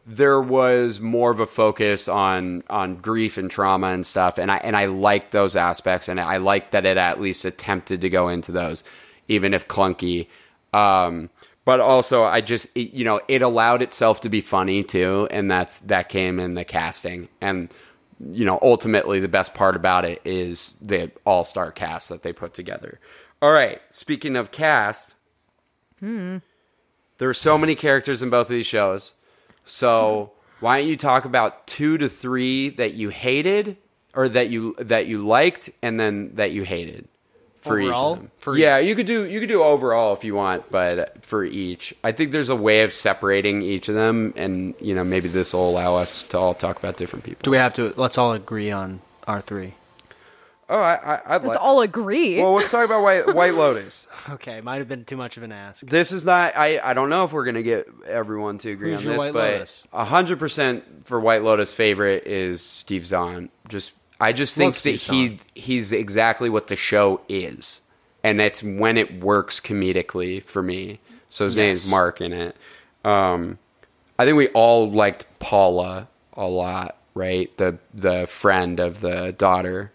there 0.06 0.42
was 0.42 1.00
more 1.00 1.32
of 1.32 1.40
a 1.40 1.46
focus 1.46 2.10
on 2.10 2.62
on 2.70 2.98
grief 2.98 3.38
and 3.38 3.50
trauma 3.50 3.88
and 3.88 4.06
stuff 4.06 4.38
and 4.38 4.52
I 4.52 4.58
and 4.58 4.76
I 4.76 4.88
liked 4.88 5.32
those 5.32 5.56
aspects 5.56 6.10
and 6.10 6.20
I 6.20 6.38
liked 6.38 6.74
that 6.74 6.86
it 6.86 6.98
at 6.98 7.22
least 7.22 7.46
attempted 7.46 8.02
to 8.02 8.10
go 8.10 8.28
into 8.28 8.52
those 8.52 8.84
even 9.30 9.54
if 9.54 9.66
clunky 9.70 10.28
um 10.74 11.30
but 11.66 11.80
also 11.80 12.24
I 12.24 12.42
just 12.42 12.68
it, 12.76 12.94
you 12.94 13.06
know 13.06 13.22
it 13.28 13.42
allowed 13.42 13.82
itself 13.82 14.22
to 14.22 14.30
be 14.30 14.42
funny 14.42 14.84
too 14.84 15.28
and 15.32 15.50
that's 15.50 15.80
that 15.80 16.10
came 16.10 16.40
in 16.40 16.56
the 16.56 16.66
casting. 16.66 17.30
And 17.42 17.74
you 18.32 18.46
know 18.46 18.60
ultimately 18.62 19.20
the 19.20 19.28
best 19.28 19.54
part 19.54 19.76
about 19.76 20.06
it 20.06 20.22
is 20.26 20.74
the 20.82 21.12
all-star 21.26 21.72
cast 21.72 22.10
that 22.10 22.24
they 22.24 22.34
put 22.34 22.54
together. 22.54 23.00
All 23.42 23.52
right 23.52 23.82
speaking 23.90 24.36
of 24.36 24.52
cast 24.52 25.16
hmm. 26.00 26.38
there 27.18 27.30
are 27.30 27.34
so 27.34 27.58
many 27.58 27.76
characters 27.76 28.22
in 28.22 28.30
both 28.30 28.48
of 28.48 28.54
these 28.54 28.66
shows. 28.66 29.14
So 29.66 30.34
why 30.60 30.80
don't 30.80 30.90
you 30.90 30.98
talk 30.98 31.26
about 31.26 31.68
two 31.68 31.98
to 31.98 32.10
three 32.10 32.70
that 32.70 32.94
you 32.94 33.10
hated 33.10 33.78
or 34.14 34.30
that 34.30 34.50
you 34.50 34.76
that 34.80 35.08
you 35.08 35.26
liked 35.26 35.70
and 35.82 36.00
then 36.00 36.36
that 36.36 36.52
you 36.52 36.64
hated 36.64 37.08
for 37.64 37.80
Overall? 37.82 38.12
each 38.12 38.18
of 38.18 38.20
them? 38.24 38.32
For 38.38 38.58
yeah, 38.58 38.80
each. 38.80 38.88
you 38.90 38.96
could 38.96 39.08
do 39.08 39.26
you 39.26 39.40
could 39.40 39.50
do 39.50 39.64
overall 39.64 40.14
if 40.14 40.24
you 40.24 40.36
want, 40.36 40.70
but 40.70 41.24
for 41.26 41.44
each, 41.44 41.94
I 42.04 42.12
think 42.12 42.32
there's 42.32 42.50
a 42.50 42.56
way 42.56 42.82
of 42.84 42.94
separating 42.94 43.62
each 43.62 43.90
of 43.90 43.96
them, 43.96 44.34
and 44.36 44.76
you 44.80 44.94
know 44.94 45.04
maybe 45.04 45.30
this 45.30 45.54
will 45.54 45.70
allow 45.70 45.96
us 45.96 46.24
to 46.24 46.38
all 46.38 46.54
talk 46.54 46.78
about 46.78 46.98
different 46.98 47.26
people. 47.26 47.40
Do 47.44 47.52
we 47.52 47.58
have 47.58 47.74
to? 47.76 47.94
Let's 47.98 48.18
all 48.18 48.34
agree 48.34 48.72
on 48.72 49.02
our 49.28 49.42
three. 49.42 49.74
Oh, 50.70 50.80
I, 50.80 50.94
I 50.96 51.22
I'd 51.36 51.44
let's 51.44 51.48
like. 51.56 51.62
all 51.62 51.82
agree 51.82 52.42
well, 52.42 52.54
let's 52.54 52.72
talk 52.72 52.86
about 52.86 53.04
White 53.04 53.34
White 53.36 53.54
Lotus. 53.56 54.08
Okay, 54.30 54.62
might 54.62 54.78
have 54.78 54.88
been 54.88 55.04
too 55.04 55.18
much 55.18 55.36
of 55.36 55.44
an 55.44 55.52
ask. 55.52 55.86
This 55.86 56.14
is 56.14 56.24
not. 56.24 56.56
I, 56.56 56.80
I 56.82 56.94
don't 56.94 57.10
know 57.10 57.26
if 57.26 57.34
we're 57.34 57.44
gonna 57.44 57.62
get 57.62 57.88
everyone 58.08 58.58
to 58.60 58.72
agree 58.72 58.92
Who's 58.92 59.00
on 59.00 59.04
your 59.04 59.14
this, 59.14 59.20
White 59.20 59.34
but 59.34 59.52
Lotus? 59.54 59.84
hundred 59.92 60.40
percent 60.40 61.06
for 61.06 61.20
White 61.20 61.44
Lotus 61.44 61.74
favorite 61.74 62.26
is 62.26 62.62
Steve 62.62 63.06
Zahn. 63.06 63.50
Just 63.68 63.92
I 64.24 64.32
just 64.32 64.56
think 64.56 64.78
that 64.84 64.96
he 64.96 65.40
he's 65.54 65.92
exactly 65.92 66.50
what 66.50 66.68
the 66.68 66.76
show 66.78 67.22
is, 67.28 67.82
and 68.24 68.40
it's 68.40 68.64
when 68.64 68.98
it 68.98 69.22
works 69.22 69.60
comedically 69.60 70.42
for 70.44 70.64
me. 70.64 71.00
So 71.30 71.46
his 71.46 71.58
name's 71.58 71.84
Yes. 71.84 71.92
Mark 71.92 72.22
in 72.22 72.32
it. 72.32 72.56
Um, 73.04 73.60
I 74.18 74.26
think 74.26 74.38
we 74.38 74.48
all 74.50 74.90
liked 74.90 75.26
Paula 75.40 76.08
a 76.34 76.48
lot, 76.48 76.98
right? 77.14 77.56
The 77.58 77.80
the 77.94 78.26
friend 78.28 78.80
of 78.80 79.02
the 79.02 79.34
daughter 79.38 79.92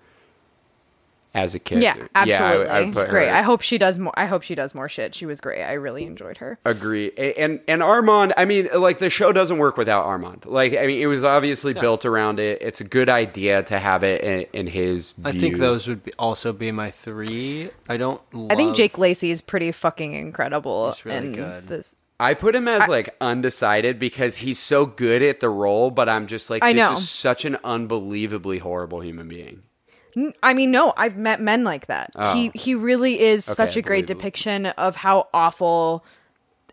as 1.35 1.55
a 1.55 1.59
character. 1.59 2.01
yeah 2.01 2.09
absolutely 2.15 2.67
I, 2.69 2.79
I 2.81 2.85
would 2.85 2.95
put 2.95 3.09
great 3.11 3.29
her- 3.29 3.35
i 3.35 3.43
hope 3.43 3.61
she 3.61 3.79
does 3.79 3.99
more 3.99 4.13
i 4.17 4.27
hope 4.27 4.43
she 4.43 4.55
does 4.55 4.75
more 4.75 4.89
shit 4.89 5.15
she 5.15 5.27
was 5.27 5.41
great 5.41 5.63
i 5.63 5.75
really 5.75 6.05
enjoyed 6.05 6.39
her 6.39 6.59
Agree. 6.65 7.13
And 7.37 7.61
and 7.69 7.83
Armand, 7.83 8.35
I 8.37 8.45
mean, 8.45 8.69
like 8.75 8.99
the 8.99 9.11
show 9.11 9.33
doesn't 9.33 9.59
work 9.59 9.77
without 9.77 10.05
Armand. 10.05 10.45
Like, 10.47 10.77
I 10.77 10.87
mean, 10.87 11.01
it 11.01 11.07
was 11.07 11.25
obviously 11.25 11.75
built 11.75 12.05
around 12.05 12.41
it. 12.41 12.61
It's 12.63 12.81
a 12.81 12.85
good 12.85 13.09
idea 13.09 13.63
to 13.65 13.79
have 13.79 14.03
it 14.05 14.23
in, 14.23 14.47
in 14.61 14.67
his. 14.67 15.15
I 15.25 15.33
think 15.33 15.57
those 15.59 15.87
would 15.89 16.03
be, 16.05 16.13
also 16.19 16.53
be 16.53 16.73
my 16.73 16.91
three. 16.91 17.71
I 17.89 17.97
don't. 17.97 18.21
Love, 18.35 18.51
I 18.51 18.57
think 18.57 18.77
Jake 18.77 18.99
Lacy 18.99 19.31
is 19.31 19.41
pretty 19.41 19.73
fucking 19.73 20.13
incredible 20.15 20.91
He's 20.93 21.05
really 21.05 21.27
in 21.29 21.33
good. 21.35 21.67
this. 21.69 21.95
I 22.21 22.35
put 22.35 22.55
him 22.55 22.67
as 22.69 22.89
like 22.89 23.15
undecided 23.21 23.99
because 23.99 24.37
he's 24.37 24.59
so 24.59 24.87
good 24.87 25.23
at 25.23 25.41
the 25.41 25.49
role, 25.49 25.91
but 25.91 26.09
I'm 26.09 26.27
just 26.27 26.51
like, 26.51 26.63
I 26.63 26.73
this 26.73 26.81
know. 26.81 26.93
is 26.95 27.09
such 27.09 27.45
an 27.45 27.57
unbelievably 27.65 28.59
horrible 28.59 29.01
human 29.01 29.29
being. 29.29 29.63
I 30.43 30.55
mean, 30.55 30.71
no, 30.71 30.93
I've 30.97 31.17
met 31.17 31.41
men 31.41 31.65
like 31.65 31.87
that. 31.87 32.11
Oh. 32.15 32.35
He 32.35 32.51
he 32.55 32.75
really 32.75 33.21
is 33.21 33.45
such 33.45 33.77
a 33.77 33.83
great 33.83 34.07
depiction 34.07 34.67
of 34.67 34.97
how 34.97 35.29
awful 35.33 36.05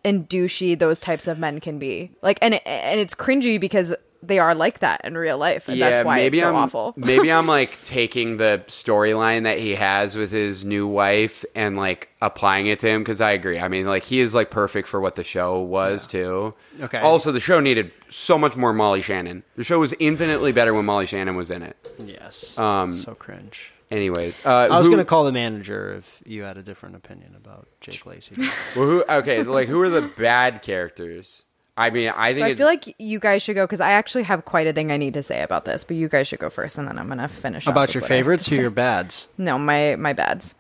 and 0.04 0.30
douchey 0.30 0.78
those 0.78 1.00
types 1.00 1.28
of 1.28 1.40
men 1.40 1.60
can 1.60 1.80
be. 1.80 2.12
Like, 2.22 2.38
and 2.42 2.56
and 2.66 3.00
it's 3.00 3.16
cringy 3.16 3.60
because 3.60 3.94
they 4.28 4.40
are 4.40 4.56
like 4.56 4.80
that 4.80 5.02
in 5.04 5.18
real 5.18 5.38
life, 5.38 5.70
and 5.70 5.82
that's 5.82 6.06
why 6.06 6.20
it's 6.20 6.38
so 6.38 6.50
I'm, 6.50 6.56
awful. 6.56 6.94
maybe 6.98 7.32
I'm 7.32 7.48
like 7.48 7.82
taking 7.86 8.38
the 8.38 8.64
storyline 8.68 9.44
that 9.44 9.60
he 9.60 9.76
has 9.76 10.16
with 10.16 10.32
his 10.32 10.66
new 10.66 10.88
wife 10.88 11.46
and 11.56 11.78
like 11.78 12.10
applying 12.22 12.68
it 12.68 12.80
to 12.80 12.90
him 12.90 13.04
because 13.04 13.22
I 13.22 13.32
agree. 13.32 13.60
I 13.60 13.68
mean, 13.68 13.86
like 13.86 14.04
he 14.04 14.20
is 14.20 14.34
like 14.34 14.52
perfect 14.52 14.88
for 14.88 15.00
what 15.00 15.16
the 15.16 15.24
show 15.24 15.60
was 15.60 16.08
too. 16.08 16.54
Okay. 16.82 17.00
Also, 17.00 17.32
the 17.32 17.40
show 17.40 17.60
needed 17.60 17.92
so 18.10 18.38
much 18.38 18.56
more 18.56 18.74
Molly 18.74 19.02
Shannon. 19.02 19.44
The 19.56 19.64
show 19.64 19.80
was 19.80 19.94
infinitely 20.00 20.52
better 20.52 20.74
when 20.74 20.86
Molly 20.86 21.06
Shannon 21.06 21.36
was 21.36 21.52
in 21.52 21.62
it. 21.62 21.76
yes. 22.00 22.58
Um, 22.58 22.96
so 22.96 23.14
cringe. 23.14 23.74
Anyways, 23.92 24.44
uh, 24.44 24.68
I 24.72 24.78
was 24.80 24.90
gonna 24.90 25.06
call 25.06 25.26
the 25.26 25.32
manager 25.32 25.94
if 25.94 26.22
you 26.26 26.42
had 26.44 26.58
a 26.58 26.64
different 26.64 26.96
opinion 26.96 27.36
about 27.36 27.68
Jake 27.82 28.06
Lacy. 28.06 28.36
Well, 28.76 28.86
who? 28.86 29.04
Okay, 29.08 29.44
like 29.44 29.68
who 29.68 29.80
are 29.82 29.90
the 29.90 30.02
bad 30.02 30.64
characters? 30.64 31.44
I 31.78 31.90
mean, 31.90 32.10
I 32.16 32.34
think 32.34 32.46
So 32.46 32.52
I 32.52 32.56
feel 32.56 32.68
like 32.68 32.96
you 33.00 33.20
guys 33.20 33.42
should 33.42 33.56
go 33.56 33.66
because 33.66 33.82
I 33.82 33.92
actually 33.92 34.24
have 34.24 34.46
quite 34.46 34.68
a 34.68 34.74
thing 34.74 34.92
I 34.92 34.98
need 34.98 35.14
to 35.16 35.24
say 35.24 35.42
about 35.42 35.66
this. 35.66 35.84
But 35.84 35.98
you 35.98 36.08
guys 36.08 36.28
should 36.28 36.40
go 36.40 36.50
first, 36.50 36.78
and 36.78 36.88
then 36.88 36.98
I'm 36.98 37.10
gonna 37.10 37.28
finish. 37.28 37.68
off 37.68 37.74
About 37.74 37.90
with 37.90 37.96
your 37.96 38.02
what 38.02 38.12
I 38.12 38.16
have 38.16 38.24
favorites 38.24 38.46
to 38.46 38.58
or 38.58 38.62
your 38.62 38.70
bads? 38.72 39.28
No, 39.38 39.58
my 39.58 39.96
my 39.98 40.14
bads. 40.14 40.54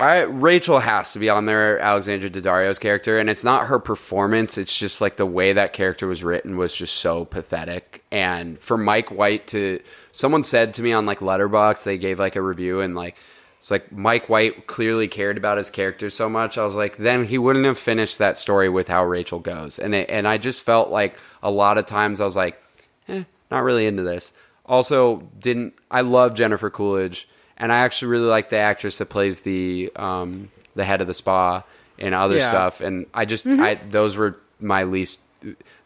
I, 0.00 0.20
Rachel 0.20 0.78
has 0.78 1.12
to 1.14 1.18
be 1.18 1.28
on 1.28 1.46
there, 1.46 1.80
Alexandra 1.80 2.30
Daddario's 2.30 2.78
character, 2.78 3.18
and 3.18 3.28
it's 3.28 3.42
not 3.42 3.66
her 3.66 3.80
performance. 3.80 4.56
It's 4.56 4.76
just 4.76 5.00
like 5.00 5.16
the 5.16 5.26
way 5.26 5.52
that 5.54 5.72
character 5.72 6.06
was 6.06 6.22
written 6.22 6.56
was 6.56 6.72
just 6.72 6.94
so 6.94 7.24
pathetic. 7.24 8.04
And 8.12 8.60
for 8.60 8.78
Mike 8.78 9.10
White 9.10 9.48
to, 9.48 9.80
someone 10.12 10.44
said 10.44 10.74
to 10.74 10.82
me 10.82 10.92
on 10.92 11.04
like 11.04 11.18
Letterboxd, 11.18 11.82
they 11.82 11.98
gave 11.98 12.20
like 12.20 12.36
a 12.36 12.42
review, 12.42 12.80
and 12.80 12.94
like 12.94 13.16
it's 13.58 13.70
like 13.70 13.90
Mike 13.92 14.28
White 14.28 14.66
clearly 14.66 15.08
cared 15.08 15.36
about 15.36 15.58
his 15.58 15.70
character 15.70 16.10
so 16.10 16.28
much. 16.28 16.56
I 16.58 16.64
was 16.64 16.74
like, 16.74 16.96
then 16.96 17.24
he 17.24 17.38
wouldn't 17.38 17.64
have 17.64 17.78
finished 17.78 18.18
that 18.18 18.38
story 18.38 18.68
with 18.68 18.88
how 18.88 19.04
Rachel 19.04 19.38
goes, 19.40 19.78
and 19.78 19.94
it, 19.94 20.08
and 20.10 20.26
I 20.28 20.38
just 20.38 20.62
felt 20.62 20.90
like 20.90 21.16
a 21.42 21.50
lot 21.50 21.78
of 21.78 21.86
times 21.86 22.20
I 22.20 22.24
was 22.24 22.36
like, 22.36 22.60
eh, 23.08 23.24
not 23.50 23.64
really 23.64 23.86
into 23.86 24.02
this. 24.02 24.32
Also, 24.66 25.28
didn't 25.40 25.74
I 25.90 26.02
love 26.02 26.34
Jennifer 26.34 26.70
Coolidge, 26.70 27.28
and 27.56 27.72
I 27.72 27.78
actually 27.78 28.08
really 28.12 28.26
like 28.26 28.50
the 28.50 28.56
actress 28.58 28.98
that 28.98 29.06
plays 29.06 29.40
the 29.40 29.90
um, 29.96 30.50
the 30.74 30.84
head 30.84 31.00
of 31.00 31.06
the 31.06 31.14
spa 31.14 31.64
and 31.98 32.14
other 32.14 32.36
Yeah. 32.36 32.48
stuff. 32.48 32.80
And 32.80 33.06
I 33.12 33.24
just 33.24 33.44
Mm-hmm. 33.46 33.60
I 33.60 33.74
those 33.88 34.16
were 34.16 34.36
my 34.60 34.84
least 34.84 35.20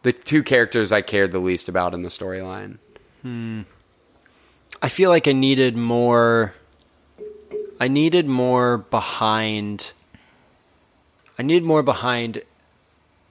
the 0.03 0.11
two 0.13 0.43
characters 0.43 0.91
I 0.91 1.01
cared 1.01 1.31
the 1.31 1.39
least 1.39 1.69
about 1.69 1.93
in 1.93 2.03
the 2.03 2.09
storyline. 2.09 2.77
Hmm. 3.21 3.61
I 4.81 4.89
feel 4.89 5.09
like 5.09 5.27
I 5.27 5.31
needed 5.31 5.77
more. 5.77 6.53
I 7.79 7.87
needed 7.87 8.27
more 8.27 8.77
behind. 8.77 9.91
I 11.37 11.43
needed 11.43 11.63
more 11.63 11.83
behind 11.83 12.43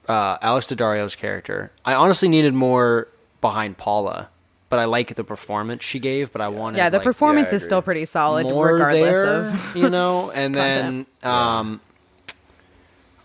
uh, 0.07 0.37
Alex 0.41 0.67
Daddario's 0.67 1.15
character. 1.15 1.71
I 1.85 1.93
honestly 1.93 2.27
needed 2.27 2.53
more 2.53 3.07
behind 3.41 3.77
Paula, 3.77 4.29
but 4.69 4.79
I 4.79 4.85
like 4.85 5.15
the 5.15 5.23
performance 5.23 5.83
she 5.83 5.99
gave. 5.99 6.31
But 6.31 6.41
I 6.41 6.49
wanted 6.49 6.77
Yeah, 6.77 6.89
the 6.89 6.97
like, 6.97 7.03
performance 7.05 7.51
I 7.53 7.55
is 7.55 7.63
still 7.63 7.81
pretty 7.81 8.05
solid, 8.05 8.43
more 8.43 8.73
regardless 8.73 9.03
there, 9.03 9.25
of 9.25 9.75
you 9.75 9.89
know. 9.89 10.31
And 10.35 10.53
then 10.53 11.05
content. 11.21 11.25
um, 11.25 11.81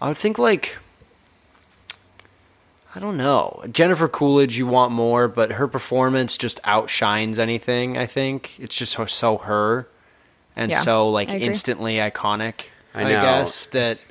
I 0.00 0.08
would 0.08 0.16
think 0.16 0.38
like 0.38 0.76
I 2.94 3.00
don't 3.00 3.16
know 3.16 3.64
Jennifer 3.70 4.08
Coolidge. 4.08 4.56
You 4.56 4.66
want 4.66 4.92
more, 4.92 5.28
but 5.28 5.52
her 5.52 5.66
performance 5.68 6.36
just 6.36 6.60
outshines 6.64 7.38
anything. 7.38 7.98
I 7.98 8.06
think 8.06 8.58
it's 8.58 8.76
just 8.76 8.92
so, 8.92 9.06
so 9.06 9.38
her, 9.38 9.88
and 10.58 10.70
Yeah, 10.70 10.80
so 10.80 11.08
like 11.08 11.30
I 11.30 11.34
agree. 11.36 11.46
instantly 11.46 11.94
iconic. 11.96 12.64
I 12.94 13.00
I, 13.00 13.04
know. 13.04 13.22
guess 13.22 13.66
that, 13.66 14.04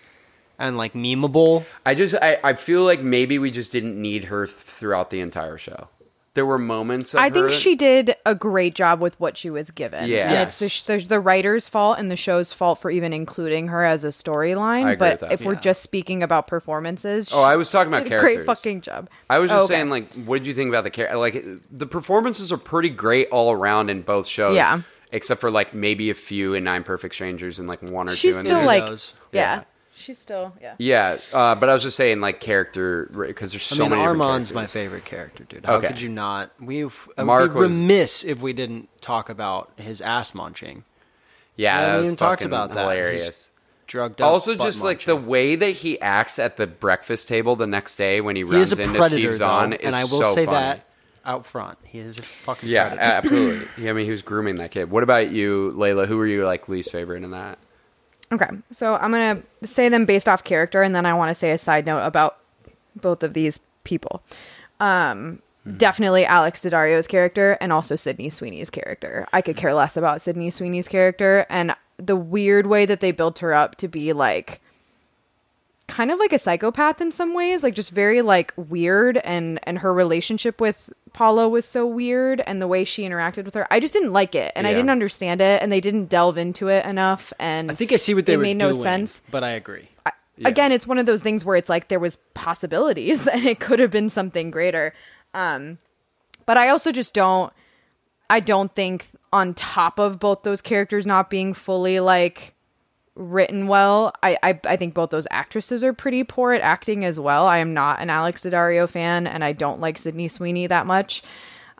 and 0.57 0.77
like 0.77 0.93
memeable. 0.93 1.65
I 1.85 1.93
just 1.93 2.15
I, 2.15 2.39
I 2.43 2.53
feel 2.53 2.83
like 2.83 3.01
maybe 3.01 3.37
we 3.37 3.51
just 3.51 3.71
didn't 3.71 4.01
need 4.01 4.25
her 4.25 4.45
th- 4.47 4.57
throughout 4.57 5.09
the 5.11 5.19
entire 5.19 5.57
show. 5.59 5.89
There 6.35 6.45
were 6.45 6.59
moments. 6.59 7.15
Of 7.15 7.19
I 7.19 7.31
think 7.31 7.47
her- 7.47 7.51
she 7.51 7.75
did 7.75 8.15
a 8.23 8.35
great 8.35 8.75
job 8.75 9.01
with 9.01 9.19
what 9.19 9.35
she 9.37 9.49
was 9.49 9.71
given. 9.71 10.07
Yeah. 10.07 10.31
and 10.31 10.47
it's 10.47 10.59
the, 10.59 10.69
sh- 10.69 10.83
the 10.83 10.97
the 10.99 11.19
writer's 11.19 11.67
fault 11.67 11.97
and 11.97 12.11
the 12.11 12.15
show's 12.15 12.53
fault 12.53 12.77
for 12.79 12.91
even 12.91 13.11
including 13.11 13.69
her 13.69 13.83
as 13.83 14.03
a 14.03 14.09
I 14.09 14.11
storyline. 14.11 14.81
agree 14.83 14.95
But 14.97 15.11
with 15.13 15.19
that. 15.21 15.31
if 15.31 15.41
we're 15.41 15.53
Yeah. 15.55 15.59
just 15.61 15.81
speaking 15.81 16.21
about 16.21 16.45
performances, 16.45 17.31
Oh, 17.33 17.41
I 17.41 17.55
was 17.55 17.71
talking 17.71 17.91
about 17.91 18.03
she 18.03 18.09
did 18.09 18.17
a 18.17 18.19
characters. 18.19 18.35
great 18.35 18.45
fucking 18.45 18.81
job. 18.81 19.09
I 19.31 19.39
was 19.39 19.49
just 19.49 19.63
okay. 19.65 19.73
saying, 19.73 19.89
like, 19.89 20.13
what 20.13 20.37
did 20.37 20.45
you 20.47 20.53
think 20.53 20.69
about 20.69 20.83
the 20.83 20.91
character? 20.91 21.17
Like, 21.17 21.43
the 21.71 21.87
performances 21.87 22.51
are 22.51 22.57
pretty 22.57 22.91
great 22.91 23.29
all 23.31 23.51
around 23.51 23.89
in 23.89 24.03
both 24.03 24.27
shows. 24.27 24.55
Yeah. 24.55 24.81
Except 25.11 25.39
for 25.39 25.49
like 25.49 25.73
maybe 25.73 26.09
a 26.09 26.13
few 26.13 26.53
in 26.53 26.63
Nine 26.65 26.83
Perfect 26.83 27.13
Strangers 27.15 27.59
and 27.59 27.67
like 27.67 27.81
one 27.81 28.09
or 28.09 28.15
she's 28.15 28.35
two. 28.35 28.39
in 28.41 28.45
still 28.45 28.57
there. 28.57 28.65
like, 28.65 28.83
yeah. 28.89 28.99
Yeah. 29.31 29.63
she's 29.95 30.17
still 30.17 30.53
yeah. 30.61 30.75
Yeah, 30.77 31.17
uh, 31.33 31.55
but 31.55 31.69
I 31.69 31.73
was 31.73 31.83
just 31.83 31.95
saying, 31.95 32.19
like 32.19 32.41
character, 32.41 33.09
because 33.27 33.51
there's 33.51 33.71
I 33.71 33.75
so 33.75 33.83
mean, 33.83 33.91
many. 33.91 34.01
Armand's 34.03 34.53
my 34.53 34.67
favorite 34.67 35.05
character, 35.05 35.45
dude. 35.45 35.65
How 35.65 35.75
Okay. 35.75 35.87
could 35.87 36.01
you 36.01 36.09
not? 36.09 36.51
We've 36.59 36.93
uh, 37.17 37.23
Mark 37.23 37.53
we'd 37.53 37.59
was- 37.61 37.71
remiss 37.71 38.23
if 38.25 38.41
we 38.41 38.51
didn't 38.51 38.89
talk 39.01 39.29
about 39.29 39.71
his 39.77 40.01
ass 40.01 40.33
munching. 40.35 40.83
Yeah, 41.55 41.77
We 41.77 41.79
that 41.81 41.85
haven't 41.85 41.97
was 41.97 42.05
even 42.07 42.15
talked 42.17 42.41
about 42.43 42.73
that. 42.73 42.81
hilarious. 42.81 43.25
He's 43.25 43.49
drugged 43.87 44.19
up. 44.21 44.29
Also, 44.31 44.55
just 44.55 44.83
like 44.83 45.05
the 45.05 45.15
way 45.15 45.55
that 45.55 45.71
he 45.71 45.99
acts 46.01 46.37
at 46.37 46.57
the 46.57 46.67
breakfast 46.67 47.29
table 47.29 47.55
the 47.55 47.65
next 47.65 47.95
day 47.95 48.19
when 48.19 48.35
he 48.35 48.41
he 48.41 48.43
runs 48.43 48.73
into 48.73 48.83
predator, 48.93 49.31
Steve 49.31 49.33
Zahn 49.35 49.69
though, 49.69 49.75
is 49.77 49.81
and 49.85 49.95
I 49.95 50.03
will 50.03 50.21
so 50.21 50.33
say 50.35 50.45
funny. 50.45 50.57
that 50.57 50.86
out 51.27 51.45
front, 51.45 51.77
he 51.83 51.99
is 51.99 52.17
a 52.17 52.23
fucking 52.23 52.67
Yeah, 52.67 52.87
predator. 52.89 53.01
absolutely. 53.05 53.67
Yeah, 53.77 53.89
I 53.91 53.93
mean, 53.93 54.05
he 54.05 54.11
was 54.11 54.21
grooming 54.23 54.55
that 54.55 54.71
kid. 54.71 54.89
What 54.89 55.03
about 55.03 55.29
you, 55.29 55.73
Layla? 55.77 56.07
Who 56.07 56.17
were 56.17 56.25
you 56.25 56.45
like 56.45 56.67
least 56.69 56.91
favorite 56.91 57.23
in 57.23 57.31
that? 57.31 57.59
Okay, 58.31 58.47
so 58.71 58.95
I'm 58.95 59.11
gonna 59.11 59.41
say 59.63 59.87
them 59.89 60.05
based 60.05 60.27
off 60.27 60.43
character, 60.43 60.81
and 60.81 60.95
then 60.95 61.05
I 61.05 61.13
want 61.13 61.29
to 61.29 61.35
say 61.35 61.51
a 61.51 61.57
side 61.57 61.85
note 61.85 62.01
about 62.01 62.37
both 62.95 63.23
of 63.23 63.33
these 63.33 63.59
people. 63.83 64.21
Um, 64.79 65.41
definitely 65.77 66.25
Alex 66.25 66.61
Daddario's 66.61 67.07
character, 67.07 67.57
and 67.61 67.71
also 67.71 67.95
Sydney 67.95 68.29
Sweeney's 68.29 68.69
character. 68.69 69.27
I 69.31 69.41
could 69.41 69.55
care 69.55 69.73
less 69.73 69.95
about 69.95 70.21
Sydney 70.21 70.49
Sweeney's 70.49 70.87
character, 70.87 71.45
and 71.49 71.75
the 71.97 72.15
weird 72.17 72.67
way 72.67 72.85
that 72.85 72.99
they 72.99 73.11
built 73.11 73.39
her 73.39 73.53
up 73.53 73.75
to 73.77 73.87
be 73.87 74.11
like 74.13 74.59
kind 75.87 76.11
of 76.11 76.19
like 76.19 76.33
a 76.33 76.39
psychopath 76.39 76.99
in 76.99 77.11
some 77.11 77.33
ways 77.33 77.63
like 77.63 77.73
just 77.73 77.91
very 77.91 78.21
like 78.21 78.53
weird 78.57 79.17
and 79.17 79.59
and 79.63 79.79
her 79.79 79.93
relationship 79.93 80.59
with 80.59 80.89
Paula 81.13 81.47
was 81.47 81.65
so 81.65 81.87
weird 81.87 82.41
and 82.41 82.61
the 82.61 82.67
way 82.67 82.83
she 82.83 83.03
interacted 83.03 83.45
with 83.45 83.53
her 83.53 83.65
I 83.71 83.79
just 83.79 83.93
didn't 83.93 84.11
like 84.11 84.35
it 84.35 84.51
and 84.55 84.67
I 84.67 84.73
didn't 84.73 84.89
understand 84.89 85.39
it 85.41 85.61
and 85.61 85.71
they 85.71 85.79
didn't 85.81 86.05
delve 86.07 86.37
into 86.37 86.67
it 86.67 86.85
enough 86.85 87.31
and 87.39 87.71
I 87.71 87.75
think 87.75 87.93
I 87.93 87.95
see 87.95 88.13
what 88.13 88.25
they 88.25 88.35
made 88.37 88.57
no 88.57 88.71
sense. 88.73 89.21
but 89.31 89.43
I 89.43 89.51
agree. 89.51 89.87
again 90.43 90.71
it's 90.71 90.85
one 90.85 90.97
of 90.97 91.05
those 91.05 91.21
things 91.21 91.43
where 91.45 91.55
it's 91.55 91.69
like 91.69 91.87
there 91.87 91.99
was 91.99 92.17
possibilities 92.33 93.25
and 93.33 93.45
it 93.45 93.59
could 93.59 93.79
have 93.79 93.89
been 93.89 94.09
something 94.09 94.51
greater 94.51 94.93
um 95.33 95.77
but 96.45 96.57
i 96.57 96.69
also 96.69 96.91
just 96.91 97.13
don't 97.13 97.51
i 98.29 98.39
don't 98.39 98.75
think 98.75 99.07
on 99.33 99.53
top 99.55 99.99
of 99.99 100.19
both 100.19 100.43
those 100.43 100.61
characters 100.61 101.07
not 101.07 101.29
being 101.31 101.53
fully 101.55 101.99
like 101.99 102.53
written 103.17 103.67
well. 103.67 104.13
I, 104.21 104.37
I 104.43 104.59
i 104.65 104.75
think 104.77 104.93
both 104.93 105.09
those 105.09 105.27
actresses 105.31 105.83
are 105.83 105.91
pretty 105.93 106.23
poor 106.23 106.53
at 106.53 106.61
acting 106.61 107.03
as 107.03 107.19
well. 107.19 107.47
I 107.47 107.57
am 107.57 107.73
not 107.73 107.99
an 107.99 108.09
alex 108.09 108.43
Daddario 108.43 108.87
fan 108.87 109.25
and 109.27 109.43
i 109.43 109.53
don't 109.53 109.79
like 109.79 109.97
sydney 109.97 110.27
sweeney 110.27 110.67
that 110.67 110.85
much. 110.85 111.23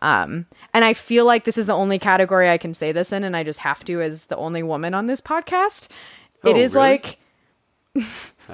Um 0.02 0.46
and 0.74 0.84
i 0.84 0.94
feel 0.94 1.26
like 1.26 1.44
this 1.44 1.58
is 1.58 1.66
the 1.68 1.74
only 1.76 2.00
category 2.00 2.50
i 2.50 2.58
can 2.58 2.74
say 2.74 2.92
this 2.92 3.12
in 3.12 3.24
and 3.24 3.36
i 3.38 3.44
just 3.44 3.60
have 3.60 3.84
to 3.86 4.02
as 4.02 4.26
the 4.26 4.38
only 4.38 4.64
woman 4.64 4.94
on 4.94 5.08
this 5.08 5.22
podcast. 5.22 5.88
It 6.44 6.56
Oh, 6.56 6.60
is 6.60 6.74
really? 6.74 6.88
like 6.88 7.18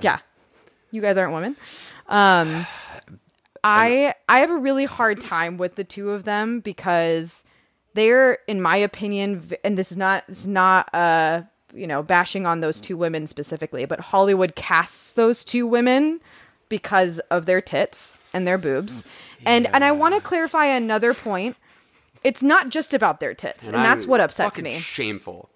yeah 0.02 0.20
you 0.92 1.02
guys 1.02 1.18
aren't 1.18 1.34
women. 1.34 1.56
Um 2.08 2.66
i 3.64 4.14
i 4.28 4.40
have 4.40 4.50
a 4.52 4.58
really 4.58 4.86
hard 4.86 5.22
time 5.22 5.58
with 5.58 5.76
the 5.76 5.86
two 5.86 6.10
of 6.12 6.26
them 6.26 6.60
because 6.60 7.46
they're 7.94 8.40
in 8.48 8.62
my 8.62 8.76
opinion 8.76 9.50
and 9.64 9.78
this 9.78 9.90
is 9.92 9.98
not 9.98 10.26
this 10.28 10.42
is 10.42 10.48
not 10.48 10.90
uh 10.94 11.44
you 11.74 11.88
know 11.88 12.04
bashing 12.04 12.46
on 12.46 12.62
those 12.62 12.80
two 12.80 12.98
women 12.98 13.28
specifically 13.28 13.86
but 13.86 14.00
hollywood 14.00 14.56
casts 14.56 15.14
those 15.14 15.44
two 15.44 15.66
women 15.66 16.20
because 16.70 17.20
of 17.30 17.46
their 17.46 17.62
tits 17.62 18.18
and 18.34 18.48
their 18.48 18.58
boobs 18.58 19.04
mm. 19.04 19.08
and 19.46 19.68
and 19.68 19.84
i 19.84 19.92
want 19.92 20.16
to 20.16 20.22
clarify 20.22 20.66
another 20.66 21.14
point 21.14 21.56
it's 22.24 22.42
not 22.42 22.70
just 22.70 22.94
about 22.94 23.20
their 23.20 23.34
tits 23.34 23.66
and, 23.66 23.76
that's 23.76 24.06
I'm 24.06 24.10
what 24.10 24.22
upsets 24.22 24.62
me 24.62 24.80
Shameful. 24.80 25.50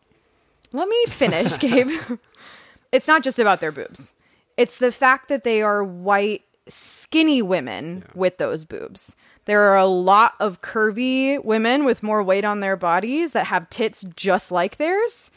let 0.73 0.87
me 0.87 1.05
finish, 1.07 1.57
Gabe. 1.59 1.99
it's 2.91 3.07
not 3.07 3.23
just 3.23 3.39
about 3.39 3.61
their 3.61 3.71
boobs. 3.71 4.13
It's 4.57 4.77
the 4.79 4.91
fact 4.91 5.29
that 5.29 5.43
they 5.43 5.61
are 5.61 5.83
white, 5.83 6.43
skinny 6.67 7.41
women 7.41 8.03
with 8.15 8.37
those 8.37 8.65
boobs. 8.65 9.15
There 9.45 9.61
are 9.61 9.77
a 9.77 9.85
lot 9.85 10.33
of 10.39 10.61
curvy 10.61 11.43
women 11.43 11.85
with 11.85 12.03
more 12.03 12.21
weight 12.21 12.43
on 12.43 12.59
their 12.59 12.75
bodies 12.75 13.31
that 13.31 13.45
have 13.45 13.69
tits 13.69 14.05
just 14.15 14.51
like 14.51 14.77
theirs. 14.77 15.31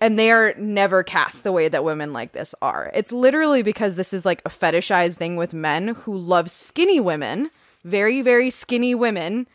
And 0.00 0.18
they 0.18 0.30
are 0.30 0.54
never 0.56 1.02
cast 1.02 1.44
the 1.44 1.52
way 1.52 1.68
that 1.68 1.84
women 1.84 2.12
like 2.12 2.32
this 2.32 2.54
are. 2.62 2.90
It's 2.94 3.12
literally 3.12 3.62
because 3.62 3.96
this 3.96 4.12
is 4.12 4.24
like 4.24 4.42
a 4.44 4.50
fetishized 4.50 5.16
thing 5.16 5.36
with 5.36 5.52
men 5.52 5.88
who 5.88 6.16
love 6.16 6.50
skinny 6.50 7.00
women, 7.00 7.50
very, 7.84 8.22
very 8.22 8.50
skinny 8.50 8.94
women 8.94 9.48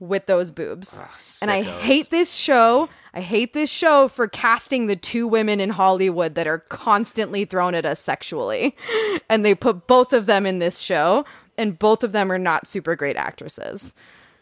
with 0.00 0.26
those 0.26 0.50
boobs. 0.50 0.98
Ah, 1.00 1.18
and 1.42 1.50
I 1.50 1.62
hate 1.62 2.10
this 2.10 2.32
show. 2.32 2.88
I 3.12 3.20
hate 3.20 3.52
this 3.52 3.70
show 3.70 4.08
for 4.08 4.26
casting 4.26 4.86
the 4.86 4.96
two 4.96 5.28
women 5.28 5.60
in 5.60 5.70
Hollywood 5.70 6.34
that 6.34 6.48
are 6.48 6.58
constantly 6.58 7.44
thrown 7.44 7.74
at 7.74 7.86
us 7.86 8.00
sexually. 8.00 8.76
And 9.30 9.44
they 9.44 9.54
put 9.54 9.86
both 9.86 10.12
of 10.12 10.26
them 10.26 10.44
in 10.44 10.58
this 10.58 10.78
show, 10.78 11.24
and 11.56 11.78
both 11.78 12.04
of 12.04 12.12
them 12.12 12.30
are 12.30 12.38
not 12.38 12.66
super 12.66 12.94
great 12.94 13.16
actresses. 13.16 13.94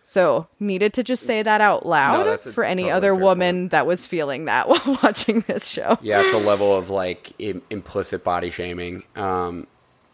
So, 0.04 0.48
needed 0.58 0.92
to 0.94 1.04
just 1.04 1.22
say 1.22 1.42
that 1.42 1.60
out 1.60 1.86
loud 1.86 2.26
that's 2.26 2.46
a 2.46 2.52
for 2.52 2.64
any 2.64 2.82
totally 2.82 2.92
other 2.92 3.14
fair 3.14 3.22
woman 3.24 3.68
that 3.68 3.86
was 3.86 4.04
feeling 4.04 4.46
that 4.46 4.68
while 4.68 4.98
watching 5.02 5.44
this 5.46 5.68
show. 5.68 5.96
Yeah, 6.02 6.22
it's 6.22 6.32
a 6.34 6.38
level 6.38 6.76
of 6.76 6.90
like 6.90 7.32
Im- 7.38 7.62
implicit 7.70 8.24
body 8.24 8.50
shaming. 8.50 9.04
Um, 9.16 9.66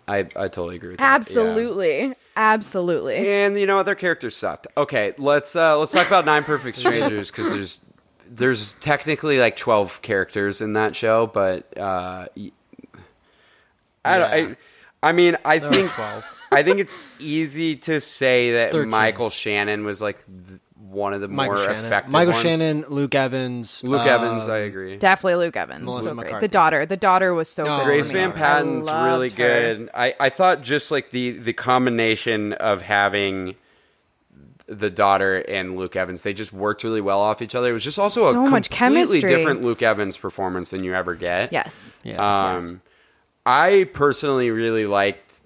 I 0.07 0.18
I 0.20 0.49
totally 0.49 0.76
agree 0.76 0.91
with 0.91 0.99
that. 0.99 1.05
yeah. 1.05 1.14
Absolutely. 1.14 2.14
Absolutely. 2.36 3.16
And 3.16 3.59
you 3.59 3.66
know 3.66 3.76
what? 3.76 3.86
Their 3.86 3.95
characters 3.95 4.36
sucked. 4.36 4.66
Okay, 4.76 5.14
let's 5.18 5.57
uh, 5.57 5.78
let's 5.78 5.93
talk 5.93 6.07
about 6.07 6.24
Nine 6.24 6.45
Perfect 6.45 6.76
Strangers 6.78 7.30
because 7.30 7.51
there's 7.53 7.80
there's 8.30 8.74
technically 8.74 9.39
like 9.39 9.57
twelve 9.57 10.01
characters 10.03 10.61
in 10.61 10.74
that 10.74 10.95
show, 10.95 11.26
but 11.26 11.76
uh, 11.78 12.26
y- 12.36 12.53
I 14.05 14.18
don't. 14.18 14.30
Yeah. 14.49 14.55
I, 15.03 15.09
I 15.09 15.12
mean, 15.12 15.36
I 15.45 15.59
There 15.59 15.70
think 15.72 15.91
12. 15.91 16.24
I 16.53 16.59
I 16.59 16.62
think 16.62 16.80
it's 16.80 16.96
easy 17.18 17.76
to 17.76 18.01
say 18.01 18.53
that 18.53 18.72
13. 18.72 18.90
Michael 18.90 19.30
Shannon 19.30 19.84
was 19.84 20.01
like 20.01 20.24
th- 20.26 20.61
one 20.76 21.12
of 21.12 21.20
the 21.20 21.28
Michael 21.28 21.57
more 21.57 21.64
Shannon, 21.64 21.84
effective. 21.84 22.12
Michael 22.12 22.32
ones. 22.32 22.42
Shannon, 22.42 22.84
Luke 22.88 23.14
Evans, 23.14 23.84
Luke 23.84 24.01
um, 24.01 24.09
Evans. 24.09 24.49
I 24.49 24.59
agree. 24.61 24.96
Definitely 24.96 25.44
Luke 25.44 25.57
Evans. 25.57 25.84
Melissa 25.84 26.09
so 26.09 26.14
great. 26.14 26.24
McCarthy. 26.26 26.44
The 26.46 26.51
daughter. 26.51 26.86
The 26.86 26.96
daughter 26.96 27.34
was 27.34 27.49
so 27.51 27.64
No, 27.64 27.76
good. 27.78 27.84
Grace 27.84 28.07
for 28.07 28.14
me. 28.14 28.20
Van 28.20 28.32
Patten's 28.32 28.90
really 28.90 29.28
her. 29.28 29.36
good. 29.36 29.90
I, 29.92 30.14
I 30.18 30.28
thought 30.30 30.62
just 30.62 30.90
like 30.90 31.11
the 31.11 31.32
the 31.32 31.53
combination 31.53 32.55
of 32.55 32.80
having 32.80 33.55
the 34.66 34.90
daughter 34.90 35.36
and 35.38 35.76
Luke 35.76 35.96
Evans, 35.96 36.22
they 36.22 36.32
just 36.34 36.53
worked 36.53 36.84
really 36.84 37.01
well 37.01 37.20
off 37.20 37.40
each 37.42 37.55
other. 37.55 37.70
It 37.70 37.72
was 37.72 37.84
just 37.84 37.99
also 37.99 38.32
So 38.32 38.46
a 38.46 38.51
much 38.51 38.70
completely 38.70 39.20
chemistry. 39.20 39.20
different 39.36 39.62
Luke 39.62 39.82
Evans 39.82 40.16
performance 40.16 40.70
than 40.70 40.84
you 40.84 40.94
ever 40.94 41.14
get. 41.14 41.53
Yes. 41.53 41.96
Yeah. 42.03 42.55
Um, 42.57 42.82
I 43.46 43.88
personally 43.94 44.51
really 44.51 44.84
liked 44.86 45.40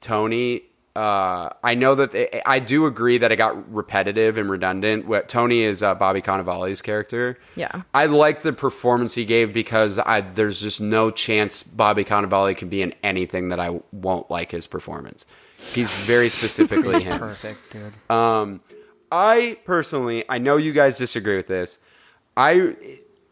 Tony. 0.00 0.62
Uh, 0.96 1.50
I 1.62 1.74
know 1.76 1.94
that 1.94 2.10
they, 2.10 2.42
I 2.44 2.58
do 2.58 2.84
agree 2.86 3.16
that 3.18 3.30
it 3.30 3.36
got 3.36 3.72
repetitive 3.72 4.36
and 4.36 4.50
redundant. 4.50 5.06
What 5.06 5.28
Tony 5.28 5.60
is 5.62 5.82
uh, 5.82 5.94
Bobby 5.94 6.20
Cannavale's 6.20 6.82
character. 6.82 7.38
Yeah. 7.54 7.82
I 7.94 8.06
like 8.06 8.42
the 8.42 8.52
performance 8.52 9.14
he 9.14 9.24
gave 9.24 9.52
because 9.52 9.98
I 9.98 10.20
there's 10.20 10.60
just 10.60 10.80
no 10.80 11.10
chance 11.12 11.62
Bobby 11.62 12.04
Cannavale 12.04 12.56
can 12.56 12.68
be 12.68 12.82
in 12.82 12.92
anything 13.04 13.50
that 13.50 13.60
I 13.60 13.80
won't 13.92 14.30
like 14.30 14.50
his 14.50 14.66
performance. 14.66 15.26
He's 15.56 15.92
very 15.92 16.28
specifically 16.28 17.02
him. 17.04 17.18
Perfect, 17.18 17.70
dude. 17.70 17.92
Um, 18.10 18.60
I 19.12 19.58
personally, 19.64 20.24
I 20.28 20.38
know 20.38 20.56
you 20.56 20.72
guys 20.72 20.98
disagree 20.98 21.36
with 21.36 21.46
this. 21.46 21.78
I 22.36 22.74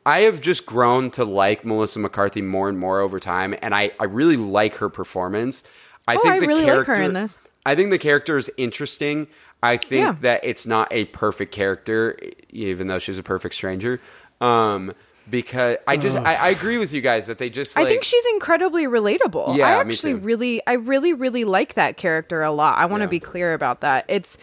I 0.04 0.20
have 0.20 0.40
just 0.40 0.64
grown 0.64 1.10
to 1.12 1.24
like 1.24 1.64
Melissa 1.64 1.98
McCarthy 1.98 2.40
more 2.40 2.68
and 2.68 2.78
more 2.78 3.00
over 3.00 3.20
time, 3.20 3.54
and 3.60 3.74
I, 3.74 3.90
I 4.00 4.04
really 4.04 4.36
like 4.36 4.76
her 4.76 4.88
performance. 4.88 5.64
I 6.08 6.16
Oh, 6.16 6.20
think 6.20 6.34
I 6.34 6.40
the 6.40 6.46
really 6.46 6.62
like 6.64 6.70
her 6.78 6.84
character 6.84 7.02
in 7.04 7.12
this. 7.12 7.38
I 7.66 7.74
think 7.74 7.90
the 7.90 7.98
character 7.98 8.36
is 8.38 8.50
interesting. 8.56 9.26
I 9.62 9.76
think 9.76 10.02
Yeah. 10.04 10.14
that 10.22 10.40
it's 10.44 10.66
not 10.66 10.88
a 10.92 11.04
perfect 11.06 11.52
character, 11.52 12.18
even 12.50 12.86
though 12.86 12.98
she's 12.98 13.18
a 13.18 13.22
perfect 13.22 13.54
stranger. 13.54 14.00
Um, 14.40 14.94
because 15.28 15.76
I 15.86 15.98
just 15.98 16.16
I, 16.16 16.36
I 16.36 16.48
agree 16.48 16.78
with 16.78 16.92
you 16.92 17.02
guys 17.02 17.26
that 17.26 17.36
they 17.36 17.50
just 17.50 17.76
like 17.76 17.86
I 17.86 17.88
think 17.90 18.04
she's 18.04 18.24
incredibly 18.32 18.86
relatable. 18.86 19.56
Yeah, 19.56 19.66
I 19.66 19.80
actually 19.80 20.14
really, 20.14 20.62
I 20.66 20.74
really, 20.74 21.12
really 21.12 21.44
like 21.44 21.74
that 21.74 21.98
character 21.98 22.40
a 22.42 22.50
lot. 22.50 22.78
I 22.78 22.86
want 22.86 23.02
to 23.02 23.04
Yeah. 23.04 23.10
be 23.10 23.20
clear 23.20 23.52
about 23.52 23.82
that. 23.82 24.06
It's 24.08 24.38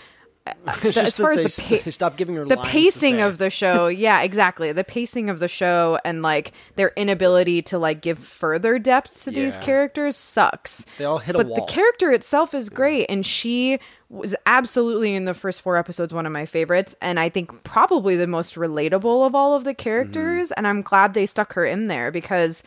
As 0.84 1.18
far 1.18 1.32
as 1.32 1.38
they 1.38 1.44
the 1.46 1.78
pa- 1.78 1.84
they 1.84 1.92
stopped 1.92 2.18
giving 2.18 2.36
her 2.36 2.46
the 2.46 2.58
pacing 2.58 3.20
of 3.22 3.40
the 3.40 3.50
show 3.50 3.88
yeah 4.06 4.22
exactly. 4.22 4.72
The 4.72 4.84
pacing 4.84 5.30
of 5.30 5.40
the 5.40 5.48
show 5.48 6.00
and 6.06 6.22
like 6.22 6.52
their 6.76 6.92
inability 6.96 7.64
to 7.64 7.80
like 7.80 8.02
give 8.02 8.20
further 8.20 8.78
depth 8.78 9.24
to 9.24 9.32
these 9.32 9.58
characters 9.58 10.16
sucks. 10.16 10.86
They 10.98 11.06
all 11.06 11.18
hit 11.18 11.36
a 11.36 11.40
but 11.40 11.56
the 11.56 11.66
character 11.68 12.12
itself 12.12 12.54
is 12.54 12.70
great 12.70 13.08
and 13.10 13.26
she 13.26 13.80
was 14.10 14.36
absolutely 14.46 15.16
in 15.16 15.26
the 15.26 15.34
first 15.34 15.62
four 15.62 15.78
episodes 15.78 16.14
one 16.14 16.26
of 16.26 16.32
my 16.32 16.46
favorites 16.46 16.96
and 17.02 17.20
i 17.20 17.28
think 17.28 17.64
probably 17.64 18.16
the 18.16 18.28
most 18.28 18.56
relatable 18.56 19.26
of 19.26 19.34
all 19.34 19.56
of 19.56 19.64
the 19.64 19.72
mm-hmm. 19.72 19.82
characters 19.82 20.52
and 20.52 20.68
i'm 20.68 20.84
glad 20.84 21.14
they 21.14 21.26
stuck 21.26 21.54
her 21.54 21.66
in 21.66 21.88
there 21.88 22.12
because 22.12 22.62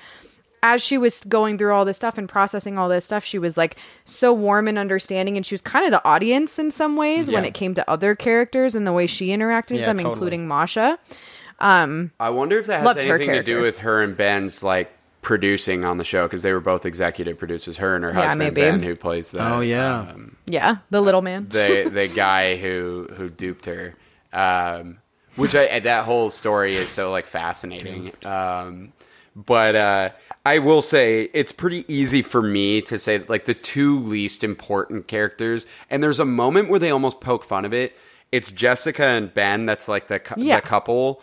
as 0.62 0.82
she 0.82 0.98
was 0.98 1.20
going 1.24 1.58
through 1.58 1.72
all 1.72 1.84
this 1.84 1.96
stuff 1.96 2.18
and 2.18 2.28
processing 2.28 2.78
all 2.78 2.88
this 2.88 3.04
stuff, 3.04 3.24
she 3.24 3.38
was 3.38 3.56
like 3.56 3.76
so 4.04 4.32
warm 4.32 4.68
and 4.68 4.78
understanding, 4.78 5.36
and 5.36 5.44
she 5.46 5.54
was 5.54 5.60
kind 5.62 5.84
of 5.84 5.90
the 5.90 6.04
audience 6.04 6.58
in 6.58 6.70
some 6.70 6.96
ways 6.96 7.30
when 7.30 7.44
it 7.44 7.54
came 7.54 7.74
to 7.74 7.90
other 7.90 8.14
characters 8.14 8.74
and 8.74 8.86
the 8.86 8.92
way 8.92 9.06
she 9.06 9.28
interacted 9.28 9.72
with 9.72 9.80
Yeah, 9.80 9.86
them, 9.86 9.96
totally. 9.98 10.12
including 10.12 10.48
Masha. 10.48 10.98
Um, 11.60 12.12
I 12.20 12.30
wonder 12.30 12.58
if 12.58 12.66
that 12.66 12.82
has 12.82 12.96
anything 12.96 13.30
to 13.30 13.42
do 13.42 13.60
with 13.62 13.78
her 13.78 14.02
and 14.02 14.16
Ben's 14.16 14.62
like 14.62 14.92
producing 15.22 15.84
on 15.84 15.98
the 15.98 16.04
show 16.04 16.22
because 16.26 16.42
they 16.42 16.52
were 16.52 16.60
both 16.60 16.86
executive 16.86 17.38
producers. 17.38 17.76
Her 17.78 17.96
and 17.96 18.04
her 18.04 18.10
Yeah, 18.10 18.20
husband 18.22 18.38
maybe. 18.38 18.60
Ben, 18.60 18.82
who 18.82 18.94
plays 18.96 19.30
the 19.30 19.44
Oh, 19.54 19.60
yeah. 19.60 20.00
um, 20.00 20.36
Yeah, 20.46 20.76
the 20.90 21.00
little 21.00 21.22
man. 21.22 21.48
the 21.50 21.90
the 21.92 22.08
guy 22.08 22.56
who 22.56 23.08
who 23.16 23.28
duped 23.28 23.66
her. 23.66 23.94
Um, 24.32 24.98
which 25.36 25.54
I 25.54 25.80
that 25.80 26.04
whole 26.04 26.30
story 26.30 26.76
is 26.76 26.90
so 26.90 27.10
like 27.10 27.26
fascinating. 27.26 28.12
Um, 28.24 28.92
but 29.34 29.76
uh, 29.76 30.10
I 30.54 30.58
will 30.60 30.82
say 30.82 31.28
it's 31.34 31.52
pretty 31.52 31.84
easy 31.92 32.22
for 32.22 32.40
me 32.42 32.80
to 32.82 32.98
say 32.98 33.18
like 33.28 33.44
the 33.44 33.54
two 33.54 33.98
least 33.98 34.42
important 34.44 35.06
characters, 35.06 35.66
and 35.90 36.02
there's 36.02 36.18
a 36.20 36.24
moment 36.24 36.68
where 36.70 36.78
they 36.78 36.90
almost 36.90 37.20
poke 37.20 37.44
fun 37.44 37.64
of 37.64 37.72
it. 37.74 37.94
It's 38.32 38.50
Jessica 38.50 39.04
and 39.06 39.32
Ben. 39.32 39.66
That's 39.66 39.88
like 39.88 40.08
the 40.08 40.18
cou- 40.18 40.40
Yeah. 40.40 40.56
the 40.60 40.66
couple. 40.66 41.20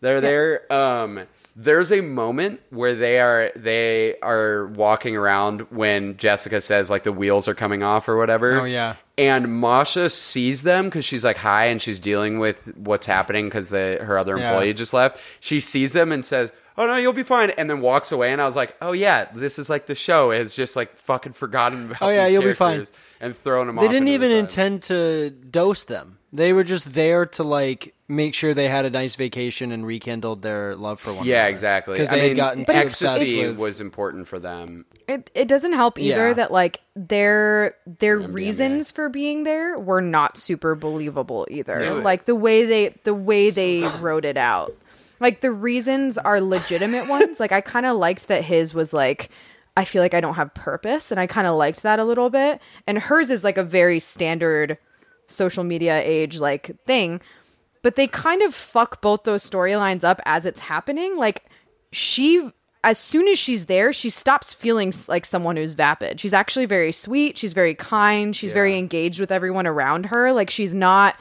They're 0.00 0.20
there. 0.20 0.72
Um, 0.72 1.26
there's 1.56 1.90
a 1.92 2.00
moment 2.00 2.60
where 2.70 2.94
they 2.94 3.18
are 3.20 3.50
they 3.56 4.16
are 4.20 4.66
walking 4.68 5.16
around 5.16 5.62
when 5.70 6.16
Jessica 6.16 6.60
says 6.60 6.90
like 6.90 7.02
the 7.02 7.12
wheels 7.12 7.48
are 7.48 7.54
coming 7.54 7.82
off 7.82 8.08
or 8.08 8.16
whatever. 8.16 8.60
Oh, 8.60 8.64
yeah. 8.64 8.94
And 9.18 9.60
Masha 9.60 10.08
sees 10.10 10.62
them 10.62 10.86
because 10.86 11.04
she's 11.04 11.24
like 11.24 11.36
hi 11.36 11.66
and 11.66 11.82
she's 11.82 12.00
dealing 12.00 12.38
with 12.38 12.56
what's 12.76 13.06
happening 13.06 13.46
because 13.46 13.68
the 13.68 13.98
her 14.02 14.16
other 14.16 14.38
Yeah. 14.38 14.50
employee 14.50 14.72
just 14.74 14.94
left. 14.94 15.20
She 15.40 15.60
sees 15.60 15.92
them 15.92 16.12
and 16.12 16.24
says, 16.24 16.52
"Oh 16.80 16.86
no, 16.86 16.96
you'll 16.96 17.12
be 17.12 17.22
fine," 17.22 17.50
and 17.50 17.68
then 17.68 17.80
walks 17.80 18.10
away. 18.10 18.32
And 18.32 18.40
I 18.40 18.46
was 18.46 18.56
like, 18.56 18.74
"Oh 18.80 18.92
yeah, 18.92 19.26
this 19.34 19.58
is 19.58 19.68
like 19.68 19.86
the 19.86 19.94
show 19.94 20.30
has 20.30 20.54
just 20.54 20.76
like 20.76 20.96
fucking 20.96 21.34
forgotten 21.34 21.86
about 21.86 21.98
Oh, 22.02 22.08
yeah, 22.08 22.24
these 22.24 22.32
you'll 22.32 22.42
be 22.42 22.54
fine. 22.54 22.76
characters 22.76 22.92
and 23.20 23.36
throwing 23.36 23.66
them. 23.66 23.78
Off. 23.78 23.82
They 23.82 23.86
off 23.88 23.92
didn't 23.92 24.08
into 24.08 24.18
the 24.20 24.26
even 24.26 24.38
intend 24.38 24.82
to 24.84 25.30
dose 25.30 25.84
them. 25.84 26.16
They 26.32 26.52
were 26.52 26.62
just 26.64 26.94
there 26.94 27.26
to 27.26 27.42
like 27.42 27.92
make 28.06 28.34
sure 28.34 28.54
they 28.54 28.68
had 28.68 28.84
a 28.86 28.90
nice 28.90 29.16
vacation 29.16 29.72
and 29.72 29.84
rekindled 29.84 30.42
their 30.42 30.76
love 30.76 31.00
for 31.00 31.12
one 31.12 31.24
Yeah, 31.26 31.38
another. 31.40 31.50
exactly. 31.50 31.94
Because 31.94 32.08
I 32.08 32.14
they 32.14 32.20
had 32.20 32.28
mean, 32.28 32.36
gotten 32.36 32.64
too 32.66 32.72
ecstasy 32.72 33.48
with 33.48 33.56
was 33.56 33.80
important 33.80 34.28
for 34.28 34.38
them. 34.38 34.84
It 35.08 35.28
it 35.34 35.48
doesn't 35.48 35.72
help 35.72 35.98
either 35.98 36.28
Yeah. 36.28 36.34
that 36.34 36.52
like 36.52 36.80
their 36.94 37.74
their 37.98 38.20
MDMA. 38.20 38.32
reasons 38.32 38.90
for 38.92 39.08
being 39.08 39.42
there 39.42 39.76
were 39.78 40.00
not 40.00 40.36
super 40.36 40.74
believable 40.76 41.46
either. 41.50 41.80
No. 41.80 41.98
Like 41.98 42.24
the 42.26 42.36
way 42.36 42.64
they 42.64 42.94
the 43.04 43.14
way 43.14 43.50
they 43.50 43.80
wrote 44.00 44.24
it 44.24 44.36
out. 44.36 44.72
Like 45.20 45.40
the 45.40 45.52
reasons 45.52 46.18
are 46.18 46.40
legitimate 46.40 47.08
ones. 47.08 47.38
Like 47.38 47.52
I 47.52 47.60
kind 47.60 47.86
of 47.86 47.96
liked 47.98 48.28
that 48.28 48.44
his 48.44 48.74
was 48.74 48.92
like 48.92 49.30
I 49.76 49.84
feel 49.84 50.02
like 50.02 50.14
I 50.14 50.20
don't 50.20 50.34
have 50.34 50.52
purpose 50.54 51.10
and 51.10 51.20
I 51.20 51.26
kind 51.26 51.46
of 51.46 51.56
liked 51.56 51.82
that 51.82 51.98
a 51.98 52.04
little 52.04 52.30
bit. 52.30 52.60
And 52.86 52.98
hers 52.98 53.30
is 53.30 53.44
like 53.44 53.56
a 53.56 53.64
very 53.64 54.00
standard 54.00 54.78
social 55.28 55.64
media 55.64 56.02
age 56.02 56.38
like 56.38 56.76
thing. 56.86 57.20
But 57.82 57.96
they 57.96 58.06
kind 58.06 58.42
of 58.42 58.54
fuck 58.54 59.00
both 59.00 59.22
those 59.24 59.48
storylines 59.48 60.04
up 60.04 60.20
as 60.26 60.44
it's 60.44 60.60
happening. 60.60 61.16
Like 61.16 61.44
she 61.92 62.50
as 62.82 62.98
soon 62.98 63.28
as 63.28 63.38
she's 63.38 63.66
there, 63.66 63.92
she 63.92 64.08
stops 64.08 64.54
feeling 64.54 64.92
like 65.06 65.26
someone 65.26 65.56
who's 65.56 65.74
vapid. 65.74 66.18
She's 66.18 66.32
actually 66.32 66.64
very 66.64 66.92
sweet. 66.92 67.36
She's 67.36 67.52
very 67.52 67.74
kind. 67.74 68.34
She's 68.34 68.52
very 68.52 68.78
engaged 68.78 69.20
with 69.20 69.30
everyone 69.30 69.66
around 69.66 70.06
her. 70.06 70.32
Like 70.32 70.48
she's 70.50 70.74
not 70.74 71.16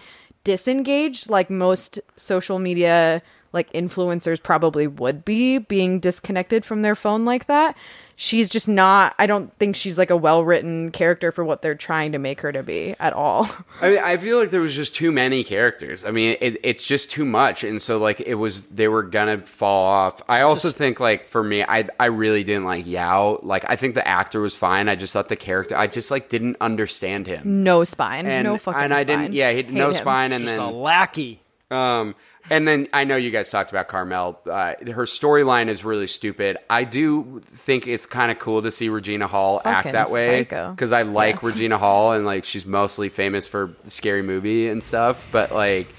disengaged 0.46 1.30
like 1.30 1.50
most 1.50 2.00
social 2.16 2.60
media 2.60 3.22
like 3.54 3.72
influencers 3.74 4.42
probably 4.42 4.88
would 4.88 5.26
be 5.26 5.58
being 5.58 6.00
disconnected 6.00 6.64
from 6.66 6.82
their 6.82 6.96
phone 6.96 7.26
like 7.26 7.48
that. 7.48 7.76
She's 8.22 8.50
just 8.50 8.68
not 8.68 9.16
I 9.18 9.28
don't 9.28 9.58
think 9.60 9.78
she's 9.78 9.98
like 9.98 10.10
a 10.10 10.18
well-written 10.18 10.92
character 10.92 11.32
for 11.32 11.46
what 11.46 11.62
they're 11.62 11.74
trying 11.74 12.12
to 12.12 12.20
make 12.20 12.42
her 12.42 12.52
to 12.52 12.62
be 12.64 12.94
at 13.00 13.14
all. 13.14 13.50
I 13.82 13.90
mean, 13.92 14.00
I 14.00 14.18
feel 14.18 14.38
like 14.40 14.52
there 14.52 14.60
was 14.60 14.76
just 14.76 14.94
too 14.94 15.10
many 15.10 15.42
characters. 15.46 16.04
I 16.04 16.12
mean, 16.12 16.36
it, 16.42 16.60
it's 16.62 16.84
just 16.84 17.10
too 17.10 17.24
much, 17.24 17.64
and 17.64 17.82
so 17.82 17.98
like 17.98 18.20
it 18.20 18.34
was 18.36 18.66
they 18.68 18.90
were 18.90 19.04
gonna 19.04 19.38
fall 19.40 19.86
off. 19.86 20.22
I 20.28 20.42
also 20.42 20.70
think 20.70 21.00
like 21.00 21.30
for 21.30 21.42
me, 21.42 21.64
I 21.64 21.88
I 21.98 22.08
really 22.08 22.44
didn't 22.44 22.66
like 22.66 22.86
Yao. 22.86 23.40
Like 23.42 23.64
I 23.70 23.78
think 23.78 23.96
the 23.96 24.06
actor 24.06 24.42
was 24.42 24.54
fine. 24.54 24.90
I 24.90 24.96
just 24.98 25.14
thought 25.14 25.30
the 25.30 25.38
character, 25.38 25.78
I 25.78 25.88
just 25.88 26.12
like 26.12 26.28
didn't 26.28 26.58
understand 26.60 27.26
him. 27.26 27.64
No 27.64 27.86
spine. 27.86 28.26
And 28.26 28.46
no 28.46 28.58
fucking 28.58 28.82
and 28.82 28.94
I 28.94 29.04
spine. 29.04 29.20
didn't. 29.22 29.34
Yeah, 29.34 29.52
he 29.52 29.56
Hate 29.64 29.72
no 29.72 29.88
him. 29.88 29.94
spine, 29.94 30.34
and 30.34 30.44
just 30.44 30.56
a 30.56 30.58
then 30.58 30.74
lackey. 30.74 31.40
um, 31.72 32.16
and 32.50 32.68
then 32.68 32.88
I 32.94 33.04
know 33.04 33.16
you 33.16 33.32
guys 33.32 33.50
talked 33.52 33.70
about 33.72 33.88
Carmel. 33.88 34.40
Uh, 34.46 34.74
her 34.92 35.06
storyline 35.06 35.68
is 35.68 35.84
really 35.84 36.08
stupid. 36.08 36.58
I 36.70 36.84
do 36.84 37.42
think 37.56 37.88
it's 37.88 38.06
kind 38.06 38.32
of 38.32 38.40
cool 38.40 38.62
to 38.62 38.72
see 38.72 38.90
Regina 38.90 39.28
Hall 39.28 39.62
act 39.66 39.92
that 39.92 40.10
way 40.10 40.44
because 40.72 40.92
I 40.92 41.04
like 41.04 41.44
Regina 41.44 41.78
Hall 41.78 42.14
and 42.14 42.26
like 42.26 42.46
she's 42.46 42.66
mostly 42.66 43.10
famous 43.10 43.48
for 43.48 43.74
Scary 43.86 44.22
Movie 44.22 44.68
and 44.70 44.84
stuff. 44.84 45.28
But 45.32 45.52
like 45.52 45.94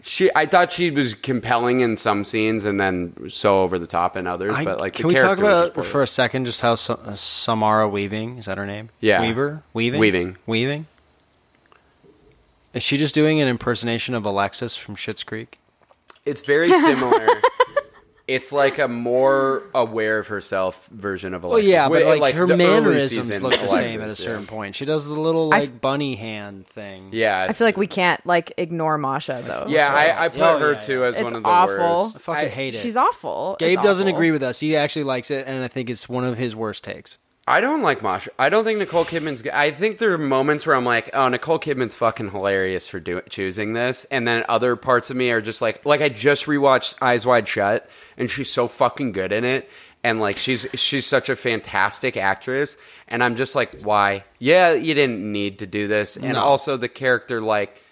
she, 0.00 0.30
I 0.34 0.46
thought 0.46 0.72
she 0.72 0.90
was 0.90 1.14
compelling 1.14 1.80
in 1.80 1.96
some 1.96 2.24
scenes 2.24 2.64
and 2.64 2.78
then 2.78 3.28
so 3.28 3.62
over 3.62 3.78
the 3.80 3.86
top 3.88 4.16
in 4.16 4.26
others. 4.28 4.54
I- 4.56 4.64
but 4.64 4.78
like, 4.78 4.92
the 4.94 5.00
can 5.00 5.08
we 5.08 5.14
talk 5.14 5.22
character 5.38 5.44
was 5.44 5.68
about 5.70 5.74
just 5.74 5.90
for 5.90 6.02
a 6.02 6.06
second 6.06 6.44
just 6.44 6.60
how 6.60 6.76
Sa- 6.76 6.94
uh, 7.04 7.14
Samara 7.16 7.88
Weaving 7.88 8.38
is 8.38 8.46
that 8.46 8.58
her 8.58 8.66
name? 8.66 8.90
Yeah. 9.00 9.20
Weaver, 9.22 9.62
Weaving, 9.74 9.98
Weaving. 10.00 10.36
Weaving. 10.46 10.86
Is 12.74 12.82
she 12.82 12.96
just 12.96 13.14
doing 13.14 13.40
an 13.40 13.48
impersonation 13.48 14.14
of 14.14 14.24
Alexis 14.24 14.76
from 14.76 14.94
Schitt's 14.94 15.24
Creek? 15.24 15.58
It's 16.26 16.42
very 16.42 16.70
similar. 16.72 17.26
it's 18.28 18.52
like 18.52 18.78
a 18.78 18.88
more 18.88 19.62
aware 19.74 20.18
of 20.18 20.26
herself 20.26 20.86
version 20.88 21.32
of 21.32 21.42
Alexis. 21.44 21.50
Well, 21.50 21.56
Alexis. 21.58 21.70
yeah, 21.72 21.88
but 21.88 21.98
Wi- 22.00 22.20
like, 22.20 22.34
her 22.34 22.46
the 22.46 22.52
early 22.54 22.64
mannerisms 22.66 23.40
look 23.42 23.52
the 23.52 23.60
Alexis, 23.66 23.90
same 23.90 24.00
at 24.02 24.06
a 24.06 24.08
yeah. 24.10 24.14
certain 24.14 24.46
point. 24.46 24.74
She 24.76 24.84
does 24.84 25.06
the 25.08 25.14
little 25.14 25.52
I- 25.54 25.60
like 25.60 25.80
bunny 25.80 26.16
hand 26.16 26.66
thing. 26.66 27.10
Yeah, 27.12 27.46
I 27.48 27.52
feel 27.54 27.66
like 27.66 27.78
we 27.78 27.86
can't 27.86 28.24
like 28.26 28.52
ignore 28.58 28.98
Masha 28.98 29.42
though. 29.46 29.64
Yeah, 29.68 29.92
I, 29.92 30.26
I 30.26 30.28
put 30.28 30.40
Oh, 30.42 30.58
her 30.58 30.72
yeah, 30.72 30.78
too 30.78 31.04
as 31.04 31.14
It's 31.14 31.24
one 31.24 31.36
of 31.36 31.42
the 31.42 31.48
awful. 31.48 31.76
worst. 31.76 32.16
I 32.16 32.18
fucking 32.20 32.50
hate 32.50 32.74
it. 32.74 32.80
She's 32.82 32.96
awful. 32.96 33.56
Gabe 33.58 33.74
It's 33.78 33.82
doesn't 33.82 34.06
awful. 34.06 34.14
agree 34.16 34.30
with 34.30 34.42
us. 34.42 34.60
He 34.60 34.76
actually 34.76 35.04
likes 35.04 35.30
it, 35.30 35.46
and 35.46 35.64
I 35.64 35.68
think 35.68 35.88
it's 35.88 36.08
one 36.08 36.24
of 36.24 36.36
his 36.36 36.54
worst 36.54 36.84
takes. 36.84 37.18
I 37.48 37.60
don't 37.60 37.82
like 37.82 38.02
Masha. 38.02 38.30
I 38.38 38.48
don't 38.48 38.64
think 38.64 38.78
Nicole 38.78 39.04
Kidman's. 39.04 39.42
good. 39.42 39.52
I 39.52 39.70
think 39.70 39.98
there 39.98 40.12
are 40.12 40.18
moments 40.18 40.66
where 40.66 40.76
I'm 40.76 40.84
like, 40.84 41.10
oh, 41.14 41.28
Nicole 41.28 41.58
Kidman's 41.58 41.94
fucking 41.94 42.30
hilarious 42.30 42.86
for 42.86 43.00
do- 43.00 43.22
choosing 43.30 43.72
this, 43.72 44.04
and 44.10 44.28
then 44.28 44.44
other 44.48 44.76
parts 44.76 45.08
of 45.10 45.16
me 45.16 45.30
are 45.30 45.40
just 45.40 45.62
like, 45.62 45.84
like 45.86 46.00
I 46.02 46.08
just 46.10 46.46
rewatched 46.46 46.94
Eyes 47.00 47.24
Wide 47.26 47.48
Shut, 47.48 47.88
and 48.16 48.30
she's 48.30 48.50
so 48.52 48.68
fucking 48.68 49.12
good 49.12 49.32
in 49.32 49.44
it, 49.44 49.68
and 50.04 50.20
like 50.20 50.36
she's 50.36 50.66
she's 50.74 51.06
such 51.06 51.28
a 51.28 51.36
fantastic 51.36 52.16
actress, 52.16 52.76
and 53.08 53.24
I'm 53.24 53.34
just 53.34 53.54
like, 53.54 53.80
why? 53.82 54.24
Yeah, 54.38 54.74
you 54.74 54.94
didn't 54.94 55.20
need 55.32 55.60
to 55.60 55.66
do 55.66 55.88
this, 55.88 56.16
and 56.16 56.34
No. 56.34 56.40
also 56.42 56.76
the 56.76 56.88
character 56.88 57.40
like. 57.40 57.82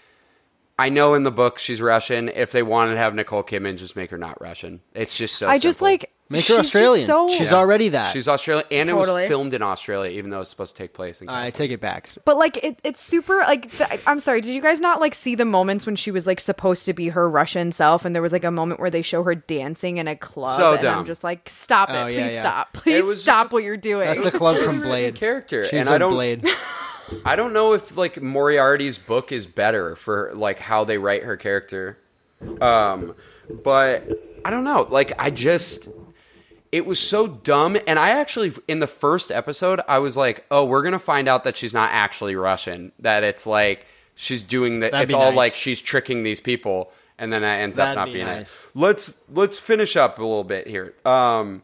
I 0.78 0.90
know 0.90 1.14
in 1.14 1.22
the 1.22 1.30
book 1.30 1.58
she's 1.58 1.80
Russian. 1.80 2.28
If 2.28 2.52
they 2.52 2.62
wanted 2.62 2.92
to 2.92 2.98
have 2.98 3.14
Nicole 3.14 3.42
Kidman, 3.42 3.78
just 3.78 3.96
make 3.96 4.10
her 4.10 4.18
not 4.18 4.38
Russian. 4.42 4.80
It's 4.92 5.16
just 5.16 5.36
so. 5.36 5.48
I 5.48 5.58
just 5.58 5.80
like 5.80 6.10
Make 6.28 6.42
she's 6.42 6.56
her 6.56 6.62
just 6.62 6.74
Australian. 6.74 7.06
so- 7.06 7.28
She's 7.28 7.52
already 7.52 7.90
that. 7.90 8.12
She's 8.12 8.26
Australian, 8.26 8.66
and 8.72 8.88
it 8.88 8.92
Totally. 8.92 9.22
was 9.22 9.28
filmed 9.28 9.54
in 9.54 9.62
Australia, 9.62 10.10
even 10.18 10.30
though 10.30 10.40
it's 10.40 10.50
supposed 10.50 10.74
to 10.76 10.82
take 10.82 10.92
place 10.92 11.22
in. 11.22 11.28
I 11.28 11.32
California. 11.50 11.52
take 11.52 11.70
it 11.70 11.80
back. 11.80 12.10
But 12.24 12.36
like 12.36 12.56
it, 12.64 12.80
it's 12.82 13.00
super 13.00 13.36
like 13.38 13.70
the, 13.78 14.00
I'm 14.10 14.18
sorry. 14.18 14.40
Did 14.40 14.52
you 14.52 14.60
guys 14.60 14.80
not 14.80 15.00
like 15.00 15.14
see 15.14 15.36
the 15.36 15.44
moments 15.44 15.86
when 15.86 15.94
she 15.94 16.10
was 16.10 16.26
like 16.26 16.40
supposed 16.40 16.84
to 16.86 16.92
be 16.92 17.10
her 17.10 17.30
Russian 17.30 17.70
self, 17.70 18.04
and 18.04 18.12
there 18.12 18.22
was 18.22 18.32
like 18.32 18.42
a 18.42 18.50
moment 18.50 18.80
where 18.80 18.90
they 18.90 19.02
show 19.02 19.22
her 19.22 19.36
dancing 19.36 19.98
in 19.98 20.08
a 20.08 20.16
club, 20.16 20.58
So 20.58 20.72
and 20.72 20.82
dumb. 20.82 20.98
I'm 20.98 21.06
just 21.06 21.22
like, 21.22 21.48
stop 21.48 21.90
it, 21.90 21.94
Oh, 21.94 22.04
please 22.06 22.16
yeah, 22.16 22.28
yeah. 22.30 22.40
stop, 22.40 22.72
please 22.72 23.04
was 23.04 23.22
stop 23.22 23.44
just- 23.44 23.52
what 23.52 23.62
you're 23.62 23.76
doing. 23.76 24.06
That's 24.08 24.20
the 24.32 24.36
club 24.36 24.56
from 24.58 24.80
Blade. 24.80 25.14
character, 25.14 25.62
She's 25.62 25.74
and 25.74 25.86
in 25.88 25.94
I 25.94 25.98
don't. 25.98 26.12
Blade. 26.12 26.44
I 27.24 27.36
don't 27.36 27.52
know 27.52 27.72
if 27.74 27.96
like 27.96 28.20
Moriarty's 28.20 28.98
book 28.98 29.30
is 29.30 29.46
better 29.46 29.94
for 29.94 30.32
like 30.34 30.58
how 30.58 30.82
they 30.82 30.98
write 30.98 31.22
her 31.22 31.36
character. 31.36 31.98
Um, 32.60 33.14
but 33.62 34.08
I 34.44 34.50
don't 34.50 34.64
know. 34.64 34.88
Like 34.90 35.12
I 35.20 35.30
just 35.30 35.88
it 36.72 36.86
was 36.86 36.98
so 36.98 37.26
dumb 37.26 37.76
and 37.86 37.98
I 37.98 38.10
actually 38.10 38.52
in 38.68 38.80
the 38.80 38.86
first 38.86 39.30
episode 39.30 39.80
I 39.88 39.98
was 39.98 40.16
like, 40.16 40.44
"Oh, 40.50 40.64
we're 40.64 40.82
going 40.82 40.92
to 40.92 40.98
find 40.98 41.28
out 41.28 41.44
that 41.44 41.56
she's 41.56 41.74
not 41.74 41.90
actually 41.92 42.36
Russian. 42.36 42.92
That 43.00 43.24
it's 43.24 43.46
like 43.46 43.86
she's 44.14 44.42
doing 44.42 44.80
that 44.80 44.94
it's 44.94 45.12
all 45.12 45.30
nice. 45.30 45.36
like 45.36 45.54
she's 45.54 45.80
tricking 45.80 46.22
these 46.22 46.40
people." 46.40 46.92
And 47.18 47.32
then 47.32 47.42
that 47.42 47.60
ends 47.60 47.78
up 47.78 47.86
That'd 47.86 47.96
not 47.96 48.06
be 48.06 48.12
being 48.14 48.26
nice. 48.26 48.62
it. 48.64 48.70
Let's 48.78 49.18
let's 49.32 49.58
finish 49.58 49.96
up 49.96 50.18
a 50.18 50.22
little 50.22 50.44
bit 50.44 50.66
here. 50.66 50.94
Um 51.04 51.62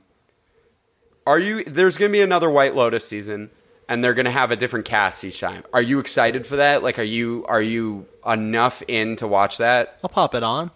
are 1.27 1.39
you 1.39 1.65
there's 1.65 1.97
going 1.97 2.11
to 2.11 2.13
be 2.13 2.23
another 2.23 2.51
White 2.51 2.75
Lotus 2.75 3.07
season 3.07 3.51
and 3.89 4.03
they're 4.03 4.15
going 4.15 4.25
to 4.25 4.31
have 4.31 4.51
a 4.51 4.57
different 4.57 4.87
cast 4.87 5.23
each 5.25 5.41
time. 5.41 5.63
Are 5.75 5.83
you 5.83 5.99
excited 5.99 6.47
for 6.47 6.57
that? 6.57 6.83
Like 6.83 6.99
are 6.99 7.05
you 7.05 7.45
are 7.49 7.61
you 7.63 8.07
enough 8.27 8.83
in 8.89 9.17
to 9.17 9.27
watch 9.29 9.59
that? 9.59 9.99
I'll 10.03 10.09
pop 10.09 10.35
it 10.35 10.43
on. 10.43 10.71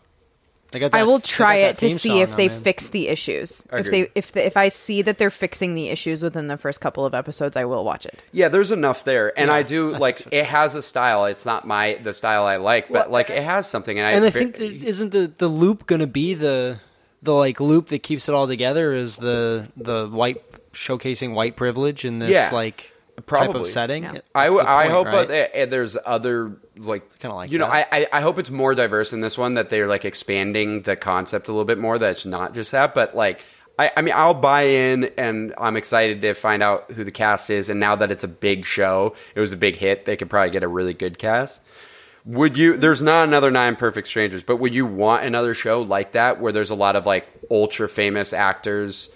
They 0.73 0.81
got 0.81 0.93
I 0.95 0.99
that- 0.99 1.07
will 1.07 1.19
they 1.19 1.23
got 1.23 1.25
try 1.25 1.61
that 1.61 1.83
it 1.83 1.91
to 1.91 1.99
see 1.99 2.21
if 2.21 2.37
they 2.37 2.49
on, 2.49 2.55
man. 2.55 2.61
fix 2.63 2.89
the 2.89 3.09
issues. 3.09 3.63
If 3.73 3.91
they 3.91 4.11
if 4.15 4.33
the, 4.33 4.45
if 4.47 4.57
I 4.57 4.69
see 4.69 5.03
that 5.03 5.19
they're 5.19 5.31
fixing 5.31 5.75
the 5.75 5.89
issues 5.91 6.23
within 6.23 6.49
the 6.49 6.57
first 6.57 6.81
couple 6.81 7.05
of 7.05 7.15
episodes, 7.15 7.57
I 7.57 7.65
will 7.65 7.85
watch 7.85 8.05
it. 8.05 8.23
Yeah, 8.33 8.49
there's 8.49 8.71
enough 8.73 9.05
there. 9.05 9.33
And 9.39 9.51
I 9.51 9.63
do 9.63 9.95
I 9.95 9.99
like 10.07 10.19
so. 10.19 10.29
it 10.33 10.47
has 10.47 10.75
a 10.75 10.83
style. 10.83 11.27
It's 11.27 11.47
not 11.47 11.67
my 11.67 11.95
the 12.03 12.13
style 12.13 12.45
I 12.45 12.57
like, 12.57 12.89
but 12.89 13.11
like 13.11 13.31
it 13.31 13.43
has 13.43 13.69
something 13.69 13.97
and 13.97 14.07
I 14.07 14.13
And 14.13 14.25
I 14.25 14.31
think 14.31 14.57
that 14.57 14.73
isn't 14.73 15.11
the 15.13 15.31
the 15.39 15.49
loop 15.49 15.87
going 15.87 16.01
to 16.01 16.07
be 16.07 16.35
the 16.35 16.79
the 17.23 17.33
like 17.33 17.61
loop 17.61 17.89
that 17.89 18.03
keeps 18.03 18.29
it 18.29 18.35
all 18.35 18.47
together 18.47 18.93
is 18.93 19.17
the 19.17 19.69
the 19.77 20.07
white 20.09 20.43
showcasing 20.73 21.33
white 21.33 21.57
privilege 21.57 22.05
in 22.05 22.19
this 22.19 22.31
Yeah, 22.31 22.51
like 22.53 22.93
type 23.17 23.27
probably. 23.27 23.61
of 23.63 23.67
setting. 23.69 24.03
Yeah. 24.05 24.13
That's 24.13 24.27
I, 24.35 24.47
the 24.49 24.55
w- 24.57 24.69
I 24.69 24.83
point, 24.85 24.93
hope 24.95 25.07
right? 25.07 25.29
that 25.29 25.57
uh, 25.63 25.67
there's 25.67 25.97
other 26.05 26.57
like 26.77 27.19
Kinda 27.19 27.35
like 27.35 27.51
you 27.51 27.59
know 27.59 27.67
that. 27.69 27.89
I, 27.93 28.01
I 28.03 28.07
I 28.19 28.21
hope 28.21 28.39
it's 28.39 28.51
more 28.51 28.75
diverse 28.75 29.13
in 29.13 29.21
this 29.21 29.37
one 29.39 29.55
that 29.55 29.69
they're 29.71 29.87
like 29.87 30.05
expanding 30.05 30.83
the 30.83 30.97
concept 30.97 31.49
a 31.49 31.53
little 31.53 31.65
bit 31.65 31.79
more 31.79 31.99
that 31.99 32.11
it's 32.13 32.27
not 32.27 32.55
just 32.55 32.73
that 32.73 32.95
but 32.95 33.17
like 33.17 33.43
I, 33.79 33.91
I 33.97 34.03
mean 34.03 34.15
I'll 34.17 34.35
buy 34.35 34.63
in 34.63 35.05
and 35.17 35.55
I'm 35.59 35.77
excited 35.77 36.21
to 36.23 36.35
find 36.35 36.63
out 36.63 36.91
who 36.93 37.05
the 37.05 37.11
cast 37.11 37.49
is 37.51 37.69
and 37.71 37.81
now 37.81 37.97
that 37.97 38.11
it's 38.11 38.25
a 38.25 38.29
big 38.29 38.65
show 38.67 39.15
it 39.35 39.41
was 39.41 39.53
a 39.53 39.57
big 39.57 39.77
hit 39.77 40.05
they 40.05 40.17
could 40.17 40.29
probably 40.31 40.51
get 40.51 40.63
a 40.63 40.69
really 40.69 40.95
good 40.95 41.19
cast 41.19 41.61
would 42.27 42.59
you 42.59 42.77
there's 42.77 43.01
not 43.03 43.27
another 43.29 43.51
nine 43.51 43.77
perfect 43.77 44.09
strangers 44.09 44.43
but 44.43 44.57
would 44.57 44.75
you 44.75 44.85
want 44.85 45.25
another 45.25 45.55
show 45.55 45.81
like 45.83 46.13
that 46.13 46.41
where 46.41 46.53
there's 46.53 46.71
a 46.71 46.75
lot 46.75 46.97
of 46.97 47.07
like 47.07 47.27
ultra 47.51 47.89
famous 47.89 48.33
actors 48.33 49.09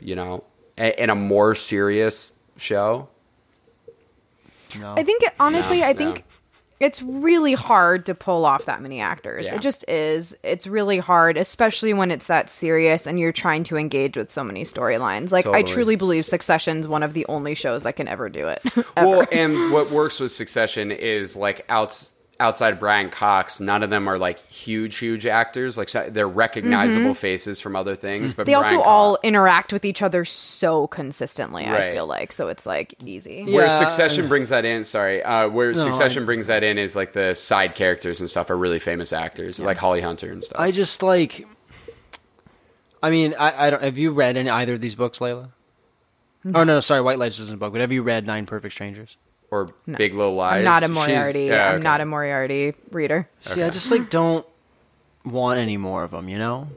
you 0.00 0.14
know 0.16 0.42
a- 0.78 1.00
in 1.02 1.10
a 1.10 1.14
more 1.14 1.54
serious 1.54 2.32
show 2.56 3.08
No. 4.78 4.94
I 4.96 5.02
think 5.04 5.22
it, 5.22 5.32
honestly, 5.38 5.80
No, 5.80 5.86
I 5.86 5.92
no. 5.92 5.98
think 5.98 6.24
it's 6.80 7.00
really 7.00 7.54
hard 7.54 8.04
to 8.06 8.14
pull 8.14 8.44
off 8.44 8.64
that 8.66 8.82
many 8.82 9.00
actors. 9.00 9.46
Yeah. 9.46 9.54
It 9.54 9.60
just 9.60 9.88
is. 9.88 10.36
It's 10.42 10.66
really 10.66 10.98
hard, 10.98 11.36
especially 11.36 11.94
when 11.94 12.10
it's 12.10 12.26
that 12.26 12.50
serious 12.50 13.06
and 13.06 13.18
you're 13.18 13.32
trying 13.32 13.62
to 13.64 13.76
engage 13.76 14.16
with 14.16 14.32
so 14.32 14.42
many 14.42 14.64
storylines. 14.64 15.30
Like 15.30 15.46
I 15.46 15.62
truly 15.62 15.94
believe 15.96 16.26
Succession's 16.26 16.88
one 16.88 17.02
of 17.04 17.14
the 17.14 17.24
only 17.26 17.54
shows 17.54 17.82
that 17.84 17.94
can 17.96 18.08
ever 18.08 18.28
do 18.28 18.48
it. 18.48 18.60
Well, 18.96 19.26
and 19.32 19.72
what 19.72 19.90
works 19.90 20.20
with 20.20 20.32
Succession 20.32 20.90
is 20.92 21.36
like 21.36 21.64
outs 21.68 22.12
outside 22.40 22.74
of 22.74 22.80
Brian 22.80 23.10
Cox, 23.10 23.60
none 23.60 23.82
of 23.82 23.90
them 23.90 24.08
are 24.08 24.18
like 24.18 24.44
huge, 24.50 24.96
huge 24.96 25.24
actors. 25.26 25.78
Like 25.78 25.88
so- 25.88 26.08
they're 26.10 26.28
recognizable 26.28 27.14
faces 27.14 27.60
from 27.60 27.76
other 27.76 27.94
things. 27.96 28.34
But 28.34 28.42
Mm-hmm. 28.42 28.50
they 28.50 28.54
also 28.54 28.68
Brian 28.70 28.82
all 28.84 29.18
interact 29.22 29.72
with 29.72 29.84
each 29.84 30.02
other 30.02 30.24
so 30.24 30.86
consistently. 30.88 31.64
I 31.64 31.92
feel 31.92 32.06
like 32.06 32.32
so 32.32 32.48
it's 32.48 32.66
like 32.66 32.94
easy. 33.04 33.44
where 33.44 33.66
Yeah. 33.66 33.78
Succession 33.78 34.28
brings 34.28 34.48
that 34.48 34.64
in. 34.64 34.84
Sorry, 34.84 35.22
uh, 35.22 35.48
where 35.48 35.72
No, 35.72 35.84
Succession 35.84 36.24
I- 36.24 36.26
brings 36.26 36.46
that 36.48 36.62
in 36.64 36.76
is 36.78 36.96
like 36.96 37.12
the 37.12 37.34
side 37.34 37.74
characters 37.74 38.20
and 38.20 38.28
stuff 38.28 38.50
are 38.50 38.56
really 38.56 38.78
famous 38.80 39.12
actors, 39.12 39.60
like 39.60 39.76
Holly 39.78 40.00
Hunter 40.00 40.30
and 40.32 40.42
stuff. 40.42 40.60
I 40.60 40.70
just 40.70 41.02
like. 41.02 41.46
I 43.02 43.10
mean, 43.10 43.34
I, 43.38 43.66
I 43.66 43.70
don't. 43.70 43.82
Have 43.82 43.98
you 43.98 44.12
read 44.12 44.36
any 44.36 44.48
either 44.50 44.72
of 44.72 44.80
these 44.80 44.94
books, 44.94 45.18
Layla? 45.18 45.50
Oh 46.54 46.64
no, 46.64 46.80
sorry, 46.80 47.00
White 47.00 47.18
Lotus 47.18 47.38
isn't 47.38 47.54
a 47.54 47.58
book. 47.58 47.72
But 47.72 47.80
have 47.80 47.92
you 47.92 48.02
read 48.02 48.26
Nine 48.26 48.44
Perfect 48.46 48.74
Strangers? 48.74 49.16
Or 49.54 49.68
Big 49.96 50.14
Little 50.14 50.34
Lies. 50.34 50.58
I'm 50.58 50.64
not 50.64 50.82
a 50.82 50.88
Moriarty. 50.88 51.44
yeah, 51.44 51.68
I'm 51.70 51.74
okay. 51.76 51.82
not 51.84 52.00
a 52.00 52.06
Moriarty 52.06 52.74
reader. 52.90 53.28
See, 53.42 53.62
I 53.62 53.70
just 53.70 53.90
like 53.90 54.10
don't 54.10 54.44
want 55.24 55.58
any 55.60 55.76
more 55.76 56.02
of 56.04 56.10
them. 56.10 56.28
You 56.28 56.38
know, 56.38 56.68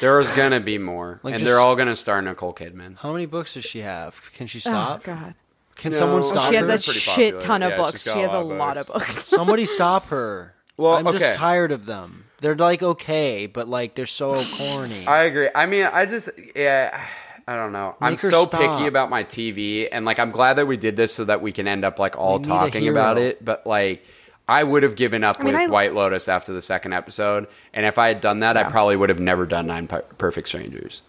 There's 0.00 0.30
gonna 0.32 0.60
be 0.60 0.78
more, 0.78 1.20
Like, 1.22 1.34
and 1.34 1.40
just- 1.40 1.48
they're 1.48 1.60
all 1.60 1.74
gonna 1.76 1.96
star 1.96 2.20
Nicole 2.22 2.52
Kidman. 2.54 2.96
how 2.98 3.12
many 3.12 3.26
books 3.26 3.54
does 3.54 3.64
she 3.64 3.80
have? 3.80 4.20
Can 4.34 4.46
she 4.46 4.58
Oh 4.58 4.70
stop? 4.70 5.02
God. 5.04 5.34
Can 5.76 5.92
No. 5.92 5.98
someone 5.98 6.18
Oh, 6.20 6.22
stop 6.22 6.50
She 6.50 6.56
has 6.56 6.66
her? 6.68 6.74
a 6.74 6.78
shit 6.78 7.34
popular. 7.34 7.40
ton 7.40 7.62
of 7.62 7.70
Yeah, 7.70 7.76
books. 7.76 8.02
She 8.02 8.10
has 8.18 8.32
a 8.32 8.38
lot 8.38 8.42
of 8.42 8.58
lot 8.58 8.76
of 8.78 8.86
books. 8.88 9.04
books. 9.14 9.26
Somebody 9.28 9.64
stop 9.64 10.06
her. 10.08 10.54
Well, 10.76 10.92
I'm 10.94 11.06
okay. 11.06 11.18
just 11.18 11.38
tired 11.38 11.70
of 11.72 11.86
them. 11.86 12.24
They're 12.40 12.54
like 12.56 12.82
okay, 12.82 13.46
but 13.46 13.68
like 13.68 13.94
they're 13.94 14.06
so 14.06 14.34
corny. 14.58 15.06
I 15.06 15.24
agree. 15.24 15.48
I 15.54 15.66
mean, 15.66 15.84
I 15.92 16.06
just 16.06 16.28
yeah, 16.54 17.00
I 17.48 17.56
don't 17.56 17.72
know. 17.72 17.96
I'm 18.00 18.18
so 18.18 18.44
stop. 18.44 18.60
picky 18.60 18.86
about 18.88 19.08
my 19.08 19.24
TV, 19.24 19.88
and 19.90 20.04
like 20.04 20.18
I'm 20.18 20.30
glad 20.30 20.54
that 20.54 20.66
we 20.66 20.76
did 20.76 20.96
this 20.96 21.14
so 21.14 21.24
that 21.24 21.40
we 21.40 21.50
can 21.50 21.66
end 21.66 21.84
up 21.84 21.98
like 21.98 22.16
all 22.16 22.38
We 22.38 22.44
talking 22.44 22.88
about 22.88 23.16
it. 23.16 23.42
But 23.42 23.66
like, 23.66 24.04
I 24.46 24.62
would 24.64 24.82
have 24.82 24.96
given 24.96 25.24
up 25.24 25.38
mean, 25.42 25.54
with 25.54 25.62
I- 25.62 25.66
White 25.68 25.94
Lotus 25.94 26.28
after 26.28 26.52
the 26.52 26.60
second 26.62 26.92
episode, 26.92 27.46
and 27.72 27.86
if 27.86 27.96
I 27.96 28.08
had 28.08 28.20
done 28.20 28.40
that, 28.40 28.56
I 28.58 28.64
probably 28.64 28.96
would 28.96 29.08
have 29.08 29.18
never 29.20 29.46
done 29.46 29.66
Nine 29.66 29.86
Perfect 29.88 30.48
Strangers. 30.48 31.00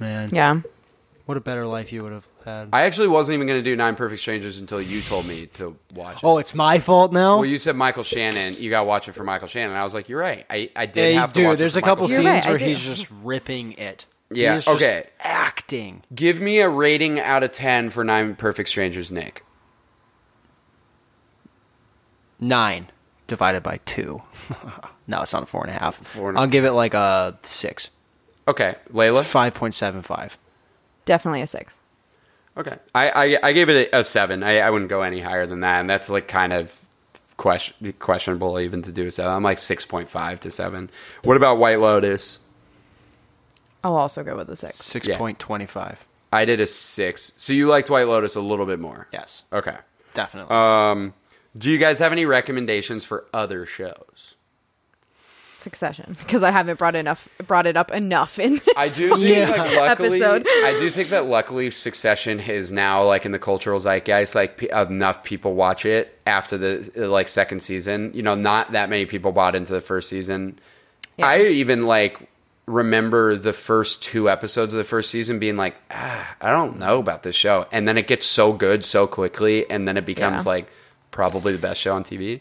Man, 0.00 0.30
yeah. 0.32 0.60
what 1.26 1.36
a 1.36 1.40
better 1.40 1.64
life 1.64 1.92
you 1.92 2.02
would 2.02 2.12
have 2.12 2.26
had. 2.44 2.68
I 2.72 2.82
actually 2.82 3.06
wasn't 3.06 3.34
even 3.34 3.46
going 3.46 3.60
to 3.62 3.70
do 3.70 3.76
Nine 3.76 3.94
Perfect 3.94 4.20
Strangers 4.20 4.58
until 4.58 4.82
you 4.82 5.00
told 5.00 5.26
me 5.26 5.46
to 5.54 5.76
watch 5.94 6.16
it. 6.16 6.24
oh, 6.24 6.38
it's 6.38 6.54
my 6.56 6.80
fault 6.80 7.12
now. 7.12 7.36
Well, 7.36 7.44
you 7.44 7.58
said 7.58 7.76
Michael 7.76 8.02
Shannon. 8.02 8.56
You 8.58 8.68
got 8.68 8.80
to 8.80 8.84
watch 8.86 9.08
it 9.08 9.12
for 9.12 9.22
Michael 9.22 9.46
Shannon. 9.46 9.76
I 9.76 9.84
was 9.84 9.94
like, 9.94 10.08
you're 10.08 10.18
right. 10.20 10.44
I, 10.50 10.70
I 10.74 10.86
did 10.86 11.14
Yeah, 11.14 11.20
have 11.20 11.32
to 11.34 11.38
dude, 11.38 11.46
watch 11.50 11.58
there's 11.58 11.76
it 11.76 11.78
a 11.78 11.82
for 11.82 11.86
couple 11.86 12.08
Michael 12.08 12.16
scenes 12.24 12.44
right, 12.46 12.48
where 12.48 12.58
he's 12.68 12.80
just 12.84 13.06
ripping 13.22 13.74
it. 13.74 14.06
Yeah, 14.34 14.52
He 14.52 14.56
is 14.58 14.64
just 14.64 14.76
okay. 14.82 15.06
acting. 15.20 16.02
Give 16.14 16.40
me 16.40 16.58
a 16.60 16.68
rating 16.68 17.20
out 17.20 17.42
of 17.42 17.52
10 17.52 17.90
for 17.90 18.04
Nine 18.04 18.34
Perfect 18.34 18.68
Strangers, 18.68 19.10
Nick. 19.10 19.44
Nine 22.40 22.88
divided 23.26 23.62
by 23.62 23.78
two. 23.84 24.22
no, 25.06 25.22
it's 25.22 25.32
not 25.32 25.44
a 25.44 25.46
four 25.46 25.62
and 25.64 25.70
a 25.70 25.78
half. 25.78 25.96
Four 25.96 26.30
and 26.30 26.38
a- 26.38 26.40
I'll 26.40 26.46
give 26.46 26.64
it 26.64 26.72
like 26.72 26.94
a 26.94 27.38
six. 27.42 27.90
Okay, 28.48 28.74
Layla? 28.92 29.22
Five 29.22 29.54
point 29.54 29.74
seven 29.74 30.02
five. 30.02 30.36
Definitely 31.04 31.42
a 31.42 31.46
six. 31.46 31.78
Okay, 32.56 32.76
I 32.94 33.10
I, 33.10 33.38
I 33.48 33.52
gave 33.52 33.68
it 33.68 33.88
a, 33.92 34.00
a 34.00 34.04
seven. 34.04 34.42
I, 34.42 34.58
I 34.58 34.70
wouldn't 34.70 34.90
go 34.90 35.02
any 35.02 35.20
higher 35.20 35.46
than 35.46 35.60
that, 35.60 35.80
and 35.80 35.88
that's 35.88 36.08
like 36.10 36.26
kind 36.26 36.52
of 36.52 36.80
question, 37.36 37.92
questionable 38.00 38.58
even 38.58 38.82
to 38.82 38.92
do 38.92 39.10
so. 39.10 39.28
I'm 39.28 39.42
like 39.44 39.58
six 39.58 39.86
point 39.86 40.08
five 40.08 40.40
to 40.40 40.50
seven. 40.50 40.90
What 41.22 41.36
about 41.36 41.58
White 41.58 41.78
Lotus? 41.80 42.40
I'll 43.84 43.96
also 43.96 44.22
go 44.22 44.36
with 44.36 44.48
a 44.50 44.56
six. 44.56 44.76
Six 44.76 45.08
point 45.16 45.38
twenty 45.38 45.66
five. 45.66 46.04
I 46.32 46.44
did 46.44 46.60
a 46.60 46.66
six. 46.66 47.32
So 47.36 47.52
you 47.52 47.66
liked 47.66 47.90
White 47.90 48.06
Lotus 48.08 48.34
a 48.36 48.40
little 48.40 48.64
bit 48.66 48.78
more. 48.80 49.06
Yes, 49.12 49.44
Okay. 49.52 49.76
definitely. 50.14 50.54
Um, 50.54 51.14
do 51.56 51.70
you 51.70 51.76
guys 51.78 51.98
have 51.98 52.12
any 52.12 52.24
recommendations 52.24 53.04
for 53.04 53.26
other 53.34 53.66
shows? 53.66 54.34
Succession, 55.58 56.16
because 56.18 56.42
I 56.42 56.50
haven't 56.50 56.76
brought 56.80 56.96
enough 56.96 57.28
brought 57.46 57.68
it 57.68 57.76
up 57.76 57.92
enough 57.92 58.40
in 58.40 58.54
this. 58.54 58.68
I 58.76 58.88
do 58.88 59.10
think 59.10 59.20
Yeah. 59.20 59.48
like 59.48 59.76
luckily 59.76 60.20
Episode. 60.20 60.44
I 60.48 60.76
do 60.80 60.90
think 60.90 61.08
that 61.10 61.26
luckily 61.26 61.70
Succession 61.70 62.40
is 62.40 62.72
now 62.72 63.04
like 63.04 63.24
in 63.24 63.30
the 63.30 63.38
cultural 63.38 63.78
zeitgeist 63.78 64.34
like 64.34 64.56
pe- 64.56 64.70
enough 64.70 65.22
people 65.22 65.54
watch 65.54 65.84
it 65.86 66.18
after 66.26 66.58
the 66.58 66.90
uh, 66.96 67.08
like 67.08 67.28
second 67.28 67.60
season. 67.60 68.10
You 68.12 68.22
know, 68.24 68.34
not 68.34 68.72
that 68.72 68.88
many 68.90 69.06
people 69.06 69.30
bought 69.30 69.54
into 69.54 69.72
the 69.72 69.80
first 69.80 70.08
season. 70.08 70.58
Yeah. 71.16 71.28
I 71.28 71.42
even 71.44 71.86
like 71.86 72.28
remember 72.66 73.36
the 73.36 73.52
first 73.52 74.02
two 74.02 74.28
episodes 74.30 74.72
of 74.74 74.78
the 74.78 74.84
first 74.84 75.10
season 75.10 75.38
being 75.38 75.56
like, 75.56 75.74
ah, 75.90 76.36
I 76.40 76.50
don't 76.50 76.78
know 76.78 76.98
about 76.98 77.22
this 77.22 77.34
show, 77.36 77.66
and 77.72 77.86
then 77.88 77.98
it 77.98 78.06
gets 78.06 78.24
so 78.26 78.52
good 78.52 78.84
so 78.84 79.06
quickly, 79.06 79.68
and 79.70 79.86
then 79.88 79.96
it 79.96 80.06
becomes 80.06 80.44
Yeah. 80.44 80.50
like 80.52 80.66
probably 81.10 81.52
the 81.52 81.58
best 81.58 81.80
show 81.80 81.94
on 81.94 82.04
TV. 82.04 82.40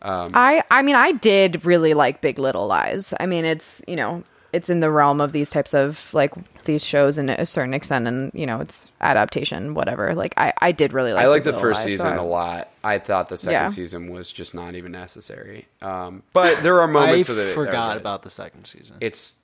I 0.00 0.62
I 0.70 0.82
mean 0.82 0.94
I 0.96 1.12
did 1.12 1.64
really 1.64 1.94
like 1.94 2.20
Big 2.20 2.38
Little 2.38 2.66
Lies. 2.66 3.12
I 3.18 3.26
mean 3.26 3.44
it's 3.44 3.82
you 3.88 3.96
know 3.96 4.22
it's 4.52 4.70
in 4.70 4.80
the 4.80 4.90
realm 4.90 5.20
of 5.20 5.32
these 5.32 5.50
types 5.50 5.74
of 5.74 6.08
like 6.14 6.32
these 6.64 6.84
shows 6.84 7.18
in 7.18 7.28
a 7.28 7.44
certain 7.44 7.74
extent 7.74 8.06
and 8.06 8.30
you 8.32 8.46
know 8.46 8.60
it's 8.60 8.90
adaptation 9.00 9.74
whatever. 9.74 10.14
Like 10.14 10.34
I 10.36 10.52
I 10.58 10.70
did 10.72 10.92
really 10.92 11.12
like. 11.12 11.24
I 11.24 11.28
like 11.28 11.42
the 11.42 11.52
first 11.52 11.78
Lies, 11.80 11.82
so 11.84 11.88
season 11.90 12.06
I- 12.06 12.16
a 12.16 12.22
lot. 12.24 12.68
I 12.84 12.98
thought 13.00 13.28
the 13.28 13.36
second 13.36 13.52
Yeah. 13.52 13.68
season 13.68 14.10
was 14.12 14.30
just 14.30 14.54
not 14.54 14.76
even 14.76 14.92
necessary. 14.92 15.66
Um, 15.82 16.22
but 16.32 16.62
there 16.62 16.76
are 16.80 16.88
I 16.88 16.92
moments 16.92 17.28
of 17.28 17.36
it. 17.36 17.42
that 17.46 17.50
are 17.50 17.54
forgot 17.54 17.96
about 17.96 18.22
the 18.22 18.30
second 18.30 18.66
season. 18.66 18.96
it's 19.00 19.34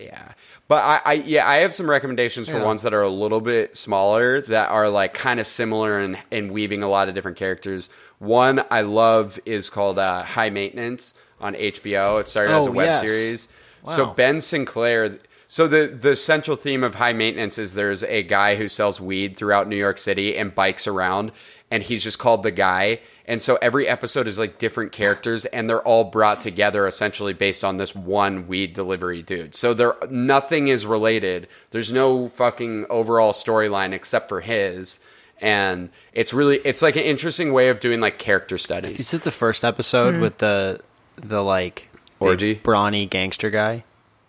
yeah. 0.00 0.32
But 0.68 0.82
I, 0.84 1.00
I 1.04 1.12
yeah 1.14 1.48
i 1.48 1.56
have 1.56 1.74
some 1.74 1.88
recommendations 1.90 2.48
for 2.48 2.58
Yeah. 2.58 2.64
ones 2.64 2.82
that 2.82 2.94
are 2.94 3.02
a 3.02 3.08
little 3.10 3.40
bit 3.40 3.76
smaller 3.76 4.40
that 4.42 4.68
are 4.70 4.88
like 4.88 5.14
kind 5.14 5.40
of 5.40 5.46
similar 5.46 5.98
and 5.98 6.18
and 6.30 6.50
weaving 6.52 6.82
a 6.82 6.88
lot 6.88 7.08
of 7.08 7.14
different 7.14 7.36
characters. 7.36 7.88
One 8.18 8.64
i 8.70 8.80
love 8.82 9.38
is 9.44 9.70
called 9.70 9.98
uh, 9.98 10.22
high 10.22 10.50
maintenance 10.50 11.14
on 11.40 11.54
hbo 11.54 12.20
it 12.20 12.28
started 12.28 12.52
as 12.54 12.66
a 12.66 12.68
Oh, 12.68 12.72
web 12.72 12.86
yes. 12.86 13.00
series. 13.00 13.48
So 13.88 14.06
ben 14.06 14.40
sinclair 14.40 15.18
so 15.48 15.66
the 15.66 15.86
the 15.88 16.14
central 16.14 16.56
theme 16.56 16.84
of 16.84 16.96
high 16.96 17.12
maintenance 17.14 17.58
is 17.58 17.74
there's 17.74 18.04
a 18.04 18.22
guy 18.22 18.54
who 18.56 18.68
sells 18.68 19.00
weed 19.00 19.36
throughout 19.36 19.66
new 19.68 19.76
york 19.76 19.98
city 19.98 20.36
and 20.36 20.54
bikes 20.54 20.86
around 20.86 21.32
and 21.70 21.82
he's 21.84 22.02
just 22.02 22.18
called 22.18 22.42
the 22.42 22.50
guy 22.50 23.00
and 23.26 23.40
so 23.40 23.56
every 23.62 23.86
episode 23.86 24.26
is 24.26 24.38
like 24.38 24.58
different 24.58 24.90
characters 24.92 25.44
and 25.46 25.68
they're 25.70 25.82
all 25.82 26.04
brought 26.04 26.40
together 26.40 26.86
essentially 26.86 27.32
based 27.32 27.62
on 27.62 27.76
this 27.76 27.94
one 27.94 28.48
weed 28.48 28.72
delivery 28.72 29.22
dude 29.22 29.54
so 29.54 29.72
there 29.72 29.94
nothing 30.10 30.68
is 30.68 30.84
related 30.86 31.46
there's 31.70 31.92
no 31.92 32.28
fucking 32.28 32.84
overall 32.90 33.32
storyline 33.32 33.92
except 33.92 34.28
for 34.28 34.40
his 34.40 34.98
and 35.40 35.88
it's 36.12 36.32
really 36.34 36.56
it's 36.64 36.82
like 36.82 36.96
an 36.96 37.02
interesting 37.02 37.52
way 37.52 37.68
of 37.68 37.80
doing 37.80 38.00
like 38.00 38.18
character 38.18 38.58
studies 38.58 38.98
Is 39.00 39.14
it 39.14 39.22
the 39.22 39.30
first 39.30 39.64
episode 39.64 40.12
Mm-hmm. 40.14 40.22
with 40.22 40.38
the 40.38 40.80
the 41.16 41.42
like 41.42 41.88
Orgy? 42.18 42.54
big 42.54 42.62
brawny 42.62 43.06
gangster 43.06 43.48
guy? 43.50 43.84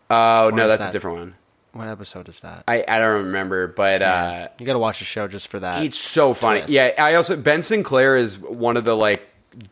oh 0.10 0.52
no 0.54 0.70
is 0.70 0.78
that's 0.78 0.90
a 0.90 0.94
different 0.94 1.18
one 1.18 1.36
What 1.74 1.88
episode 1.88 2.28
is 2.30 2.42
that? 2.42 2.64
i 2.68 2.84
i 2.88 3.00
don't 3.00 3.26
remember 3.26 3.68
but 3.68 4.02
uh 4.02 4.48
you 4.60 4.66
got 4.66 4.74
to 4.74 4.80
watch 4.80 5.00
the 5.00 5.06
show 5.06 5.28
just 5.28 5.48
for 5.48 5.60
that. 5.60 5.84
It's 5.84 5.98
so 5.98 6.34
funny. 6.34 6.60
twist. 6.62 6.72
Yeah, 6.74 6.94
I 6.98 7.16
also 7.16 7.36
Ben 7.38 7.62
Sinclair 7.62 8.18
is 8.18 8.38
one 8.40 8.76
of 8.78 8.86
the 8.86 8.96
like 8.96 9.22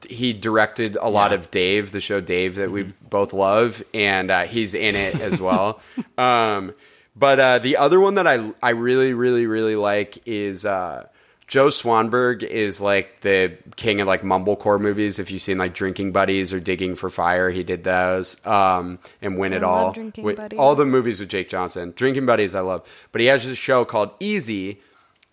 he 0.10 0.34
directed 0.34 0.98
a 1.00 1.10
lot 1.10 1.32
Yeah. 1.32 1.38
Mm-hmm. 1.38 1.44
of 1.46 1.52
Dave, 1.52 1.92
the 1.92 2.02
show 2.02 2.20
Dave 2.22 2.56
that 2.56 2.70
we 2.72 2.84
both 3.10 3.32
love, 3.34 3.82
and 3.94 4.30
uh, 4.30 4.44
he's 4.46 4.74
in 4.74 4.96
it 4.96 5.20
as 5.22 5.40
well. 5.40 5.80
um, 6.18 6.74
but 7.16 7.40
uh, 7.40 7.60
the 7.60 7.78
other 7.78 8.00
one 8.00 8.16
that 8.16 8.28
I 8.28 8.52
I 8.64 8.72
really 8.72 9.14
really 9.14 9.46
really 9.46 9.76
like 9.76 10.22
is. 10.26 10.66
Uh, 10.66 11.08
Joe 11.50 11.68
Swanberg 11.68 12.44
is 12.44 12.80
like 12.80 13.22
the 13.22 13.58
king 13.76 14.00
of 14.00 14.08
like 14.08 14.22
mumblecore 14.22 14.80
movies. 14.80 15.18
If 15.20 15.32
you've 15.32 15.42
seen 15.42 15.58
like 15.58 15.74
Drinking 15.74 16.12
Buddies 16.12 16.54
or 16.54 16.60
Digging 16.60 16.96
for 16.96 17.10
Fire, 17.10 17.50
he 17.50 17.64
did 17.64 17.84
those. 17.84 18.38
Um, 18.46 19.00
and 19.22 19.38
Win 19.38 19.52
It 19.54 19.64
I 19.64 19.66
love 19.66 19.70
All. 19.88 19.92
Drinking 19.94 20.24
Wi- 20.24 20.36
Buddies. 20.38 20.60
All 20.60 20.76
the 20.76 20.86
movies 20.86 21.20
with 21.20 21.30
Jake 21.30 21.50
Johnson. 21.50 21.92
Drinking 21.96 22.26
Buddies, 22.28 22.54
I 22.56 22.60
love. 22.62 22.88
But 23.12 23.22
he 23.22 23.28
has 23.28 23.44
this 23.46 23.58
show 23.58 23.84
called 23.84 24.12
Easy 24.20 24.80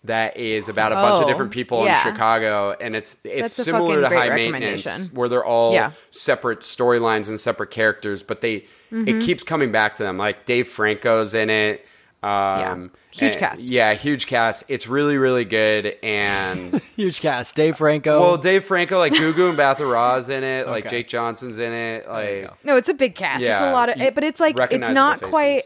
that 0.03 0.35
is 0.37 0.67
about 0.69 0.91
a 0.91 0.95
bunch 0.95 1.19
of 1.19 1.25
Oh, 1.25 1.27
different 1.27 1.51
people 1.51 1.85
yeah. 1.85 2.07
in 2.07 2.13
Chicago, 2.13 2.75
and 2.81 2.95
it's 2.95 3.15
it's 3.23 3.41
That's 3.55 3.63
similar 3.65 4.01
to 4.01 4.07
High 4.09 4.29
Maintenance, 4.33 5.11
where 5.13 5.29
they're 5.29 5.45
all 5.45 5.73
Yeah. 5.73 5.91
separate 6.11 6.61
storylines 6.61 7.27
and 7.29 7.39
separate 7.39 7.69
characters, 7.71 8.23
but 8.23 8.41
they 8.41 8.65
Mm-hmm. 8.91 9.07
it 9.09 9.21
keeps 9.23 9.43
coming 9.43 9.69
back 9.71 9.97
to 9.97 10.03
them. 10.03 10.17
Like 10.17 10.45
Dave 10.45 10.67
Franco's 10.69 11.33
in 11.33 11.49
it. 11.49 11.85
Um, 12.23 12.91
Huge 13.11 13.31
and- 13.33 13.39
cast. 13.39 13.63
Yeah, 13.63 13.93
huge 13.93 14.27
cast. 14.27 14.63
It's 14.67 14.87
really 14.87 15.17
really 15.17 15.45
good 15.45 15.95
and. 16.03 16.81
Huge 16.95 17.21
cast. 17.21 17.55
Dave 17.55 17.77
Franco. 17.77 18.19
Well, 18.19 18.37
Dave 18.37 18.63
Franco, 18.65 18.97
like 18.97 19.13
Gugu 19.13 19.55
Mbatha-Raw 19.55 20.17
in 20.35 20.43
it, 20.43 20.67
like 20.67 20.85
Okay. 20.87 20.97
Jake 20.97 21.07
Johnson's 21.07 21.57
in 21.59 21.71
it, 21.71 22.07
like. 22.09 22.51
No, 22.63 22.75
it's 22.75 22.89
a 22.89 22.93
big 22.93 23.13
cast. 23.15 23.41
Yeah, 23.41 23.63
it's 23.63 23.69
a 23.69 23.73
lot 23.73 23.89
of, 23.89 24.01
it, 24.01 24.15
but 24.15 24.23
it's 24.23 24.39
like 24.39 24.57
it's 24.71 24.89
not 24.89 25.21
quite. 25.21 25.63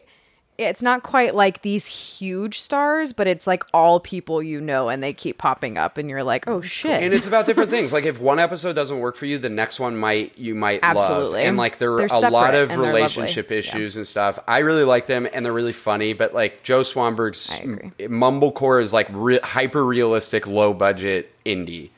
It's 0.61 0.81
not 0.81 1.03
quite 1.03 1.35
like 1.35 1.61
these 1.61 1.85
huge 1.85 2.59
stars, 2.59 3.13
but 3.13 3.27
it's 3.27 3.47
like 3.47 3.63
all 3.73 3.99
people 3.99 4.41
you 4.41 4.61
know, 4.61 4.89
and 4.89 5.01
they 5.03 5.13
keep 5.13 5.37
popping 5.37 5.77
up, 5.77 5.97
and 5.97 6.09
you're 6.09 6.23
like, 6.23 6.47
oh 6.47 6.61
shit. 6.61 7.01
and 7.01 7.13
it's 7.13 7.27
about 7.27 7.45
different 7.45 7.69
things. 7.69 7.91
Like 8.01 8.05
if 8.05 8.21
one 8.21 8.39
episode 8.39 8.73
doesn't 8.73 8.99
work 8.99 9.15
for 9.15 9.25
you, 9.25 9.37
the 9.37 9.49
next 9.49 9.79
one 9.79 9.97
might 9.97 10.37
you 10.37 10.55
might 10.55 10.81
love. 10.81 10.97
Absolutely. 10.97 11.43
And 11.43 11.57
like 11.57 11.77
there 11.77 11.91
are 11.91 12.07
a 12.09 12.29
lot 12.29 12.55
of 12.55 12.69
relationship 12.75 13.47
lovely. 13.47 13.57
issues 13.57 13.97
and 13.97 14.07
stuff. 14.07 14.39
I 14.47 14.59
really 14.59 14.83
like 14.83 15.07
them, 15.07 15.27
and 15.31 15.45
they're 15.45 15.51
really 15.53 15.73
funny. 15.73 16.13
But 16.13 16.33
like 16.33 16.63
Joe 16.63 16.81
Swanberg's 16.81 17.59
Mumblecore 17.99 18.81
is 18.81 18.93
like 18.93 19.07
re- 19.11 19.39
hyper 19.43 19.83
realistic, 19.85 20.47
low 20.47 20.73
budget 20.73 21.33
indie, 21.45 21.89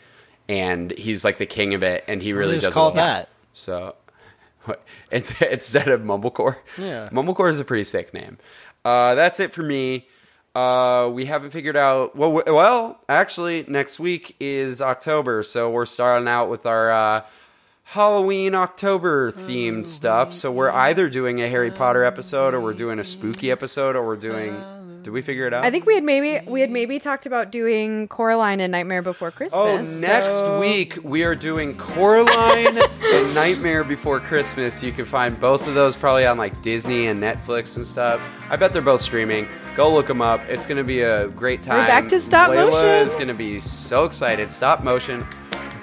and 0.49 0.91
he's 0.91 1.24
like 1.24 1.38
the 1.38 1.45
king 1.45 1.74
of 1.74 1.84
it, 1.84 2.03
and 2.07 2.22
he 2.22 2.34
really 2.34 2.55
just 2.55 2.66
does 2.68 2.74
call 2.74 2.89
it 2.89 2.95
well. 2.95 3.05
that. 3.05 3.30
So 3.53 3.82
what, 3.86 3.97
it's, 5.11 5.32
instead 5.41 5.88
of 5.88 6.01
Mumblecore, 6.01 6.57
Yeah. 6.78 7.09
Mumblecore 7.11 7.49
is 7.49 7.59
a 7.59 7.66
pretty 7.66 7.84
sick 7.84 8.14
name. 8.14 8.38
Uh, 8.86 9.16
that's 9.16 9.39
it 9.39 9.53
for 9.53 9.64
me. 9.64 10.07
Uh, 10.55 11.09
we 11.11 11.26
haven't 11.26 11.49
figured 11.49 11.76
out. 11.76 12.16
Well, 12.16 12.32
well, 12.45 12.99
actually, 13.09 13.66
next 13.68 13.99
week 13.99 14.36
is 14.39 14.82
October, 14.82 15.41
so 15.43 15.72
we're 15.72 15.88
starting 15.88 16.28
out 16.28 16.49
with 16.49 16.66
our 16.68 16.91
uh, 16.91 17.22
Halloween 17.86 18.53
October 18.53 19.32
themed 19.32 19.88
stuff. 19.88 20.32
So 20.34 20.51
we're 20.51 20.70
either 20.70 21.09
doing 21.09 21.41
a 21.41 21.47
Harry 21.47 21.72
Potter 21.72 22.03
episode, 22.03 22.53
or 22.53 22.61
we're 22.61 22.74
doing 22.74 22.99
a 22.99 23.03
spooky 23.03 23.49
episode, 23.51 23.95
or 23.95 24.05
we're 24.05 24.16
doing. 24.16 24.53
Did 25.04 25.12
we 25.12 25.22
figure 25.22 25.45
it 25.45 25.54
out? 25.54 25.66
I 25.66 25.72
think 25.72 25.86
we 25.86 25.95
had 25.95 26.04
maybe 26.04 26.39
we 26.49 26.62
had 26.62 26.72
maybe 26.72 26.97
talked 26.97 27.26
about 27.26 27.51
doing 27.51 28.08
Coraline 28.08 28.62
and 28.62 28.72
Nightmare 28.72 29.01
Before 29.01 29.28
oh, 29.28 29.32
Christmas. 29.32 29.60
Oh, 29.60 29.82
next 29.82 30.36
so- 30.36 30.60
week 30.60 30.97
we 31.04 31.24
are 31.24 31.36
doing 31.36 31.76
Coraline 31.76 32.78
and 32.78 33.36
Nightmare 33.36 33.84
Before 33.84 34.22
Christmas. 34.22 34.82
You 34.82 34.93
can 34.93 35.06
find 35.06 35.38
both 35.39 35.68
of 35.68 35.74
those 35.74 35.95
probably 35.95 36.26
on 36.26 36.38
like 36.38 36.60
Disney 36.62 37.08
and 37.08 37.20
Netflix 37.20 37.76
and 37.76 37.86
stuff. 37.86 38.22
I 38.49 38.56
bet 38.56 38.72
they're 38.72 38.82
both 38.82 39.01
streaming. 39.01 39.47
Go 39.76 39.91
look 39.91 40.08
them 40.08 40.22
up. 40.22 40.39
It's 40.47 40.66
going 40.66 40.78
to 40.78 40.84
be 40.84 41.01
a 41.01 41.28
great 41.30 41.64
time. 41.64 41.80
We're 41.80 41.88
back 41.88 42.08
to 42.10 42.22
stop 42.22 42.49
Layla 42.49 42.72
motion. 42.72 43.08
is 43.08 43.14
going 43.16 43.28
to 43.28 43.34
be 43.34 43.60
so 43.60 44.06
excited. 44.06 44.51
Stop 44.51 44.84
motion, 44.84 45.26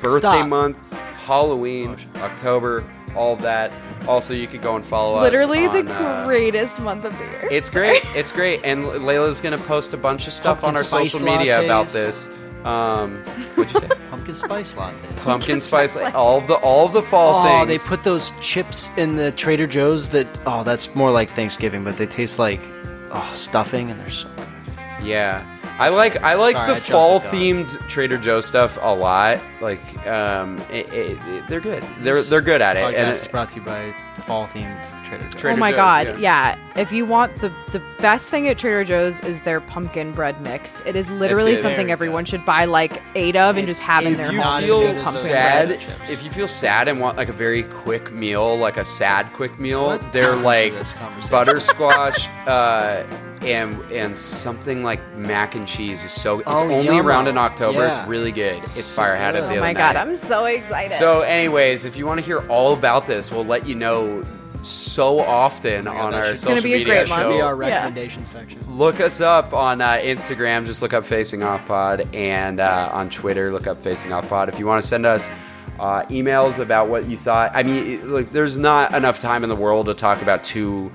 birthday 0.01 0.29
Stop. 0.29 0.49
month, 0.49 0.93
Halloween, 1.27 1.97
October, 2.17 2.85
all 3.17 3.33
of 3.35 3.43
that. 3.43 3.73
Also, 4.09 4.33
you 4.33 4.47
could 4.47 4.63
go 4.63 4.77
and 4.77 4.85
follow 4.87 5.17
us. 5.17 5.23
Literally 5.23 5.67
the 5.69 5.81
on, 5.81 5.89
uh, 5.89 6.25
greatest 6.27 6.79
month 6.81 7.05
of 7.05 7.17
the 7.19 7.25
year. 7.25 7.49
it's 7.51 7.69
great. 7.79 8.01
It's 8.17 8.33
great. 8.33 8.61
And 8.65 8.85
Layla's 8.85 9.41
going 9.41 9.59
to 9.59 9.65
post 9.67 9.93
a 9.93 9.97
bunch 9.97 10.27
of 10.27 10.33
stuff 10.33 10.65
on 10.65 10.77
our 10.77 10.85
social 10.85 11.19
spice 11.21 11.39
media 11.39 11.63
about 11.63 11.89
this. 11.89 12.29
Um, 12.65 13.17
what'd 13.55 13.73
you 13.75 13.81
say? 13.81 13.89
pumpkin 14.11 14.35
spice 14.35 14.77
latte. 14.77 14.97
pumpkin 15.19 15.61
spice, 15.63 15.97
all 15.97 16.37
of 16.39 16.47
the 16.47 16.57
all 16.57 16.85
of 16.87 16.93
the 16.93 17.01
fall 17.03 17.41
Oh, 17.47 17.65
things. 17.67 17.83
they 17.83 17.89
put 17.89 18.05
those 18.05 18.33
chips 18.41 18.91
in 18.99 19.17
the 19.17 19.33
Trader 19.33 19.67
Joe's 19.67 20.11
that 20.11 20.27
oh, 20.45 20.63
that's 20.63 20.95
more 20.95 21.11
like 21.11 21.31
Thanksgiving, 21.31 21.85
but 21.85 21.97
they 21.97 22.07
taste 22.07 22.39
like 22.39 22.61
oh 23.13 23.31
stuffing 23.35 23.91
and 23.91 23.99
they're 23.99 24.11
so 24.11 24.29
yeah. 25.03 25.43
I 25.79 25.89
like 25.89 26.23
I 26.23 26.35
like 26.35 26.57
Sorry, 26.57 26.69
the 26.69 26.77
I 26.77 26.81
fall 26.81 27.21
the 27.21 27.29
themed 27.29 27.89
Trader 27.89 28.19
Joe 28.19 28.41
stuff 28.41 28.79
a 28.83 28.95
lot. 28.95 29.41
Like, 29.61 29.81
um, 30.07 30.59
it, 30.71 30.93
it, 30.93 31.19
it- 31.27 31.49
they're 31.49 31.61
good. 31.61 31.83
They're 32.01 32.23
they're 32.23 32.41
good 32.41 32.61
at 32.61 32.77
it. 32.77 32.81
podcast 32.81 32.99
And 32.99 33.11
is 33.11 33.25
it, 33.25 33.31
brought 33.33 33.51
to 33.51 33.57
you 33.57 33.63
by 33.63 33.93
fall 34.27 34.47
themed 34.49 35.05
Trader 35.07 35.23
Joe's. 35.25 35.35
Trader 35.35 35.57
oh 35.57 35.59
my 35.59 35.71
Joe's, 35.71 35.77
god, 35.77 36.07
yeah. 36.21 36.57
yeah. 36.57 36.81
If 36.81 36.93
you 36.93 37.05
want 37.07 37.35
the 37.37 37.49
the 37.73 37.83
best 37.99 38.29
thing 38.29 38.47
at 38.49 38.59
Trader 38.59 38.85
Joe's 38.85 39.19
is 39.21 39.41
their 39.41 39.61
pumpkin 39.61 40.13
bread 40.13 40.41
mix. 40.43 40.81
It 40.87 40.97
is 40.97 41.11
literally 41.11 41.57
something 41.57 41.77
Very 41.87 41.93
everyone 41.93 42.25
should 42.27 42.45
buy 42.45 42.67
like 42.67 43.03
eight 43.15 43.37
of 43.37 43.57
and 43.57 43.67
just 43.67 43.81
have 43.83 44.05
in 44.05 44.15
their 44.15 44.33
you 44.33 44.41
home. 44.43 44.63
as 44.63 44.69
feel 44.69 44.93
pumpkin 45.03 45.13
sad, 45.13 45.69
bread. 45.69 45.81
chips. 45.81 46.11
if 46.11 46.23
you 46.23 46.31
feel 46.31 46.49
sad 46.49 46.89
and 46.89 47.01
want 47.01 47.17
like 47.17 47.29
a 47.29 47.33
very 47.33 47.63
quick 47.65 48.13
meal, 48.13 48.57
like 48.59 48.77
a 48.77 48.85
sad 48.85 49.33
quick 49.33 49.59
meal, 49.59 49.87
What 49.87 50.13
they're 50.13 50.37
like 50.37 50.73
this 50.75 50.93
conversation? 50.93 51.35
buttersquash 51.35 52.29
uh, 52.47 53.05
and 53.43 53.75
and 53.91 54.19
something 54.19 54.83
like 54.85 55.01
mac 55.17 55.55
and 55.55 55.67
cheese 55.67 56.05
is 56.05 56.13
so. 56.13 56.41
It's 56.41 56.49
Oh, 56.49 56.63
only 56.63 56.87
yummo. 56.89 57.05
around 57.05 57.27
in 57.29 57.39
October. 57.39 57.79
Yeah. 57.87 58.01
It's 58.01 58.09
really 58.09 58.33
good. 58.33 58.59
It's 58.59 58.85
So 58.85 58.97
fire. 58.97 59.15
I 59.15 59.19
had 59.19 59.35
it 59.35 59.41
the 59.41 59.47
Oh 59.47 59.51
other 59.51 59.61
my 59.61 59.73
night. 59.73 59.77
god, 59.77 59.97
I'm 59.97 60.15
so 60.17 60.45
excited. 60.45 60.95
So, 60.97 61.21
anyways, 61.23 61.85
if 61.85 61.97
you 61.97 62.07
want 62.07 62.21
to 62.21 62.25
hear 62.27 62.41
all 62.49 62.73
about 62.75 63.07
this, 63.07 63.31
we'll 63.31 63.45
let 63.47 63.67
you 63.67 63.75
know 63.75 64.23
so 64.63 65.21
often 65.21 65.89
on 65.89 66.13
that 66.13 66.29
our 66.29 66.37
social 66.37 66.63
be 66.63 66.75
a 66.75 66.79
media 66.79 66.85
great 66.85 67.09
show. 67.09 67.17
month. 67.17 67.29
Be 67.37 67.41
our 67.41 67.63
Yeah. 67.63 67.69
recommendation 67.77 68.27
section. 68.27 68.61
Look 68.77 69.01
us 69.01 69.23
up 69.23 69.55
on 69.55 69.81
uh, 69.81 69.93
Instagram. 70.03 70.67
Just 70.67 70.83
look 70.83 70.93
up 70.93 71.07
Facing 71.07 71.43
Off 71.43 71.67
Pod, 71.67 72.07
and 72.15 72.61
uh, 72.61 72.91
on 72.93 73.09
Twitter, 73.09 73.51
look 73.53 73.67
up 73.67 73.83
Facing 73.83 74.13
Off 74.13 74.29
Pod. 74.29 74.51
If 74.51 74.59
you 74.59 74.67
want 74.67 74.83
to 74.83 74.87
send 74.87 75.07
us 75.07 75.31
uh, 75.79 76.03
emails 76.11 76.59
about 76.59 76.89
what 76.91 77.07
you 77.09 77.17
thought, 77.17 77.53
I 77.55 77.63
mean, 77.63 77.87
it- 77.95 78.05
like, 78.05 78.29
there's 78.33 78.59
not 78.59 78.95
enough 78.95 79.19
time 79.19 79.45
in 79.45 79.49
the 79.49 79.57
world 79.57 79.87
to 79.87 79.95
talk 79.95 80.21
about 80.21 80.45
two 80.45 80.93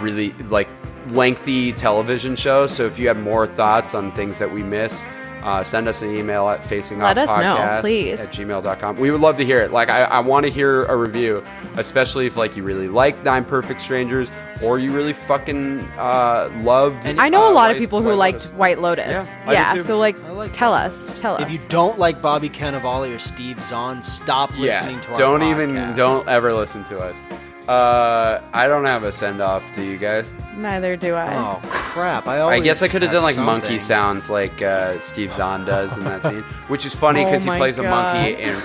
really 0.00 0.32
like 0.48 0.68
lengthy 1.10 1.72
television 1.72 2.36
shows. 2.36 2.70
So 2.74 2.86
if 2.86 2.98
you 2.98 3.08
have 3.08 3.18
more 3.18 3.46
thoughts 3.46 3.94
on 3.94 4.12
things 4.12 4.38
that 4.38 4.50
we 4.50 4.62
missed, 4.62 5.04
uh, 5.42 5.64
send 5.64 5.88
us 5.88 6.02
an 6.02 6.14
email 6.14 6.48
at 6.48 6.64
facing 6.66 7.00
Let 7.00 7.18
off 7.18 7.28
us 7.28 7.38
know, 7.42 7.80
please. 7.80 8.20
at 8.20 8.28
gmail.com. 8.32 8.96
We 9.00 9.10
would 9.10 9.20
love 9.20 9.36
to 9.38 9.44
hear 9.44 9.58
it. 9.60 9.72
Like, 9.72 9.90
I, 9.90 10.04
I 10.04 10.20
want 10.20 10.46
to 10.46 10.52
hear 10.52 10.84
a 10.84 10.96
review, 10.96 11.42
especially 11.76 12.26
if 12.26 12.36
like 12.36 12.56
you 12.56 12.62
really 12.62 12.86
like 12.86 13.24
Nine 13.24 13.44
Perfect 13.44 13.80
Strangers 13.80 14.30
or 14.62 14.78
you 14.78 14.92
really 14.92 15.12
fucking 15.12 15.80
uh, 15.98 16.48
loved. 16.62 17.04
I 17.08 17.28
know 17.28 17.48
uh, 17.48 17.50
a 17.50 17.52
lot 17.52 17.70
of 17.70 17.74
White- 17.74 17.80
people 17.80 18.02
who 18.02 18.10
White 18.10 18.14
liked 18.18 18.34
Lotus. 18.44 18.50
White 18.56 18.78
Lotus. 18.78 19.06
Yeah, 19.46 19.52
Yeah, 19.74 19.82
so 19.82 19.98
like, 19.98 20.16
like 20.28 20.52
tell 20.52 20.70
White 20.70 20.84
us, 20.86 21.18
tell 21.18 21.34
us. 21.34 21.42
If 21.42 21.50
you 21.50 21.58
don't 21.68 21.98
like 21.98 22.22
Bobby 22.22 22.48
Cannavale 22.48 23.12
or 23.12 23.18
Steve 23.18 23.60
Zahn, 23.64 24.00
stop 24.00 24.50
listening 24.56 24.94
Yeah, 24.96 25.00
to 25.00 25.12
our 25.14 25.18
don't 25.18 25.42
even 25.42 25.96
don't 25.96 26.28
ever 26.28 26.52
listen 26.54 26.84
to 26.84 27.00
us. 27.00 27.26
Uh, 27.68 28.40
I 28.52 28.66
don't 28.66 28.84
have 28.84 29.04
a 29.04 29.12
send 29.12 29.40
off. 29.40 29.62
Do 29.74 29.82
you 29.82 29.96
guys? 29.96 30.34
Neither 30.56 30.96
do 30.96 31.14
I. 31.14 31.34
Oh 31.36 31.60
crap! 31.68 32.26
I 32.26 32.42
I 32.42 32.60
guess 32.60 32.82
I 32.82 32.88
could 32.88 33.02
have 33.02 33.12
done 33.12 33.22
like 33.22 33.36
something. 33.36 33.46
monkey 33.60 33.78
sounds 33.78 34.28
like 34.28 34.60
uh, 34.62 34.98
Steve 34.98 35.32
Zahn 35.32 35.64
does 35.64 35.96
in 35.96 36.02
that 36.04 36.22
scene, 36.28 36.42
which 36.68 36.84
is 36.84 36.94
funny 36.94 37.22
Oh 37.22 37.26
because 37.26 37.42
he 37.44 37.48
my 37.50 37.58
plays 37.58 37.78
a 37.78 37.84
monkey. 37.84 38.34
God. 38.34 38.56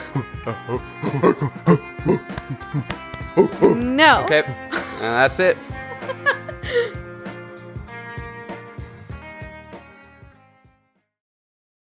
And 3.76 3.96
No. 3.96 4.24
okay, 4.26 4.44
and 4.72 5.02
that's 5.02 5.40
it. 5.40 5.58